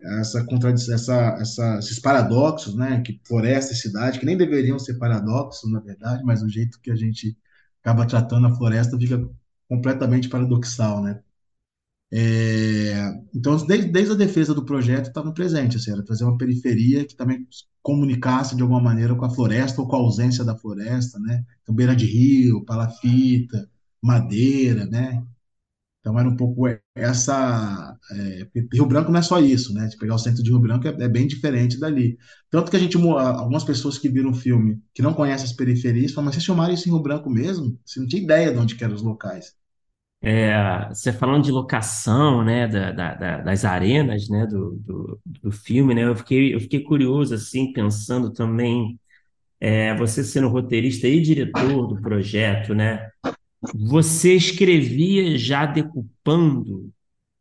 essa 0.00 0.44
contradição, 0.44 0.94
essa, 0.94 1.38
essa, 1.40 1.78
esses 1.78 1.98
paradoxos, 2.00 2.74
né, 2.74 3.00
que 3.02 3.20
floresta 3.26 3.72
e 3.72 3.76
cidade, 3.76 4.18
que 4.18 4.26
nem 4.26 4.36
deveriam 4.36 4.78
ser 4.78 4.98
paradoxos, 4.98 5.70
na 5.72 5.80
verdade, 5.80 6.22
mas 6.24 6.42
o 6.42 6.48
jeito 6.48 6.80
que 6.80 6.90
a 6.90 6.96
gente 6.96 7.36
acaba 7.82 8.06
tratando 8.06 8.46
a 8.46 8.56
floresta 8.56 8.98
fica 8.98 9.28
completamente 9.68 10.28
paradoxal, 10.28 11.02
né? 11.02 11.20
É, 12.12 13.12
então, 13.34 13.56
desde, 13.66 13.90
desde, 13.90 14.12
a 14.12 14.16
defesa 14.16 14.54
do 14.54 14.64
projeto 14.64 15.08
estava 15.08 15.32
presente, 15.32 15.76
assim, 15.76 15.90
era 15.90 16.04
trazer 16.04 16.24
uma 16.24 16.36
periferia 16.38 17.04
que 17.04 17.16
também 17.16 17.46
comunicasse 17.82 18.54
de 18.54 18.62
alguma 18.62 18.80
maneira 18.80 19.16
com 19.16 19.24
a 19.24 19.30
floresta 19.30 19.80
ou 19.80 19.88
com 19.88 19.96
a 19.96 19.98
ausência 19.98 20.44
da 20.44 20.56
floresta, 20.56 21.18
né? 21.18 21.44
Então, 21.62 21.74
beira 21.74 21.96
de 21.96 22.06
rio, 22.06 22.64
palafita, 22.64 23.68
madeira, 24.00 24.86
né? 24.86 25.24
Então 26.04 26.20
era 26.20 26.28
um 26.28 26.36
pouco 26.36 26.66
essa. 26.94 27.96
É, 28.12 28.46
Rio 28.70 28.84
Branco 28.84 29.10
não 29.10 29.18
é 29.18 29.22
só 29.22 29.40
isso, 29.40 29.72
né? 29.72 29.86
De 29.86 29.96
pegar 29.96 30.14
o 30.14 30.18
centro 30.18 30.42
de 30.42 30.50
Rio 30.50 30.60
Branco 30.60 30.86
é, 30.86 30.90
é, 30.90 31.08
bem 31.08 31.26
diferente 31.26 31.80
dali. 31.80 32.18
Tanto 32.50 32.70
que 32.70 32.76
a 32.76 32.78
gente, 32.78 32.98
algumas 32.98 33.64
pessoas 33.64 33.96
que 33.96 34.10
viram 34.10 34.30
o 34.30 34.34
filme, 34.34 34.78
que 34.92 35.00
não 35.00 35.14
conhecem 35.14 35.46
as 35.46 35.54
periferias, 35.54 36.12
falam, 36.12 36.26
mas 36.26 36.34
vocês 36.34 36.44
filmaram 36.44 36.74
isso 36.74 36.86
em 36.86 36.92
Rio 36.92 37.00
Branco 37.00 37.30
mesmo? 37.30 37.80
Você 37.86 38.00
não 38.00 38.06
tinha 38.06 38.22
ideia 38.22 38.52
de 38.52 38.58
onde 38.58 38.76
eram 38.84 38.94
os 38.94 39.00
locais. 39.00 39.54
É, 40.20 40.88
você 40.90 41.10
falando 41.10 41.44
de 41.44 41.50
locação, 41.50 42.44
né, 42.44 42.68
da, 42.68 42.92
da, 42.92 43.38
das 43.38 43.64
arenas, 43.64 44.28
né, 44.28 44.46
do, 44.46 44.76
do, 44.76 45.20
do, 45.42 45.52
filme, 45.52 45.94
né, 45.94 46.04
eu 46.04 46.16
fiquei, 46.16 46.54
eu 46.54 46.60
fiquei 46.60 46.80
curioso, 46.80 47.34
assim, 47.34 47.72
pensando 47.74 48.30
também, 48.32 48.98
é, 49.60 49.94
você 49.96 50.24
sendo 50.24 50.48
roteirista 50.48 51.06
e 51.08 51.20
diretor 51.20 51.86
do 51.88 52.00
projeto, 52.00 52.74
né, 52.74 53.10
você 53.74 54.34
escrevia 54.34 55.38
já 55.38 55.66
decupando? 55.66 56.92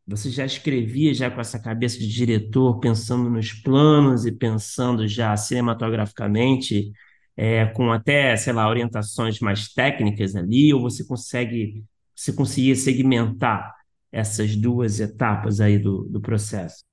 Você 0.06 0.30
já 0.30 0.46
escrevia 0.46 1.14
já 1.14 1.32
com 1.32 1.42
essa 1.42 1.60
cabeça 1.60 1.98
de 1.98 2.08
diretor, 2.08 2.80
pensando 2.80 3.30
nos 3.30 3.54
planos 3.54 4.26
e 4.26 4.32
pensando 4.32 5.08
já 5.08 5.36
cinematograficamente, 5.38 6.92
é, 7.38 7.66
com 7.68 7.92
até, 7.92 8.36
sei 8.36 8.54
lá, 8.54 8.70
orientações 8.70 9.40
mais 9.40 9.70
técnicas 9.74 10.36
ali, 10.36 10.74
ou 10.74 10.82
você 10.82 11.06
consegue, 11.06 11.84
você 12.16 12.34
conseguia 12.34 12.76
segmentar 12.76 13.74
essas 14.12 14.56
duas 14.56 15.00
etapas 15.00 15.60
aí 15.60 15.80
do, 15.80 16.04
do 16.04 16.22
processo? 16.22 16.84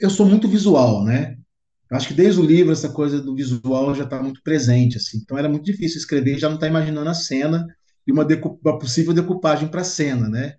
Eu 0.00 0.10
sou 0.10 0.26
muito 0.26 0.48
visual, 0.48 1.04
né? 1.04 1.36
acho 1.92 2.08
que 2.08 2.14
desde 2.14 2.40
o 2.40 2.44
livro 2.44 2.72
essa 2.72 2.88
coisa 2.88 3.20
do 3.20 3.34
visual 3.34 3.94
já 3.94 4.04
está 4.04 4.20
muito 4.20 4.42
presente, 4.42 4.96
assim. 4.96 5.18
Então 5.18 5.38
era 5.38 5.48
muito 5.48 5.64
difícil 5.64 5.98
escrever, 5.98 6.38
já 6.38 6.48
não 6.48 6.56
está 6.56 6.66
imaginando 6.66 7.08
a 7.08 7.14
cena 7.14 7.64
e 8.06 8.12
uma, 8.12 8.26
uma 8.64 8.78
possível 8.78 9.12
decupagem 9.12 9.68
para 9.68 9.80
a 9.80 9.84
cena, 9.84 10.28
né? 10.28 10.56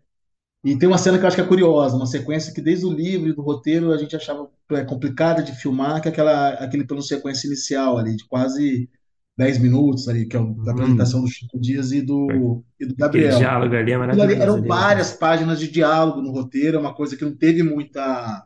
E 0.63 0.75
tem 0.75 0.89
uma 0.89 0.97
cena 0.97 1.17
que 1.17 1.23
eu 1.23 1.27
acho 1.27 1.37
que 1.37 1.41
é 1.41 1.47
curiosa, 1.47 1.95
uma 1.95 2.05
sequência 2.05 2.53
que 2.53 2.61
desde 2.61 2.85
o 2.85 2.91
livro 2.91 3.29
e 3.29 3.33
do 3.33 3.41
roteiro 3.41 3.91
a 3.91 3.97
gente 3.97 4.15
achava 4.15 4.49
é, 4.71 4.83
complicada 4.83 5.41
de 5.41 5.53
filmar, 5.53 6.01
que 6.01 6.09
é 6.09 6.11
aquela, 6.11 6.49
aquele 6.55 6.83
plano 6.83 7.01
sequência 7.01 7.47
inicial 7.47 7.97
ali, 7.97 8.15
de 8.15 8.25
quase 8.25 8.89
10 9.37 9.59
minutos 9.59 10.09
ali, 10.09 10.25
que 10.25 10.35
é 10.35 10.39
a 10.39 10.43
hum. 10.43 10.63
apresentação 10.67 11.21
do 11.21 11.27
Chico 11.27 11.59
Dias 11.59 11.91
e 11.91 12.01
do, 12.01 12.63
e 12.79 12.85
do 12.85 12.95
Gabriel. 12.95 13.27
Aquele 13.27 13.45
diálogo 13.45 13.75
ali 13.75 13.91
é 13.91 13.97
maravilhoso. 13.97 14.41
Eram 14.41 14.61
né? 14.61 14.67
várias 14.67 15.13
páginas 15.13 15.59
de 15.59 15.69
diálogo 15.69 16.21
no 16.21 16.31
roteiro, 16.31 16.77
é 16.77 16.79
uma 16.79 16.93
coisa 16.93 17.15
que 17.15 17.23
não 17.23 17.35
teve 17.35 17.63
muita... 17.63 18.45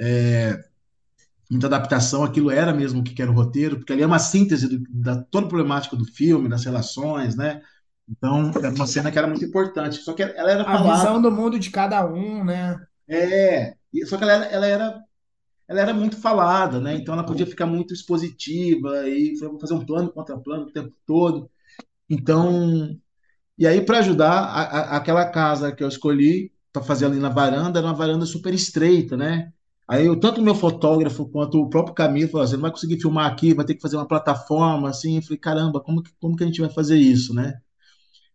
É, 0.00 0.58
muita 1.50 1.66
adaptação, 1.66 2.24
aquilo 2.24 2.50
era 2.50 2.72
mesmo 2.72 3.00
o 3.00 3.04
que 3.04 3.20
era 3.20 3.30
o 3.30 3.34
roteiro, 3.34 3.76
porque 3.76 3.92
ali 3.92 4.02
é 4.02 4.06
uma 4.06 4.18
síntese 4.18 4.66
do, 4.66 4.82
da 4.88 5.22
toda 5.22 5.44
a 5.44 5.48
problemática 5.50 5.94
do 5.94 6.06
filme, 6.06 6.48
das 6.48 6.64
relações, 6.64 7.36
né? 7.36 7.60
Então, 8.08 8.50
era 8.50 8.70
uma 8.70 8.86
cena 8.86 9.10
que 9.10 9.18
era 9.18 9.26
muito 9.26 9.44
importante. 9.44 9.96
Só 9.96 10.12
que 10.12 10.22
ela 10.22 10.50
era 10.50 10.64
falada. 10.64 10.92
A 10.92 10.96
visão 10.96 11.22
do 11.22 11.30
mundo 11.30 11.58
de 11.58 11.70
cada 11.70 12.04
um, 12.06 12.44
né? 12.44 12.78
É, 13.08 13.74
só 14.06 14.16
que 14.16 14.24
ela 14.24 14.32
era, 14.32 14.44
ela 14.46 14.66
era, 14.66 15.04
ela 15.68 15.80
era 15.80 15.94
muito 15.94 16.16
falada, 16.16 16.80
né? 16.80 16.94
Então 16.94 17.14
ela 17.14 17.24
podia 17.24 17.46
ficar 17.46 17.66
muito 17.66 17.94
expositiva 17.94 19.08
e 19.08 19.36
fazer 19.60 19.74
um 19.74 19.84
plano 19.84 20.10
contra 20.10 20.38
plano 20.38 20.64
o 20.64 20.72
tempo 20.72 20.94
todo. 21.06 21.50
Então, 22.08 22.98
e 23.58 23.66
aí 23.66 23.80
para 23.80 23.98
ajudar, 23.98 24.32
a, 24.32 24.62
a, 24.62 24.96
aquela 24.96 25.26
casa 25.30 25.72
que 25.72 25.82
eu 25.82 25.88
escolhi 25.88 26.52
para 26.72 26.82
fazer 26.82 27.06
ali 27.06 27.18
na 27.18 27.28
varanda 27.28 27.78
era 27.78 27.86
uma 27.86 27.94
varanda 27.94 28.26
super 28.26 28.52
estreita, 28.54 29.16
né? 29.16 29.52
Aí 29.88 30.06
eu, 30.06 30.18
tanto 30.18 30.40
o 30.40 30.44
meu 30.44 30.54
fotógrafo 30.54 31.28
quanto 31.28 31.60
o 31.60 31.68
próprio 31.68 31.94
Camilo 31.94 32.30
falaram, 32.30 32.48
você 32.48 32.56
não 32.56 32.62
vai 32.62 32.70
conseguir 32.70 33.00
filmar 33.00 33.30
aqui, 33.30 33.52
vai 33.54 33.64
ter 33.64 33.74
que 33.74 33.82
fazer 33.82 33.96
uma 33.96 34.08
plataforma, 34.08 34.88
assim. 34.88 35.16
Eu 35.16 35.22
falei, 35.22 35.38
caramba, 35.38 35.80
como 35.80 36.02
que, 36.02 36.10
como 36.20 36.36
que 36.36 36.44
a 36.44 36.46
gente 36.46 36.60
vai 36.60 36.70
fazer 36.70 36.96
isso, 36.96 37.34
né? 37.34 37.60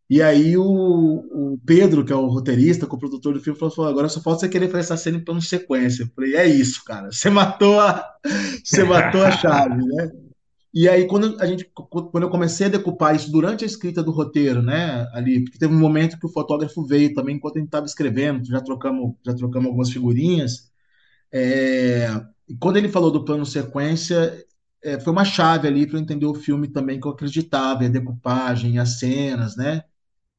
E 0.10 0.22
aí 0.22 0.58
o, 0.58 0.64
o 0.64 1.60
Pedro, 1.66 2.06
que 2.06 2.14
é 2.14 2.16
o 2.16 2.28
roteirista, 2.28 2.88
co-produtor 2.88 3.34
do 3.34 3.42
filme, 3.42 3.60
falou, 3.60 3.90
agora 3.90 4.08
só 4.08 4.22
falta 4.22 4.42
você 4.42 4.50
querer 4.50 4.68
fazer 4.68 4.80
essa 4.80 4.98
cena 4.98 5.18
em 5.18 5.24
plano 5.24 5.42
de 5.42 5.48
sequência. 5.48 6.04
Eu 6.04 6.10
falei, 6.16 6.36
é 6.36 6.48
isso, 6.48 6.84
cara. 6.86 7.12
Você 7.12 7.30
matou 7.30 7.80
a, 7.80 8.06
você 8.64 8.84
matou 8.86 9.22
a 9.24 9.32
chave, 9.32 9.84
né? 9.86 10.12
E 10.74 10.88
aí, 10.88 11.08
quando 11.08 11.42
a 11.42 11.46
gente, 11.46 11.66
quando 11.74 12.22
eu 12.24 12.30
comecei 12.30 12.68
a 12.68 12.70
decupar 12.70 13.16
isso 13.16 13.32
durante 13.32 13.64
a 13.64 13.68
escrita 13.68 14.04
do 14.04 14.12
roteiro, 14.12 14.62
né, 14.62 15.08
ali, 15.12 15.44
porque 15.44 15.58
teve 15.58 15.74
um 15.74 15.80
momento 15.80 16.20
que 16.20 16.26
o 16.26 16.30
fotógrafo 16.30 16.86
veio 16.86 17.14
também 17.14 17.36
enquanto 17.36 17.56
a 17.56 17.60
gente 17.60 17.68
estava 17.68 17.86
escrevendo, 17.86 18.46
já 18.46 18.62
trocamos, 18.62 19.16
já 19.26 19.34
trocamos 19.34 19.68
algumas 19.68 19.90
figurinhas. 19.90 20.70
É, 21.32 22.10
quando 22.60 22.78
ele 22.78 22.90
falou 22.90 23.12
do 23.12 23.26
plano 23.26 23.46
sequência, 23.46 24.46
é, 24.84 25.00
foi 25.00 25.12
uma 25.14 25.26
chave 25.26 25.68
ali 25.68 25.88
para 25.88 26.00
entender 26.00 26.26
o 26.26 26.36
filme 26.36 26.68
também 26.68 27.00
que 27.00 27.08
eu 27.08 27.12
acreditava, 27.12 27.84
a 27.86 27.90
decupagem, 27.90 28.78
as 28.80 29.00
cenas, 29.00 29.56
né? 29.58 29.84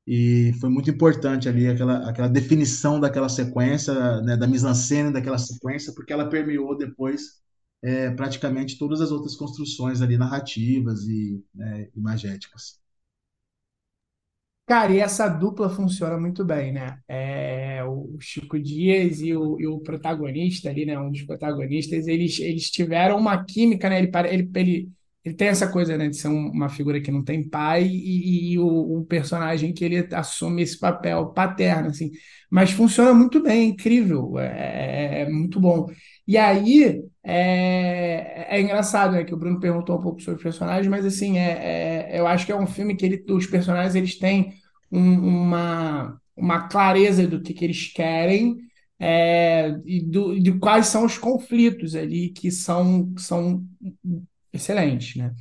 E 0.08 0.54
foi 0.60 0.70
muito 0.70 0.90
importante 0.90 1.48
ali 1.50 1.68
aquela, 1.68 2.08
aquela 2.08 2.28
definição 2.28 2.98
daquela 2.98 3.28
sequência, 3.28 4.22
né, 4.22 4.36
da 4.38 4.46
mise-en-scène 4.46 5.12
daquela 5.12 5.38
sequência, 5.38 5.92
porque 5.94 6.12
ela 6.14 6.30
permeou 6.30 6.76
depois 6.78 7.22
é, 7.82 8.10
praticamente 8.12 8.78
todas 8.78 9.00
as 9.02 9.10
outras 9.12 9.36
construções 9.36 10.00
ali 10.00 10.16
narrativas 10.16 11.02
e 11.06 11.44
né, 11.54 11.88
imagéticas. 11.94 12.80
Cara, 14.66 14.92
e 14.92 14.98
essa 14.98 15.28
dupla 15.28 15.70
funciona 15.70 16.18
muito 16.18 16.44
bem, 16.44 16.72
né? 16.72 17.00
É, 17.08 17.82
o 17.84 18.18
Chico 18.20 18.58
Dias 18.60 19.20
e 19.20 19.34
o, 19.34 19.58
e 19.58 19.66
o 19.66 19.80
protagonista 19.80 20.68
ali, 20.68 20.84
né? 20.84 20.98
Um 20.98 21.10
dos 21.10 21.22
protagonistas, 21.22 22.06
eles, 22.06 22.38
eles 22.38 22.70
tiveram 22.70 23.16
uma 23.18 23.42
química, 23.44 23.88
né? 23.88 23.98
Ele, 23.98 24.10
ele, 24.30 24.50
ele 24.54 24.92
ele 25.28 25.36
tem 25.36 25.48
essa 25.48 25.68
coisa, 25.70 25.96
né, 25.96 26.08
de 26.08 26.16
ser 26.16 26.28
um, 26.28 26.50
uma 26.50 26.68
figura 26.68 27.00
que 27.00 27.10
não 27.10 27.22
tem 27.22 27.46
pai 27.48 27.84
e, 27.84 28.52
e 28.52 28.58
o, 28.58 28.98
um 28.98 29.04
personagem 29.04 29.72
que 29.72 29.84
ele 29.84 30.08
assume 30.12 30.62
esse 30.62 30.78
papel 30.78 31.26
paterno, 31.28 31.88
assim. 31.88 32.10
Mas 32.50 32.70
funciona 32.70 33.12
muito 33.12 33.42
bem, 33.42 33.60
é 33.60 33.64
incrível, 33.64 34.38
é, 34.38 34.46
é, 34.46 35.22
é 35.22 35.28
muito 35.28 35.60
bom. 35.60 35.86
E 36.26 36.36
aí 36.36 37.02
é, 37.22 38.56
é 38.56 38.60
engraçado, 38.60 39.12
né, 39.12 39.24
que 39.24 39.34
o 39.34 39.36
Bruno 39.36 39.60
perguntou 39.60 39.98
um 39.98 40.02
pouco 40.02 40.20
sobre 40.22 40.40
o 40.40 40.42
personagem, 40.42 40.90
mas 40.90 41.04
assim, 41.04 41.38
é, 41.38 42.10
é 42.14 42.20
eu 42.20 42.26
acho 42.26 42.46
que 42.46 42.52
é 42.52 42.56
um 42.56 42.66
filme 42.66 42.96
que 42.96 43.04
ele, 43.04 43.24
os 43.30 43.46
personagens 43.46 43.94
eles 43.94 44.18
têm 44.18 44.54
um, 44.90 45.14
uma, 45.14 46.18
uma 46.36 46.68
clareza 46.68 47.26
do 47.26 47.40
que, 47.42 47.52
que 47.52 47.64
eles 47.64 47.92
querem 47.92 48.56
é, 48.98 49.78
e 49.84 50.00
do, 50.00 50.38
de 50.40 50.52
quais 50.58 50.86
são 50.86 51.04
os 51.04 51.16
conflitos 51.16 51.94
ali 51.94 52.30
que 52.30 52.50
são, 52.50 53.12
são 53.16 53.64
excelente, 54.52 55.18
né? 55.18 55.34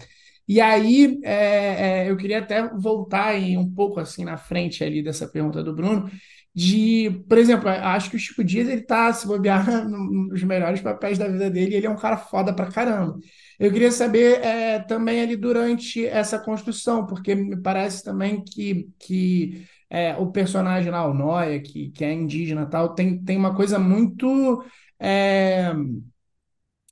E 0.47 0.61
aí, 0.61 1.19
é, 1.23 2.05
é, 2.05 2.09
eu 2.09 2.15
queria 2.17 2.39
até 2.39 2.67
voltar 2.69 3.35
em 3.35 3.57
um 3.57 3.69
pouco 3.73 3.99
assim 3.99 4.23
na 4.23 4.37
frente 4.37 4.83
ali 4.83 5.03
dessa 5.03 5.27
pergunta 5.27 5.61
do 5.63 5.75
Bruno, 5.75 6.09
de, 6.55 7.23
por 7.29 7.37
exemplo, 7.37 7.69
acho 7.69 8.09
que 8.09 8.15
o 8.15 8.19
Chico 8.19 8.43
Dias 8.43 8.67
ele 8.67 8.81
tá 8.81 9.11
se 9.13 9.27
bobear 9.27 9.65
nos 9.87 10.41
melhores 10.43 10.81
papéis 10.81 11.17
da 11.17 11.27
vida 11.27 11.49
dele, 11.51 11.75
ele 11.75 11.85
é 11.85 11.89
um 11.89 11.97
cara 11.97 12.17
foda 12.17 12.53
pra 12.53 12.71
caramba. 12.71 13.19
Eu 13.59 13.71
queria 13.71 13.91
saber 13.91 14.41
é, 14.43 14.79
também 14.79 15.21
ali 15.21 15.35
durante 15.35 16.05
essa 16.05 16.39
construção, 16.39 17.05
porque 17.05 17.35
me 17.35 17.61
parece 17.61 18.03
também 18.03 18.43
que, 18.43 18.89
que 18.99 19.65
é, 19.89 20.15
o 20.15 20.31
personagem 20.31 20.91
lá, 20.91 21.05
o 21.07 21.13
Noia, 21.13 21.59
que, 21.61 21.89
que 21.91 22.03
é 22.05 22.13
indígena 22.13 22.65
tal, 22.65 22.95
tem, 22.95 23.23
tem 23.23 23.37
uma 23.37 23.55
coisa 23.55 23.77
muito 23.77 24.63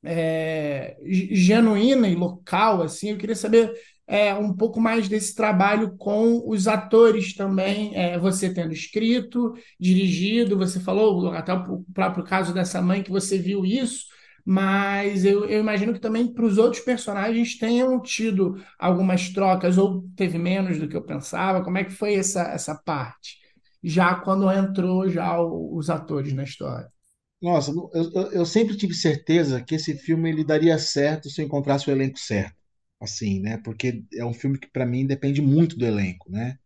é, 0.05 0.97
genuína 1.03 2.07
e 2.07 2.15
local, 2.15 2.81
assim, 2.81 3.11
eu 3.11 3.17
queria 3.17 3.35
saber 3.35 3.73
é, 4.07 4.33
um 4.35 4.53
pouco 4.53 4.79
mais 4.79 5.09
desse 5.09 5.33
trabalho 5.33 5.95
com 5.97 6.47
os 6.47 6.67
atores 6.67 7.33
também, 7.33 7.95
é, 7.95 8.19
você 8.19 8.53
tendo 8.53 8.71
escrito, 8.73 9.53
dirigido, 9.79 10.57
você 10.57 10.79
falou 10.79 11.31
até 11.31 11.53
o 11.53 11.83
próprio 11.93 12.23
caso 12.23 12.53
dessa 12.53 12.81
mãe 12.81 13.01
que 13.01 13.11
você 13.11 13.37
viu 13.37 13.65
isso, 13.65 14.05
mas 14.45 15.25
eu, 15.25 15.45
eu 15.45 15.59
imagino 15.59 15.91
que 15.91 15.99
também 15.99 16.31
para 16.31 16.45
os 16.45 16.59
outros 16.59 16.83
personagens 16.83 17.57
tenham 17.57 17.99
tido 17.99 18.61
algumas 18.77 19.29
trocas, 19.29 19.77
ou 19.77 20.03
teve 20.15 20.37
menos 20.37 20.77
do 20.77 20.87
que 20.87 20.95
eu 20.95 21.03
pensava. 21.03 21.63
Como 21.63 21.77
é 21.79 21.83
que 21.83 21.91
foi 21.91 22.13
essa, 22.13 22.43
essa 22.43 22.75
parte? 22.75 23.39
Já 23.83 24.15
quando 24.15 24.51
entrou 24.51 25.09
já 25.09 25.41
os 25.41 25.89
atores 25.89 26.31
na 26.33 26.43
história. 26.43 26.94
Nossa, 27.41 27.71
eu, 27.71 28.31
eu, 28.31 28.45
sempre 28.45 28.75
tive 28.77 28.93
certeza 28.93 29.61
que 29.63 29.75
esse 29.75 29.95
filme 29.97 30.29
ele 30.29 30.43
daria 30.43 30.77
certo 30.79 31.29
se 31.29 31.41
eu 31.41 31.45
encontrasse 31.45 31.87
o 31.89 31.91
elenco 31.91 32.17
certo, 32.19 32.55
assim, 32.99 33.39
né? 33.39 33.57
Porque 33.57 34.03
é 34.13 34.25
um 34.25 34.33
filme 34.33 34.57
que 34.57 34.67
para 34.67 34.85
mim 34.85 35.05
depende 35.05 35.41
muito 35.41 35.77
do 35.77 35.85
elenco, 35.85 36.31
né? 36.31 36.57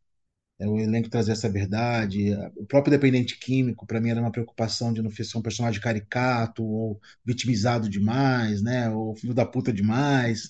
É 0.59 0.67
o 0.67 0.79
elenco 0.79 1.09
trazer 1.09 1.33
essa 1.33 1.49
verdade. 1.49 2.33
O 2.57 2.65
próprio 2.65 2.91
dependente 2.91 3.39
químico, 3.39 3.87
para 3.87 4.01
mim, 4.01 4.09
era 4.11 4.21
uma 4.21 4.31
preocupação 4.31 4.93
de 4.93 5.01
não 5.01 5.11
ser 5.11 5.37
um 5.37 5.41
personagem 5.43 5.81
caricato 5.81 6.63
ou 6.65 6.99
vitimizado 7.25 7.89
demais, 7.89 8.61
né? 8.63 8.89
Ou 8.91 9.15
filho 9.15 9.33
da 9.35 9.45
puta 9.45 9.73
demais. 9.73 10.49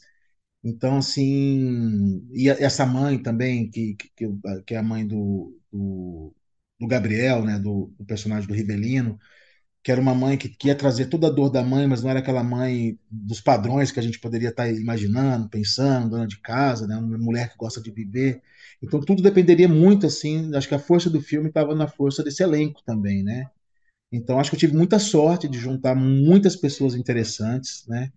Então, 0.63 0.97
assim. 0.97 2.27
E 2.33 2.49
essa 2.49 2.85
mãe 2.85 3.21
também, 3.21 3.69
que, 3.69 3.95
que, 3.95 4.27
que 4.65 4.73
é 4.75 4.77
a 4.77 4.83
mãe 4.83 5.07
do, 5.07 5.57
do, 5.71 6.35
do 6.79 6.87
Gabriel, 6.87 7.43
né? 7.45 7.59
Do, 7.59 7.93
do 7.97 8.05
personagem 8.05 8.47
do 8.47 8.53
Ribelino 8.53 9.19
que 9.83 9.91
era 9.91 10.01
uma 10.01 10.13
mãe 10.13 10.37
que, 10.37 10.49
que 10.49 10.67
ia 10.67 10.75
trazer 10.75 11.05
toda 11.05 11.27
a 11.27 11.29
dor 11.29 11.49
da 11.49 11.63
mãe, 11.63 11.87
mas 11.87 12.03
não 12.03 12.09
era 12.09 12.19
aquela 12.19 12.43
mãe 12.43 12.97
dos 13.09 13.39
padrões 13.41 13.91
que 13.91 13.99
a 13.99 14.03
gente 14.03 14.19
poderia 14.19 14.49
estar 14.49 14.69
imaginando, 14.69 15.49
pensando, 15.49 16.09
dona 16.09 16.27
de 16.27 16.39
casa, 16.41 16.85
né, 16.87 16.97
uma 16.97 17.17
mulher 17.17 17.49
que 17.49 17.57
gosta 17.57 17.81
de 17.81 17.91
viver. 17.91 18.41
Então 18.81 18.99
tudo 18.99 19.23
dependeria 19.23 19.67
muito 19.69 20.05
assim, 20.05 20.53
acho 20.55 20.67
que 20.67 20.75
a 20.75 20.79
força 20.79 21.09
do 21.09 21.21
filme 21.21 21.47
estava 21.49 21.73
na 21.75 21.87
força 21.87 22.23
desse 22.23 22.43
elenco 22.43 22.81
também, 22.85 23.23
né? 23.23 23.47
Então 24.11 24.39
acho 24.39 24.49
que 24.49 24.55
eu 24.55 24.59
tive 24.59 24.75
muita 24.75 24.99
sorte 24.99 25.47
de 25.47 25.57
juntar 25.59 25.95
muitas 25.95 26.55
pessoas 26.55 26.95
interessantes, 26.95 27.85
né? 27.87 28.11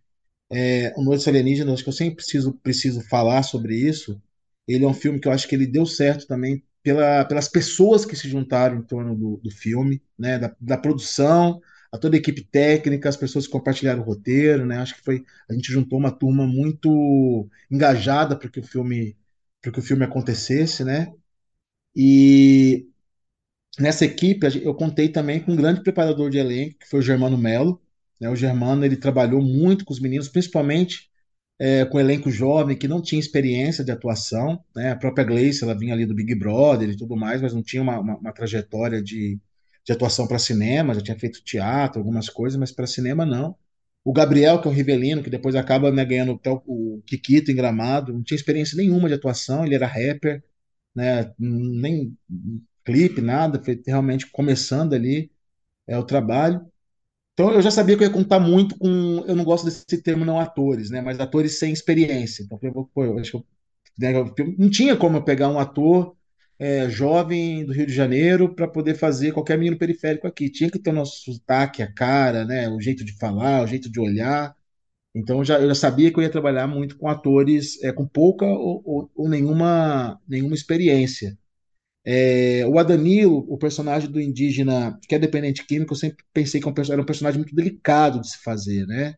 É, 0.50 0.92
o 0.96 1.02
Noites 1.02 1.26
Alienígenas, 1.28 1.74
acho 1.74 1.84
que 1.84 1.88
eu 1.90 1.94
sempre 1.94 2.16
preciso 2.16 2.52
preciso 2.62 3.00
falar 3.02 3.42
sobre 3.42 3.76
isso. 3.76 4.20
Ele 4.68 4.84
é 4.84 4.88
um 4.88 4.94
filme 4.94 5.20
que 5.20 5.28
eu 5.28 5.32
acho 5.32 5.48
que 5.48 5.54
ele 5.54 5.66
deu 5.66 5.86
certo 5.86 6.26
também 6.26 6.62
pela, 6.82 7.24
pelas 7.24 7.48
pessoas 7.48 8.04
que 8.04 8.16
se 8.16 8.28
juntaram 8.28 8.78
em 8.78 8.82
torno 8.82 9.14
do, 9.16 9.36
do 9.38 9.50
filme, 9.50 10.02
né, 10.18 10.38
da, 10.38 10.54
da, 10.60 10.76
produção, 10.76 11.60
a 11.92 11.98
toda 11.98 12.16
a 12.16 12.18
equipe 12.18 12.42
técnica, 12.42 13.08
as 13.08 13.16
pessoas 13.16 13.46
que 13.46 13.52
compartilharam 13.52 14.02
o 14.02 14.04
roteiro, 14.04 14.66
né, 14.66 14.78
acho 14.78 14.96
que 14.96 15.02
foi 15.02 15.24
a 15.48 15.54
gente 15.54 15.72
juntou 15.72 15.98
uma 15.98 16.10
turma 16.10 16.46
muito 16.46 17.48
engajada 17.70 18.36
para 18.36 18.48
que 18.48 18.60
o 18.60 18.64
filme 18.64 19.16
para 19.60 19.70
que 19.72 19.78
o 19.78 19.82
filme 19.82 20.04
acontecesse, 20.04 20.84
né, 20.84 21.12
e 21.94 22.88
nessa 23.78 24.04
equipe 24.04 24.46
eu 24.64 24.74
contei 24.74 25.08
também 25.08 25.40
com 25.40 25.52
um 25.52 25.56
grande 25.56 25.82
preparador 25.82 26.30
de 26.30 26.38
elenco 26.38 26.78
que 26.80 26.88
foi 26.88 27.00
o 27.00 27.02
Germano 27.02 27.38
Melo, 27.38 27.80
né, 28.20 28.28
o 28.28 28.36
Germano 28.36 28.84
ele 28.84 28.96
trabalhou 28.96 29.42
muito 29.42 29.84
com 29.84 29.92
os 29.92 30.00
meninos, 30.00 30.28
principalmente 30.28 31.11
é, 31.62 31.84
com 31.84 32.00
elenco 32.00 32.28
jovem 32.28 32.76
que 32.76 32.88
não 32.88 33.00
tinha 33.00 33.20
experiência 33.20 33.84
de 33.84 33.92
atuação, 33.92 34.64
né? 34.74 34.90
A 34.90 34.96
própria 34.96 35.24
Gleice, 35.24 35.62
ela 35.62 35.78
vinha 35.78 35.94
ali 35.94 36.04
do 36.04 36.12
Big 36.14 36.34
Brother 36.34 36.90
e 36.90 36.96
tudo 36.96 37.16
mais, 37.16 37.40
mas 37.40 37.54
não 37.54 37.62
tinha 37.62 37.80
uma, 37.80 38.00
uma, 38.00 38.16
uma 38.18 38.32
trajetória 38.32 39.00
de, 39.00 39.38
de 39.84 39.92
atuação 39.92 40.26
para 40.26 40.40
cinema, 40.40 40.92
já 40.94 41.00
tinha 41.00 41.16
feito 41.18 41.44
teatro, 41.44 42.00
algumas 42.00 42.28
coisas, 42.28 42.58
mas 42.58 42.72
para 42.72 42.84
cinema 42.86 43.24
não. 43.24 43.56
O 44.04 44.12
Gabriel, 44.12 44.60
que 44.60 44.66
é 44.66 44.70
o 44.72 44.74
Rivelino, 44.74 45.22
que 45.22 45.30
depois 45.30 45.54
acaba 45.54 45.92
né, 45.92 46.04
ganhando 46.04 46.32
até 46.32 46.50
o, 46.50 46.60
o 46.66 47.02
Kikito 47.06 47.52
em 47.52 47.54
Gramado, 47.54 48.12
não 48.12 48.24
tinha 48.24 48.36
experiência 48.36 48.76
nenhuma 48.76 49.06
de 49.08 49.14
atuação, 49.14 49.64
ele 49.64 49.76
era 49.76 49.86
rapper, 49.86 50.42
né? 50.94 51.32
Nem 51.38 52.16
clipe, 52.84 53.20
nada, 53.20 53.62
foi 53.62 53.80
realmente 53.86 54.26
começando 54.32 54.94
ali 54.94 55.30
é 55.86 55.98
o 55.98 56.04
trabalho. 56.04 56.66
Então 57.42 57.54
eu 57.54 57.62
já 57.62 57.72
sabia 57.72 57.96
que 57.96 58.04
eu 58.04 58.06
ia 58.06 58.12
contar 58.12 58.38
muito 58.38 58.78
com. 58.78 59.24
Eu 59.26 59.34
não 59.34 59.44
gosto 59.44 59.64
desse 59.64 59.84
termo 60.00 60.24
não 60.24 60.38
atores, 60.38 60.90
né? 60.90 61.00
Mas 61.00 61.18
atores 61.18 61.58
sem 61.58 61.72
experiência. 61.72 62.44
Então 62.44 62.56
eu, 62.62 62.88
pô, 62.94 63.04
eu 63.04 63.18
acho 63.18 63.32
que 63.32 63.36
eu, 63.38 63.46
né, 63.98 64.14
eu, 64.16 64.54
não 64.58 64.70
tinha 64.70 64.96
como 64.96 65.16
eu 65.16 65.24
pegar 65.24 65.48
um 65.48 65.58
ator 65.58 66.16
é, 66.58 66.88
jovem 66.88 67.64
do 67.64 67.72
Rio 67.72 67.86
de 67.86 67.92
Janeiro 67.92 68.54
para 68.54 68.68
poder 68.68 68.94
fazer 68.94 69.32
qualquer 69.32 69.58
menino 69.58 69.76
periférico 69.76 70.26
aqui. 70.26 70.48
Tinha 70.50 70.70
que 70.70 70.78
ter 70.78 70.90
o 70.90 70.92
nosso 70.92 71.22
sotaque, 71.24 71.82
a 71.82 71.92
cara, 71.92 72.44
né? 72.44 72.68
O 72.68 72.80
jeito 72.80 73.04
de 73.04 73.16
falar, 73.18 73.64
o 73.64 73.66
jeito 73.66 73.90
de 73.90 73.98
olhar. 74.00 74.54
Então 75.14 75.38
eu 75.38 75.44
já, 75.44 75.60
eu 75.60 75.68
já 75.68 75.74
sabia 75.74 76.12
que 76.12 76.18
eu 76.18 76.22
ia 76.22 76.30
trabalhar 76.30 76.66
muito 76.68 76.96
com 76.98 77.08
atores 77.08 77.82
é, 77.82 77.92
com 77.92 78.06
pouca 78.06 78.46
ou, 78.46 78.82
ou, 78.84 79.10
ou 79.16 79.28
nenhuma, 79.28 80.20
nenhuma 80.28 80.54
experiência. 80.54 81.36
É, 82.04 82.66
o 82.66 82.78
Adanilo, 82.78 83.46
o 83.48 83.56
personagem 83.56 84.10
do 84.10 84.20
indígena 84.20 84.98
que 85.08 85.14
é 85.14 85.18
dependente 85.18 85.64
químico, 85.66 85.92
eu 85.92 85.96
sempre 85.96 86.24
pensei 86.32 86.60
que 86.60 86.68
é 86.68 86.72
era 86.90 87.00
um 87.02 87.04
personagem 87.06 87.40
muito 87.40 87.54
delicado 87.54 88.20
de 88.20 88.28
se 88.28 88.38
fazer, 88.42 88.86
né? 88.86 89.14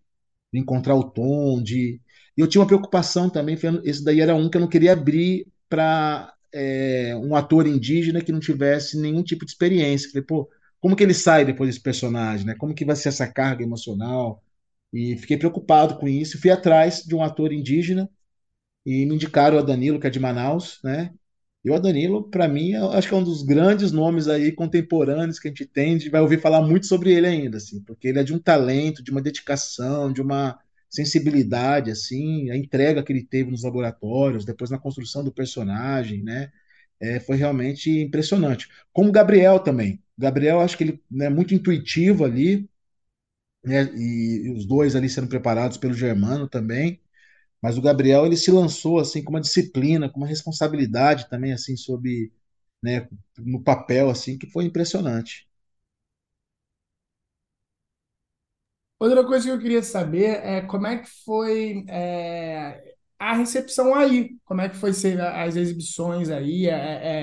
De 0.53 0.61
encontrar 0.61 0.97
o 0.97 1.05
tom, 1.11 1.63
de. 1.63 2.01
E 2.37 2.41
eu 2.41 2.49
tinha 2.49 2.61
uma 2.63 2.67
preocupação 2.67 3.31
também, 3.31 3.57
esse 3.85 4.05
daí 4.05 4.21
era 4.21 4.35
um 4.35 4.51
que 4.51 4.57
eu 4.57 4.61
não 4.61 4.69
queria 4.69 4.93
abrir 4.93 5.47
para 5.69 6.35
é, 6.53 7.17
um 7.17 7.35
ator 7.37 7.67
indígena 7.67 8.23
que 8.23 8.33
não 8.33 8.41
tivesse 8.41 8.99
nenhum 9.01 9.23
tipo 9.23 9.45
de 9.45 9.53
experiência. 9.53 10.11
Falei, 10.11 10.25
pô, 10.25 10.49
como 10.81 10.97
que 10.97 11.03
ele 11.03 11.15
sai 11.15 11.45
depois 11.45 11.71
desse 11.71 11.83
personagem, 11.83 12.47
né? 12.47 12.55
Como 12.57 12.75
que 12.75 12.85
vai 12.85 12.97
ser 12.97 13.09
essa 13.11 13.27
carga 13.27 13.63
emocional? 13.65 14.43
E 14.93 15.17
fiquei 15.19 15.37
preocupado 15.37 15.99
com 15.99 16.09
isso. 16.09 16.41
Fui 16.41 16.51
atrás 16.51 17.03
de 17.05 17.15
um 17.15 17.23
ator 17.23 17.53
indígena 17.53 18.09
e 18.87 19.07
me 19.07 19.15
indicaram 19.15 19.59
o 19.59 19.63
Danilo, 19.63 20.01
que 20.01 20.07
é 20.07 20.11
de 20.11 20.21
Manaus, 20.21 20.81
né? 20.85 21.13
E 21.65 21.71
o 21.71 21.79
Danilo, 21.79 22.29
para 22.31 22.47
mim, 22.47 22.75
acho 22.75 23.09
que 23.09 23.15
é 23.15 23.17
um 23.17 23.25
dos 23.25 23.43
grandes 23.43 23.91
nomes 23.91 24.29
aí 24.29 24.53
contemporâneos 24.53 25.39
que 25.39 25.49
a 25.49 25.51
gente 25.51 25.65
tem, 25.67 25.95
a 25.95 25.99
gente 25.99 26.11
vai 26.11 26.21
ouvir 26.21 26.41
falar 26.41 26.61
muito 26.63 26.87
sobre 26.87 27.13
ele 27.13 27.27
ainda, 27.27 27.57
assim, 27.57 27.83
porque 27.83 28.09
ele 28.09 28.19
é 28.19 28.25
de 28.25 28.35
um 28.35 28.39
talento, 28.39 29.03
de 29.03 29.11
uma 29.11 29.23
dedicação, 29.23 30.13
de 30.13 30.21
uma 30.21 30.59
sensibilidade, 30.91 31.91
assim, 31.91 32.51
a 32.51 32.57
entrega 32.57 33.03
que 33.03 33.13
ele 33.13 33.25
teve 33.25 33.51
nos 33.51 33.65
laboratórios, 33.65 34.45
depois 34.45 34.71
na 34.71 34.79
construção 34.79 35.25
do 35.25 35.33
personagem, 35.33 36.23
né? 36.23 36.53
É, 37.01 37.19
foi 37.21 37.37
realmente 37.37 37.91
impressionante. 37.91 38.69
Como 38.93 39.09
o 39.09 39.13
Gabriel 39.13 39.59
também. 39.61 40.03
O 40.19 40.23
Gabriel, 40.23 40.61
acho 40.61 40.77
que 40.79 40.85
ele 40.85 40.93
é 40.93 41.17
né, 41.17 41.29
muito 41.31 41.55
intuitivo 41.55 42.25
ali, 42.25 42.69
né? 43.65 43.85
E, 43.97 44.47
e 44.47 44.51
os 44.53 44.67
dois 44.67 44.97
ali 44.97 45.09
sendo 45.09 45.29
preparados 45.29 45.77
pelo 45.79 45.95
Germano 45.95 46.49
também. 46.49 47.01
Mas 47.65 47.79
o 47.79 47.83
Gabriel 47.83 48.27
ele 48.27 48.37
se 48.39 48.53
lançou 48.53 49.01
assim 49.01 49.25
com 49.25 49.33
uma 49.33 49.43
disciplina, 49.43 50.11
com 50.11 50.19
uma 50.21 50.29
responsabilidade 50.29 51.31
também 51.31 51.53
assim 51.55 51.77
sobre, 51.79 52.33
né, 52.83 53.09
no 53.39 53.63
papel 53.65 54.11
assim 54.11 54.39
que 54.39 54.49
foi 54.51 54.67
impressionante. 54.67 55.49
Outra 58.99 59.25
coisa 59.27 59.47
que 59.47 59.51
eu 59.53 59.59
queria 59.61 59.83
saber 59.83 60.41
é 60.45 60.61
como 60.63 60.87
é 60.87 60.99
que 60.99 61.09
foi 61.25 61.85
é, 61.89 62.95
a 63.19 63.35
recepção 63.35 63.95
aí, 63.95 64.31
como 64.45 64.61
é 64.61 64.69
que 64.69 64.77
foi 64.77 64.93
ser 64.93 65.21
as 65.21 65.57
exibições 65.57 66.31
aí. 66.31 66.67
É, 66.69 66.73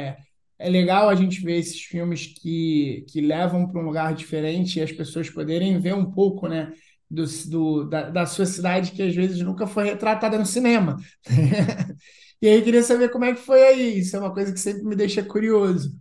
é, 0.10 0.18
é 0.60 0.70
legal 0.70 1.10
a 1.10 1.16
gente 1.16 1.42
ver 1.42 1.58
esses 1.60 1.82
filmes 1.82 2.28
que, 2.28 3.06
que 3.10 3.22
levam 3.22 3.68
para 3.68 3.82
um 3.82 3.86
lugar 3.86 4.14
diferente 4.14 4.78
e 4.80 4.84
as 4.84 4.92
pessoas 4.92 5.30
poderem 5.30 5.80
ver 5.80 5.96
um 5.96 6.12
pouco, 6.12 6.48
né? 6.48 6.72
Do, 7.12 7.26
do 7.50 7.84
da, 7.90 8.10
da, 8.10 8.26
sua 8.26 8.46
cidade 8.46 8.92
que 8.92 9.04
às 9.04 9.14
vezes 9.14 9.42
nunca 9.42 9.68
foi 9.68 9.86
retratada 9.86 10.38
no 10.38 10.46
cinema. 10.46 10.98
e 12.42 12.48
aí 12.48 12.56
eu 12.56 12.64
queria 12.64 12.82
saber 12.82 13.10
como 13.10 13.26
é 13.26 13.34
que 13.34 13.42
foi 13.42 13.62
aí. 13.64 14.00
Isso 14.00 14.16
é 14.16 14.20
uma 14.20 14.34
coisa 14.34 14.54
que 14.54 14.60
sempre 14.60 14.84
me 14.84 14.96
deixa 14.96 15.22
curioso. 15.24 16.00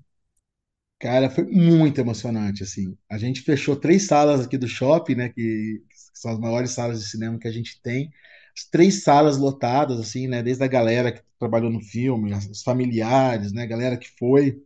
Cara, 1.00 1.30
foi 1.30 1.44
muito 1.44 1.98
emocionante, 2.00 2.62
assim. 2.62 2.96
A 3.10 3.18
gente 3.18 3.40
fechou 3.40 3.74
três 3.74 4.06
salas 4.06 4.44
aqui 4.44 4.58
do 4.58 4.68
shopping, 4.68 5.14
né, 5.14 5.28
que, 5.30 5.82
que 5.88 5.96
são 6.14 6.30
as 6.32 6.38
maiores 6.38 6.72
salas 6.72 7.00
de 7.00 7.08
cinema 7.08 7.38
que 7.38 7.48
a 7.48 7.52
gente 7.52 7.80
tem. 7.82 8.10
As 8.56 8.64
três 8.70 9.02
salas 9.02 9.38
lotadas, 9.38 9.98
assim, 9.98 10.28
né, 10.28 10.42
desde 10.42 10.62
a 10.62 10.68
galera 10.68 11.10
que 11.12 11.22
trabalhou 11.38 11.70
no 11.70 11.80
filme, 11.80 12.32
os 12.34 12.62
familiares, 12.62 13.52
né, 13.52 13.62
a 13.62 13.66
galera 13.66 13.96
que 13.96 14.08
foi. 14.18 14.62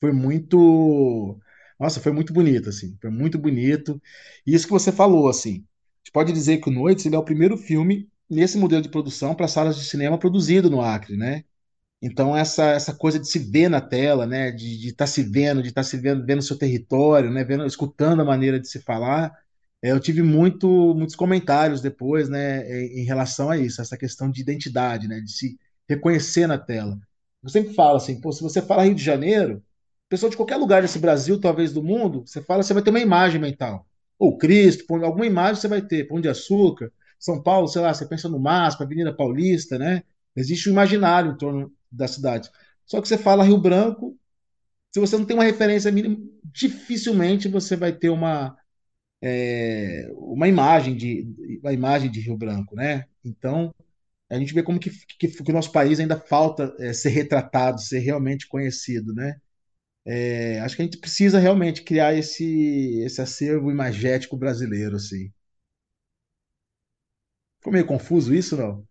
Foi 0.00 0.12
muito 0.12 1.40
nossa, 1.78 2.00
foi 2.00 2.12
muito 2.12 2.32
bonito, 2.32 2.68
assim, 2.68 2.96
foi 3.00 3.10
muito 3.10 3.38
bonito. 3.38 4.00
E 4.46 4.54
isso 4.54 4.66
que 4.66 4.72
você 4.72 4.92
falou, 4.92 5.28
assim, 5.28 5.56
a 5.56 5.98
gente 6.04 6.12
pode 6.12 6.32
dizer 6.32 6.58
que 6.58 6.68
o 6.68 6.72
Noites 6.72 7.06
ele 7.06 7.16
é 7.16 7.18
o 7.18 7.24
primeiro 7.24 7.56
filme 7.56 8.08
nesse 8.30 8.58
modelo 8.58 8.82
de 8.82 8.88
produção 8.88 9.34
para 9.34 9.48
salas 9.48 9.76
de 9.76 9.84
cinema 9.84 10.18
produzido 10.18 10.70
no 10.70 10.80
Acre, 10.80 11.16
né? 11.16 11.44
Então 12.02 12.36
essa 12.36 12.66
essa 12.72 12.94
coisa 12.94 13.18
de 13.18 13.28
se 13.28 13.38
ver 13.38 13.68
na 13.70 13.80
tela, 13.80 14.26
né, 14.26 14.50
de 14.52 14.88
estar 14.88 15.04
tá 15.04 15.06
se 15.06 15.22
vendo, 15.22 15.62
de 15.62 15.68
estar 15.68 15.82
tá 15.82 15.88
se 15.88 15.96
vendo, 15.96 16.24
vendo 16.26 16.42
seu 16.42 16.58
território, 16.58 17.30
né, 17.30 17.44
vendo, 17.44 17.64
escutando 17.66 18.20
a 18.22 18.24
maneira 18.24 18.60
de 18.60 18.68
se 18.68 18.80
falar, 18.80 19.32
é, 19.82 19.92
eu 19.92 20.00
tive 20.00 20.22
muito 20.22 20.68
muitos 20.94 21.16
comentários 21.16 21.80
depois, 21.80 22.28
né, 22.28 22.68
em 22.94 23.04
relação 23.04 23.50
a 23.50 23.56
isso, 23.58 23.80
essa 23.80 23.96
questão 23.96 24.30
de 24.30 24.40
identidade, 24.42 25.08
né, 25.08 25.20
de 25.20 25.32
se 25.32 25.58
reconhecer 25.88 26.46
na 26.46 26.58
tela. 26.58 26.98
Eu 27.42 27.48
sempre 27.50 27.74
falo 27.74 27.96
assim, 27.96 28.20
pô, 28.20 28.32
se 28.32 28.42
você 28.42 28.62
fala 28.62 28.84
Rio 28.84 28.94
de 28.94 29.04
Janeiro, 29.04 29.62
pessoa 30.14 30.30
de 30.30 30.36
qualquer 30.36 30.56
lugar 30.56 30.80
desse 30.80 31.00
Brasil, 31.00 31.40
talvez 31.40 31.72
do 31.72 31.82
mundo, 31.82 32.22
você 32.24 32.40
fala, 32.40 32.62
você 32.62 32.72
vai 32.72 32.84
ter 32.84 32.90
uma 32.90 33.00
imagem 33.00 33.40
mental. 33.40 33.84
Ou 34.16 34.38
Cristo, 34.38 34.84
alguma 35.04 35.26
imagem 35.26 35.60
você 35.60 35.66
vai 35.66 35.82
ter. 35.82 36.06
Pão 36.06 36.20
de 36.20 36.28
Açúcar, 36.28 36.92
São 37.18 37.42
Paulo, 37.42 37.66
sei 37.66 37.82
lá, 37.82 37.92
você 37.92 38.06
pensa 38.06 38.28
no 38.28 38.38
MASP, 38.38 38.80
Avenida 38.80 39.12
Paulista, 39.12 39.76
né? 39.76 40.04
Existe 40.36 40.68
um 40.68 40.72
imaginário 40.72 41.32
em 41.32 41.36
torno 41.36 41.72
da 41.90 42.06
cidade. 42.06 42.48
Só 42.86 43.00
que 43.00 43.08
você 43.08 43.18
fala 43.18 43.42
Rio 43.42 43.58
Branco, 43.58 44.16
se 44.92 45.00
você 45.00 45.18
não 45.18 45.24
tem 45.24 45.36
uma 45.36 45.42
referência 45.42 45.90
mínima, 45.90 46.16
dificilmente 46.44 47.48
você 47.48 47.74
vai 47.74 47.92
ter 47.92 48.10
uma, 48.10 48.56
é, 49.20 50.08
uma 50.14 50.46
imagem 50.46 50.96
de 50.96 51.26
uma 51.60 51.72
imagem 51.72 52.08
de 52.08 52.20
Rio 52.20 52.36
Branco, 52.36 52.76
né? 52.76 53.06
Então 53.24 53.74
a 54.30 54.38
gente 54.38 54.54
vê 54.54 54.62
como 54.62 54.78
que, 54.78 54.90
que, 55.18 55.28
que 55.28 55.50
o 55.50 55.54
nosso 55.54 55.72
país 55.72 55.98
ainda 55.98 56.16
falta 56.16 56.72
é, 56.78 56.92
ser 56.92 57.10
retratado, 57.10 57.80
ser 57.80 57.98
realmente 57.98 58.46
conhecido, 58.46 59.12
né? 59.12 59.40
É, 60.06 60.60
acho 60.60 60.76
que 60.76 60.82
a 60.82 60.84
gente 60.84 60.98
precisa 60.98 61.38
realmente 61.38 61.82
criar 61.82 62.14
esse, 62.14 63.00
esse 63.04 63.20
acervo 63.22 63.70
imagético 63.70 64.36
brasileiro, 64.36 64.96
assim. 64.96 65.30
Ficou 67.58 67.72
meio 67.72 67.84
confuso 67.86 68.32
isso, 68.32 68.56
não? 68.56 68.86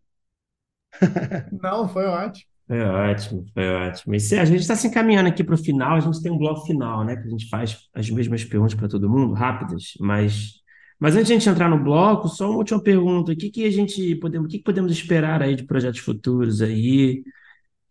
Não, 1.61 1.87
foi 1.87 2.05
ótimo. 2.05 2.45
Foi 2.67 2.79
ótimo, 2.81 3.45
foi 3.53 3.67
ótimo. 3.67 4.15
E 4.15 4.19
Sérgio, 4.19 4.43
a 4.55 4.57
gente 4.57 4.61
está 4.61 4.75
se 4.75 4.87
encaminhando 4.87 5.27
aqui 5.29 5.43
para 5.43 5.55
o 5.55 5.57
final, 5.57 5.97
a 5.97 5.99
gente 5.99 6.21
tem 6.21 6.31
um 6.31 6.37
bloco 6.37 6.65
final, 6.65 7.03
né? 7.03 7.15
Que 7.17 7.27
a 7.27 7.29
gente 7.29 7.49
faz 7.49 7.77
as 7.93 8.09
mesmas 8.09 8.43
perguntas 8.45 8.73
para 8.73 8.87
todo 8.87 9.09
mundo, 9.09 9.33
rápidas, 9.33 9.93
mas, 9.99 10.53
mas 10.99 11.15
antes 11.15 11.27
de 11.27 11.33
a 11.33 11.37
gente 11.39 11.49
entrar 11.49 11.69
no 11.69 11.83
bloco, 11.83 12.29
só 12.29 12.49
uma 12.49 12.57
última 12.57 12.81
pergunta. 12.81 13.33
O 13.33 13.35
que 13.35 13.49
que 13.51 13.65
a 13.65 13.71
gente 13.71 14.15
podemos, 14.15 14.47
o 14.47 14.49
que 14.49 14.57
que 14.59 14.63
podemos 14.63 14.91
esperar 14.93 15.41
aí 15.41 15.55
de 15.55 15.63
projetos 15.65 15.99
futuros 15.99 16.61
aí? 16.61 17.21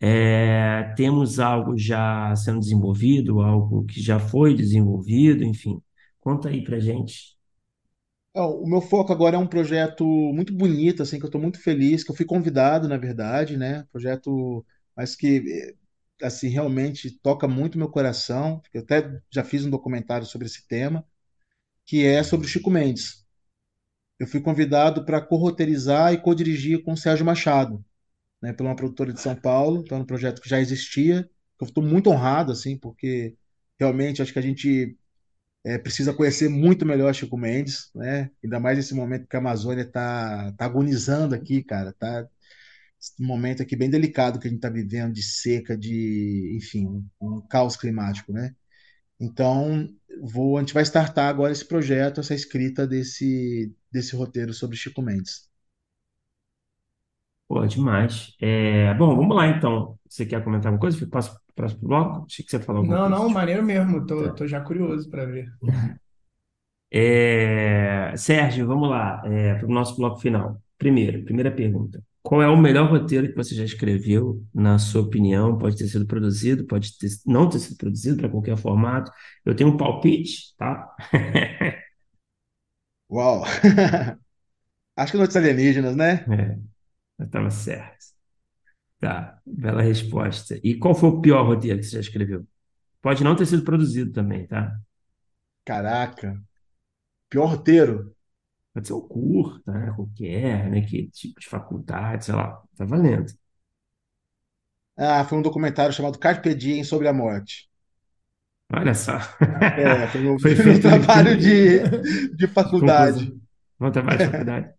É, 0.05 0.93
temos 0.95 1.39
algo 1.39 1.77
já 1.77 2.35
sendo 2.35 2.59
desenvolvido, 2.59 3.39
algo 3.41 3.85
que 3.85 4.01
já 4.01 4.19
foi 4.19 4.53
desenvolvido, 4.55 5.43
enfim. 5.45 5.81
Conta 6.19 6.49
aí 6.49 6.61
pra 6.63 6.77
gente. 6.79 7.37
É, 8.35 8.41
O 8.41 8.65
meu 8.65 8.81
foco 8.81 9.11
agora 9.13 9.35
é 9.35 9.39
um 9.39 9.47
projeto 9.47 10.03
muito 10.05 10.53
bonito, 10.53 11.03
assim, 11.03 11.17
que 11.19 11.25
eu 11.25 11.27
estou 11.27 11.41
muito 11.41 11.59
feliz, 11.61 12.03
que 12.03 12.11
eu 12.11 12.15
fui 12.15 12.25
convidado, 12.25 12.87
na 12.87 12.97
verdade, 12.97 13.57
né? 13.57 13.83
Projeto, 13.91 14.65
mas 14.95 15.15
que, 15.15 15.43
eh, 16.21 16.25
assim, 16.25 16.49
realmente 16.49 17.11
toca 17.21 17.47
muito 17.47 17.77
meu 17.77 17.89
coração. 17.89 18.61
Eu 18.73 18.81
até 18.81 19.19
já 19.31 19.43
fiz 19.43 19.65
um 19.65 19.69
documentário 19.69 20.25
sobre 20.25 20.47
esse 20.47 20.67
tema, 20.67 21.05
que 21.85 22.05
é 22.05 22.23
sobre 22.23 22.47
o 22.47 22.49
Chico 22.49 22.69
Mendes. 22.71 23.25
Eu 24.19 24.27
fui 24.27 24.41
convidado 24.41 25.05
para 25.05 25.21
co-roteirizar 25.21 26.13
e 26.13 26.21
co-dirigir 26.21 26.83
com 26.83 26.93
o 26.93 26.97
Sérgio 26.97 27.25
Machado, 27.25 27.83
né? 28.43 28.53
Pela 28.53 28.69
uma 28.69 28.75
produtora 28.75 29.13
de 29.13 29.21
São 29.21 29.35
Paulo. 29.35 29.83
Então, 29.85 29.99
é 29.99 30.01
um 30.01 30.05
projeto 30.05 30.41
que 30.41 30.49
já 30.49 30.59
existia. 30.59 31.29
Eu 31.61 31.67
estou 31.67 31.83
muito 31.83 32.09
honrado, 32.09 32.51
assim, 32.51 32.77
porque 32.77 33.37
realmente 33.79 34.21
acho 34.21 34.33
que 34.33 34.39
a 34.39 34.41
gente 34.41 34.97
é, 35.65 35.77
precisa 35.77 36.13
conhecer 36.13 36.49
muito 36.49 36.85
melhor 36.85 37.13
Chico 37.15 37.37
Mendes, 37.37 37.89
né? 37.95 38.29
Ainda 38.43 38.59
mais 38.59 38.77
nesse 38.77 38.93
momento 38.93 39.27
que 39.27 39.35
a 39.37 39.39
Amazônia 39.39 39.83
está 39.83 40.51
tá 40.53 40.65
agonizando 40.65 41.35
aqui, 41.35 41.63
cara. 41.63 41.93
Tá 41.93 42.27
um 43.19 43.25
momento 43.27 43.61
aqui 43.63 43.75
bem 43.75 43.89
delicado 43.89 44.39
que 44.39 44.47
a 44.47 44.49
gente 44.49 44.59
está 44.59 44.69
vivendo 44.69 45.13
de 45.13 45.23
seca, 45.23 45.77
de, 45.77 46.53
enfim, 46.57 46.85
um, 46.87 47.05
um 47.21 47.41
caos 47.47 47.77
climático, 47.77 48.33
né? 48.33 48.55
Então, 49.19 49.89
vou, 50.21 50.57
a 50.57 50.61
gente 50.61 50.73
vai 50.73 50.83
startar 50.83 51.29
agora 51.29 51.53
esse 51.53 51.65
projeto, 51.65 52.19
essa 52.21 52.35
escrita 52.35 52.87
desse, 52.87 53.73
desse 53.91 54.15
roteiro 54.15 54.53
sobre 54.53 54.77
Chico 54.77 55.01
Mendes. 55.01 55.49
Pô, 57.53 57.65
demais. 57.67 58.35
É, 58.41 58.93
bom, 58.95 59.15
vamos 59.15 59.35
lá 59.35 59.47
então. 59.47 59.99
Você 60.09 60.25
quer 60.25 60.43
comentar 60.43 60.67
alguma 60.71 60.79
coisa? 60.81 61.05
Passo 61.07 61.31
para 61.33 61.39
o 61.51 61.53
próximo 61.55 61.87
bloco? 61.87 62.25
Achei 62.25 62.43
que 62.43 62.49
você 62.51 62.57
ia 62.57 62.63
falar 62.63 62.79
alguma 62.79 62.97
Não, 62.97 63.03
coisa. 63.03 63.19
não, 63.19 63.29
maneiro 63.29 63.63
mesmo. 63.63 64.05
Tô, 64.05 64.29
tá. 64.29 64.35
tô 64.35 64.45
já 64.47 64.61
curioso 64.61 65.09
para 65.09 65.25
ver. 65.25 65.51
É, 66.91 68.13
Sérgio, 68.17 68.67
vamos 68.67 68.89
lá, 68.89 69.17
para 69.21 69.65
o 69.65 69.69
nosso 69.71 69.95
bloco 69.97 70.19
final. 70.19 70.61
Primeiro, 70.77 71.23
primeira 71.23 71.51
pergunta. 71.51 72.03
Qual 72.21 72.41
é 72.41 72.47
o 72.47 72.55
melhor 72.57 72.89
roteiro 72.89 73.27
que 73.29 73.35
você 73.35 73.55
já 73.55 73.63
escreveu, 73.65 74.43
na 74.53 74.77
sua 74.79 75.01
opinião? 75.01 75.57
Pode 75.57 75.75
ter 75.77 75.87
sido 75.87 76.05
produzido, 76.05 76.65
pode 76.65 76.97
ter- 76.97 77.09
não 77.25 77.49
ter 77.49 77.59
sido 77.59 77.77
produzido 77.77 78.17
para 78.17 78.29
qualquer 78.29 78.55
formato. 78.57 79.11
Eu 79.45 79.55
tenho 79.55 79.69
um 79.71 79.77
palpite, 79.77 80.55
tá? 80.57 80.95
Uau! 83.09 83.45
Acho 84.95 85.11
que 85.13 85.17
Noites 85.17 85.35
Alienígenas, 85.37 85.95
né? 85.95 86.25
É, 86.27 86.57
eu 87.23 87.27
estava 87.27 87.49
certo. 87.51 88.05
Tá, 88.99 89.39
bela 89.45 89.81
resposta. 89.81 90.59
E 90.63 90.75
qual 90.77 90.95
foi 90.95 91.09
o 91.09 91.21
pior 91.21 91.45
roteiro 91.45 91.79
que 91.79 91.85
você 91.85 91.95
já 91.97 92.01
escreveu? 92.01 92.47
Pode 93.01 93.23
não 93.23 93.35
ter 93.35 93.45
sido 93.47 93.63
produzido 93.63 94.11
também, 94.13 94.47
tá? 94.47 94.77
Caraca, 95.65 96.41
pior 97.29 97.47
roteiro. 97.49 98.15
Pode 98.73 98.87
ser 98.87 98.93
um 98.93 99.01
curta, 99.07 99.71
né? 99.71 99.93
Qualquer, 99.95 100.69
né? 100.71 100.81
Que 100.81 101.07
tipo 101.11 101.39
de 101.39 101.47
faculdade, 101.47 102.25
sei 102.25 102.35
lá. 102.35 102.61
Tá 102.75 102.85
valendo. 102.85 103.31
Ah, 104.97 105.23
foi 105.25 105.37
um 105.37 105.41
documentário 105.43 105.93
chamado 105.93 106.17
Carpe 106.19 106.53
Diem 106.55 106.83
sobre 106.83 107.07
a 107.07 107.13
morte. 107.13 107.69
Olha 108.73 108.93
só. 108.95 109.13
É, 109.75 110.07
foi 110.07 110.21
meu, 110.21 110.37
Foi 110.39 110.55
feito 110.55 110.67
em 110.69 110.79
trabalho 110.79 111.35
de, 111.37 111.79
de 112.35 112.47
faculdade. 112.47 113.33
conclusão? 113.33 113.39
Não 113.79 113.91
trabalho 113.91 114.19
de 114.19 114.25
faculdade. 114.25 114.73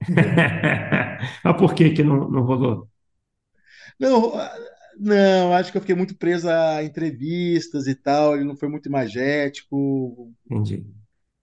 Mas 1.44 1.56
por 1.56 1.74
que 1.74 1.90
que 1.90 2.02
não, 2.02 2.28
não 2.30 2.42
rolou? 2.42 2.88
Não, 3.98 4.32
não, 4.98 5.52
acho 5.54 5.70
que 5.70 5.76
eu 5.78 5.80
fiquei 5.82 5.96
muito 5.96 6.16
preso 6.16 6.48
a 6.48 6.82
entrevistas 6.82 7.86
e 7.86 7.94
tal. 7.94 8.34
Ele 8.34 8.44
não 8.44 8.56
foi 8.56 8.68
muito 8.68 8.88
imagético. 8.88 10.32
Entendi. 10.50 10.84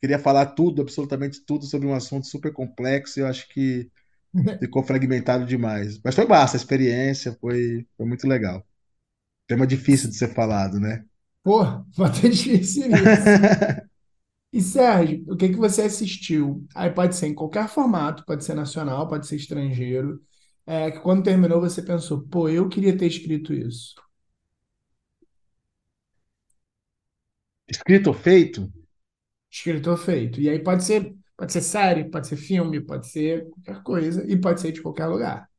Queria 0.01 0.17
falar 0.19 0.47
tudo, 0.47 0.81
absolutamente 0.81 1.43
tudo 1.45 1.65
sobre 1.65 1.87
um 1.87 1.93
assunto 1.93 2.27
super 2.27 2.51
complexo. 2.51 3.19
E 3.19 3.21
eu 3.21 3.27
acho 3.27 3.47
que 3.49 3.89
ficou 4.59 4.83
fragmentado 4.83 5.45
demais. 5.45 5.99
Mas 6.03 6.15
foi 6.15 6.25
massa 6.27 6.57
a 6.57 6.59
experiência, 6.59 7.37
foi, 7.41 7.87
foi 7.97 8.05
muito 8.07 8.27
legal. 8.27 8.65
Tema 9.47 9.67
difícil 9.67 10.09
de 10.09 10.17
ser 10.17 10.33
falado, 10.33 10.79
né? 10.79 11.05
Pô, 11.43 11.63
vai 11.95 12.11
ter 12.11 12.29
difícil 12.29 12.87
nisso. 12.89 13.39
E 14.53 14.61
Sérgio, 14.61 15.23
o 15.29 15.37
que 15.37 15.49
que 15.49 15.55
você 15.55 15.83
assistiu? 15.83 16.65
Aí 16.75 16.89
pode 16.89 17.15
ser 17.15 17.27
em 17.27 17.33
qualquer 17.35 17.69
formato, 17.69 18.25
pode 18.25 18.43
ser 18.43 18.53
nacional, 18.53 19.07
pode 19.07 19.25
ser 19.27 19.37
estrangeiro. 19.37 20.21
É, 20.65 20.91
que 20.91 20.99
quando 20.99 21.23
terminou 21.23 21.59
você 21.61 21.81
pensou, 21.81 22.21
pô, 22.23 22.49
eu 22.49 22.67
queria 22.69 22.97
ter 22.97 23.07
escrito 23.07 23.53
isso. 23.53 23.95
Escrito 27.67 28.09
ou 28.11 28.13
feito? 28.13 28.71
Escrito 29.51 29.91
ou 29.91 29.97
feito. 29.97 30.39
E 30.41 30.49
aí 30.49 30.59
pode 30.63 30.83
ser, 30.83 31.15
pode 31.37 31.51
ser 31.53 31.61
série, 31.61 32.09
pode 32.09 32.27
ser 32.27 32.37
filme, 32.37 32.79
pode 32.81 33.07
ser 33.07 33.49
qualquer 33.49 33.83
coisa 33.83 34.25
e 34.31 34.39
pode 34.39 34.61
ser 34.61 34.71
de 34.71 34.81
qualquer 34.81 35.05
lugar. 35.07 35.49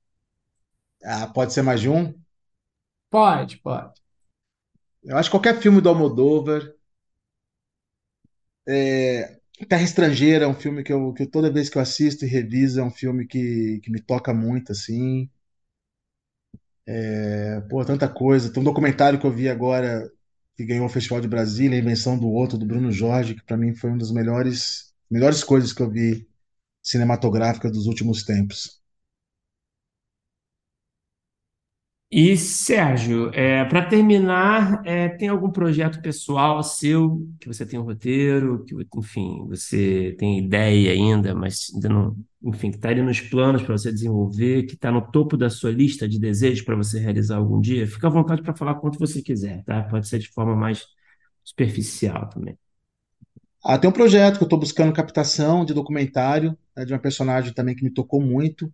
Ah, 1.04 1.28
pode 1.32 1.52
ser 1.52 1.62
mais 1.62 1.80
de 1.80 1.88
um? 1.88 2.12
Pode, 3.10 3.58
pode. 3.58 3.92
Eu 5.02 5.16
acho 5.16 5.28
que 5.30 5.36
qualquer 5.36 5.60
filme 5.60 5.80
do 5.80 5.88
Almodóvar. 5.88 6.72
É, 8.68 9.38
Terra 9.68 9.82
Estrangeira 9.82 10.44
é 10.44 10.48
um 10.48 10.54
filme 10.54 10.82
que 10.84 10.92
eu, 10.92 11.12
que 11.14 11.26
toda 11.26 11.50
vez 11.52 11.68
que 11.68 11.78
eu 11.78 11.82
assisto 11.82 12.24
e 12.24 12.28
reviso 12.28 12.80
é 12.80 12.84
um 12.84 12.90
filme 12.90 13.26
que, 13.26 13.80
que 13.82 13.90
me 13.90 14.00
toca 14.00 14.32
muito, 14.34 14.72
assim. 14.72 15.28
É, 17.26 17.60
pô, 17.70 17.84
tanta 17.84 18.08
coisa. 18.08 18.52
Tem 18.52 18.60
um 18.60 18.64
documentário 18.64 19.18
que 19.20 19.26
eu 19.26 19.30
vi 19.32 19.48
agora 19.48 20.10
que 20.56 20.64
ganhou 20.64 20.86
o 20.86 20.88
Festival 20.88 21.20
de 21.20 21.28
Brasília, 21.28 21.76
A 21.78 21.80
Invenção 21.80 22.18
do 22.18 22.28
Outro, 22.28 22.58
do 22.58 22.66
Bruno 22.66 22.90
Jorge, 22.92 23.34
que 23.34 23.42
para 23.44 23.56
mim 23.56 23.74
foi 23.74 23.90
uma 23.90 23.98
das 23.98 24.10
melhores, 24.12 24.92
melhores 25.10 25.42
coisas 25.44 25.72
que 25.72 25.80
eu 25.82 25.90
vi 25.90 26.28
cinematográficas 26.82 27.72
dos 27.72 27.86
últimos 27.86 28.24
tempos. 28.24 28.81
E, 32.14 32.36
Sérgio, 32.36 33.30
para 33.70 33.86
terminar, 33.86 34.82
é, 34.84 35.08
tem 35.08 35.28
algum 35.28 35.50
projeto 35.50 36.02
pessoal 36.02 36.62
seu 36.62 37.26
que 37.40 37.48
você 37.48 37.64
tem 37.64 37.80
um 37.80 37.84
roteiro, 37.84 38.66
que, 38.66 38.74
enfim, 38.98 39.46
você 39.48 40.14
tem 40.18 40.38
ideia 40.38 40.92
ainda, 40.92 41.34
mas 41.34 41.70
ainda 41.74 41.88
não, 41.88 42.16
enfim, 42.44 42.70
que 42.70 42.76
está 42.76 42.90
ali 42.90 43.00
nos 43.00 43.18
planos 43.22 43.62
para 43.62 43.78
você 43.78 43.90
desenvolver, 43.90 44.64
que 44.64 44.74
está 44.74 44.92
no 44.92 45.00
topo 45.10 45.38
da 45.38 45.48
sua 45.48 45.70
lista 45.70 46.06
de 46.06 46.20
desejos 46.20 46.62
para 46.62 46.76
você 46.76 47.00
realizar 47.00 47.38
algum 47.38 47.58
dia? 47.58 47.86
Fica 47.86 48.08
à 48.08 48.10
vontade 48.10 48.42
para 48.42 48.54
falar 48.54 48.74
quanto 48.74 48.98
você 48.98 49.22
quiser, 49.22 49.64
tá? 49.64 49.82
Pode 49.84 50.06
ser 50.06 50.18
de 50.18 50.28
forma 50.28 50.54
mais 50.54 50.84
superficial 51.42 52.28
também. 52.28 52.58
Ah, 53.64 53.78
tem 53.78 53.88
um 53.88 53.92
projeto 53.92 54.36
que 54.36 54.42
eu 54.42 54.46
estou 54.46 54.58
buscando 54.58 54.92
captação 54.92 55.64
de 55.64 55.72
documentário, 55.72 56.58
né, 56.76 56.84
de 56.84 56.92
uma 56.92 56.98
personagem 56.98 57.54
também 57.54 57.74
que 57.74 57.82
me 57.82 57.90
tocou 57.90 58.20
muito, 58.20 58.70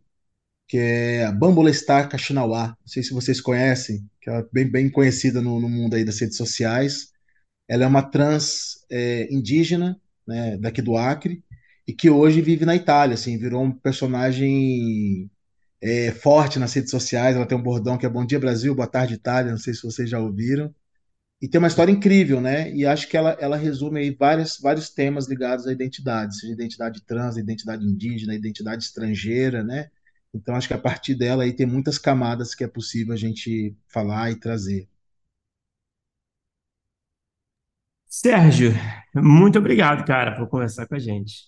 que 0.68 0.76
é 0.76 1.24
a 1.24 1.32
Bambola 1.32 1.72
Star 1.72 2.08
Kaxinawa. 2.08 2.68
Não 2.68 2.86
sei 2.86 3.02
se 3.02 3.14
vocês 3.14 3.40
conhecem, 3.40 4.08
que 4.20 4.28
ela 4.28 4.40
é 4.40 4.46
bem, 4.52 4.70
bem 4.70 4.90
conhecida 4.90 5.40
no, 5.40 5.58
no 5.58 5.68
mundo 5.68 5.94
aí 5.94 6.04
das 6.04 6.20
redes 6.20 6.36
sociais. 6.36 7.08
Ela 7.66 7.84
é 7.84 7.86
uma 7.86 8.02
trans 8.02 8.84
é, 8.90 9.26
indígena, 9.32 9.98
né, 10.26 10.58
daqui 10.58 10.82
do 10.82 10.96
Acre, 10.96 11.42
e 11.86 11.92
que 11.94 12.10
hoje 12.10 12.42
vive 12.42 12.66
na 12.66 12.76
Itália, 12.76 13.14
assim, 13.14 13.38
virou 13.38 13.64
um 13.64 13.72
personagem 13.72 15.30
é, 15.80 16.12
forte 16.12 16.58
nas 16.58 16.74
redes 16.74 16.90
sociais. 16.90 17.34
Ela 17.34 17.46
tem 17.46 17.56
um 17.56 17.62
bordão 17.62 17.96
que 17.96 18.04
é 18.04 18.08
Bom 18.10 18.26
Dia 18.26 18.38
Brasil, 18.38 18.74
Boa 18.74 18.86
Tarde 18.86 19.14
Itália, 19.14 19.52
não 19.52 19.58
sei 19.58 19.72
se 19.72 19.82
vocês 19.82 20.10
já 20.10 20.20
ouviram. 20.20 20.74
E 21.40 21.48
tem 21.48 21.58
uma 21.58 21.68
história 21.68 21.92
incrível, 21.92 22.40
né? 22.40 22.70
E 22.74 22.84
acho 22.84 23.08
que 23.08 23.16
ela, 23.16 23.30
ela 23.40 23.56
resume 23.56 24.00
aí 24.00 24.10
várias, 24.10 24.58
vários 24.60 24.90
temas 24.90 25.28
ligados 25.28 25.66
à 25.66 25.72
identidade, 25.72 26.36
seja 26.36 26.52
identidade 26.52 27.00
trans, 27.06 27.36
identidade 27.36 27.84
indígena, 27.86 28.34
identidade 28.34 28.84
estrangeira, 28.84 29.62
né? 29.62 29.88
Então 30.34 30.54
acho 30.54 30.68
que 30.68 30.74
a 30.74 30.78
partir 30.78 31.14
dela 31.14 31.42
aí 31.44 31.52
tem 31.54 31.66
muitas 31.66 31.98
camadas 31.98 32.54
que 32.54 32.64
é 32.64 32.68
possível 32.68 33.12
a 33.14 33.16
gente 33.16 33.76
falar 33.88 34.30
e 34.30 34.36
trazer. 34.40 34.88
Sérgio, 38.08 38.72
muito 39.14 39.58
obrigado, 39.58 40.04
cara, 40.04 40.34
por 40.36 40.48
conversar 40.48 40.86
com 40.86 40.94
a 40.94 40.98
gente. 40.98 41.44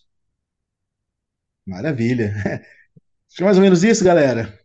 Maravilha. 1.67 2.35
Acho 3.29 3.37
que 3.37 3.43
é 3.43 3.47
mais 3.47 3.57
ou 3.59 3.63
menos 3.65 3.85
isso, 3.85 4.05
galera. 4.05 4.59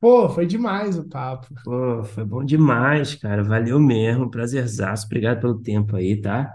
Pô, 0.00 0.28
foi 0.28 0.46
demais 0.46 0.96
o 0.98 1.08
papo. 1.08 1.48
Pô, 1.62 2.04
foi 2.04 2.24
bom 2.24 2.44
demais, 2.44 3.14
cara. 3.14 3.42
Valeu 3.42 3.78
mesmo, 3.80 4.30
prazerzaço. 4.30 5.06
Obrigado 5.06 5.40
pelo 5.40 5.60
tempo 5.62 5.96
aí, 5.96 6.20
tá? 6.20 6.54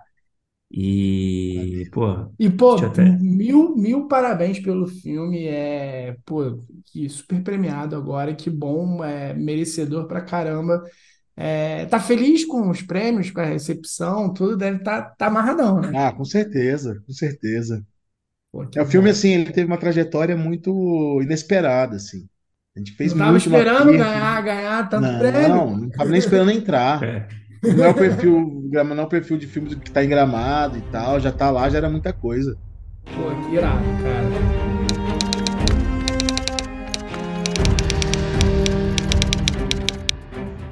E, 0.72 1.90
pô, 1.92 2.32
E, 2.38 2.50
pô, 2.50 2.76
deixa 2.76 2.86
eu 2.86 2.90
até. 2.90 3.20
mil, 3.20 3.76
mil 3.76 4.08
parabéns 4.08 4.60
pelo 4.60 4.88
filme. 4.88 5.46
É, 5.48 6.16
pô, 6.26 6.60
que 6.86 7.10
super 7.10 7.44
premiado 7.44 7.96
agora. 7.96 8.36
Que 8.36 8.50
bom, 8.50 9.04
é 9.04 9.34
merecedor 9.34 10.08
pra 10.08 10.22
caramba. 10.22 10.84
É, 11.36 11.86
tá 11.88 12.00
feliz 12.00 12.46
com 12.46 12.70
os 12.70 12.82
prêmios, 12.82 13.32
com 13.32 13.42
a 13.42 13.46
recepção, 13.46 14.34
tudo 14.34 14.58
deve 14.58 14.78
estar 14.80 15.04
tá, 15.04 15.16
tá 15.18 15.28
amarradão, 15.28 15.82
né? 15.82 15.98
Ah, 15.98 16.12
com 16.14 16.24
certeza, 16.26 17.02
com 17.06 17.12
certeza. 17.14 17.86
Pô, 18.52 18.68
que 18.68 18.80
É, 18.80 18.82
o 18.82 18.86
filme, 18.86 19.10
bom. 19.10 19.12
assim, 19.12 19.30
ele 19.32 19.52
teve 19.52 19.68
uma 19.68 19.78
trajetória 19.80 20.36
muito 20.38 21.20
inesperada, 21.22 21.96
assim. 21.98 22.28
A 22.76 22.80
gente 22.80 22.94
fez 22.96 23.14
Não 23.14 23.18
tava 23.18 23.32
muito 23.32 23.50
no 23.50 23.56
esperando 23.56 23.92
ganhar, 23.98 24.42
ganhar 24.44 24.90
tanto 24.90 25.08
prêmio. 25.18 25.50
Não, 25.50 25.78
não 25.78 25.88
estava 25.88 26.10
nem 26.10 26.20
esperando 26.20 26.52
entrar. 26.52 27.04
É. 27.04 27.28
Não 27.62 27.84
é 27.84 27.90
o 27.90 27.94
perfil, 27.94 28.70
não 28.72 28.96
é 28.96 29.02
o 29.02 29.08
perfil 29.08 29.38
de 29.38 29.46
filme 29.46 29.76
que 29.76 29.92
tá 29.92 30.02
em 30.02 30.08
Gramado 30.08 30.78
e 30.78 30.82
tal, 30.82 31.20
já 31.20 31.30
tá 31.30 31.52
lá, 31.52 31.70
já 31.70 31.80
era 31.80 31.90
muita 31.90 32.14
coisa. 32.14 32.58
Pô, 33.04 33.30
que 33.44 33.56
irado, 33.56 33.84
cara. 34.02 34.30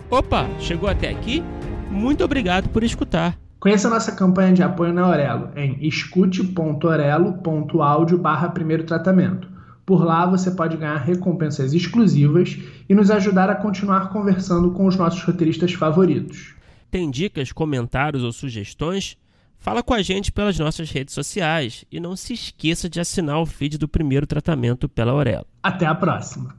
Opa, 0.09 0.47
chegou 0.59 0.89
até 0.89 1.09
aqui? 1.09 1.43
Muito 1.91 2.23
obrigado 2.23 2.69
por 2.69 2.81
escutar. 2.83 3.37
Conheça 3.59 3.89
a 3.89 3.91
nossa 3.91 4.13
campanha 4.13 4.53
de 4.53 4.63
apoio 4.63 4.93
na 4.93 5.01
Aurelo 5.01 5.49
em 5.57 5.85
escute.orelo.audio 5.85 8.17
barra 8.17 8.47
primeiro 8.49 8.85
tratamento. 8.85 9.49
Por 9.85 10.05
lá 10.05 10.25
você 10.25 10.51
pode 10.51 10.77
ganhar 10.77 10.95
recompensas 10.97 11.73
exclusivas 11.73 12.57
e 12.87 12.95
nos 12.95 13.11
ajudar 13.11 13.49
a 13.49 13.55
continuar 13.55 14.07
conversando 14.09 14.71
com 14.71 14.85
os 14.85 14.95
nossos 14.95 15.21
roteiristas 15.23 15.73
favoritos. 15.73 16.55
Tem 16.89 17.09
dicas, 17.11 17.51
comentários 17.51 18.23
ou 18.23 18.31
sugestões? 18.31 19.17
Fala 19.59 19.83
com 19.83 19.93
a 19.93 20.01
gente 20.01 20.31
pelas 20.31 20.57
nossas 20.57 20.89
redes 20.91 21.13
sociais 21.13 21.83
e 21.91 21.99
não 21.99 22.15
se 22.15 22.33
esqueça 22.33 22.89
de 22.89 22.99
assinar 22.99 23.39
o 23.39 23.45
feed 23.45 23.77
do 23.77 23.87
primeiro 23.87 24.25
tratamento 24.25 24.87
pela 24.87 25.11
Aurelo. 25.11 25.47
Até 25.61 25.85
a 25.85 25.95
próxima! 25.95 26.55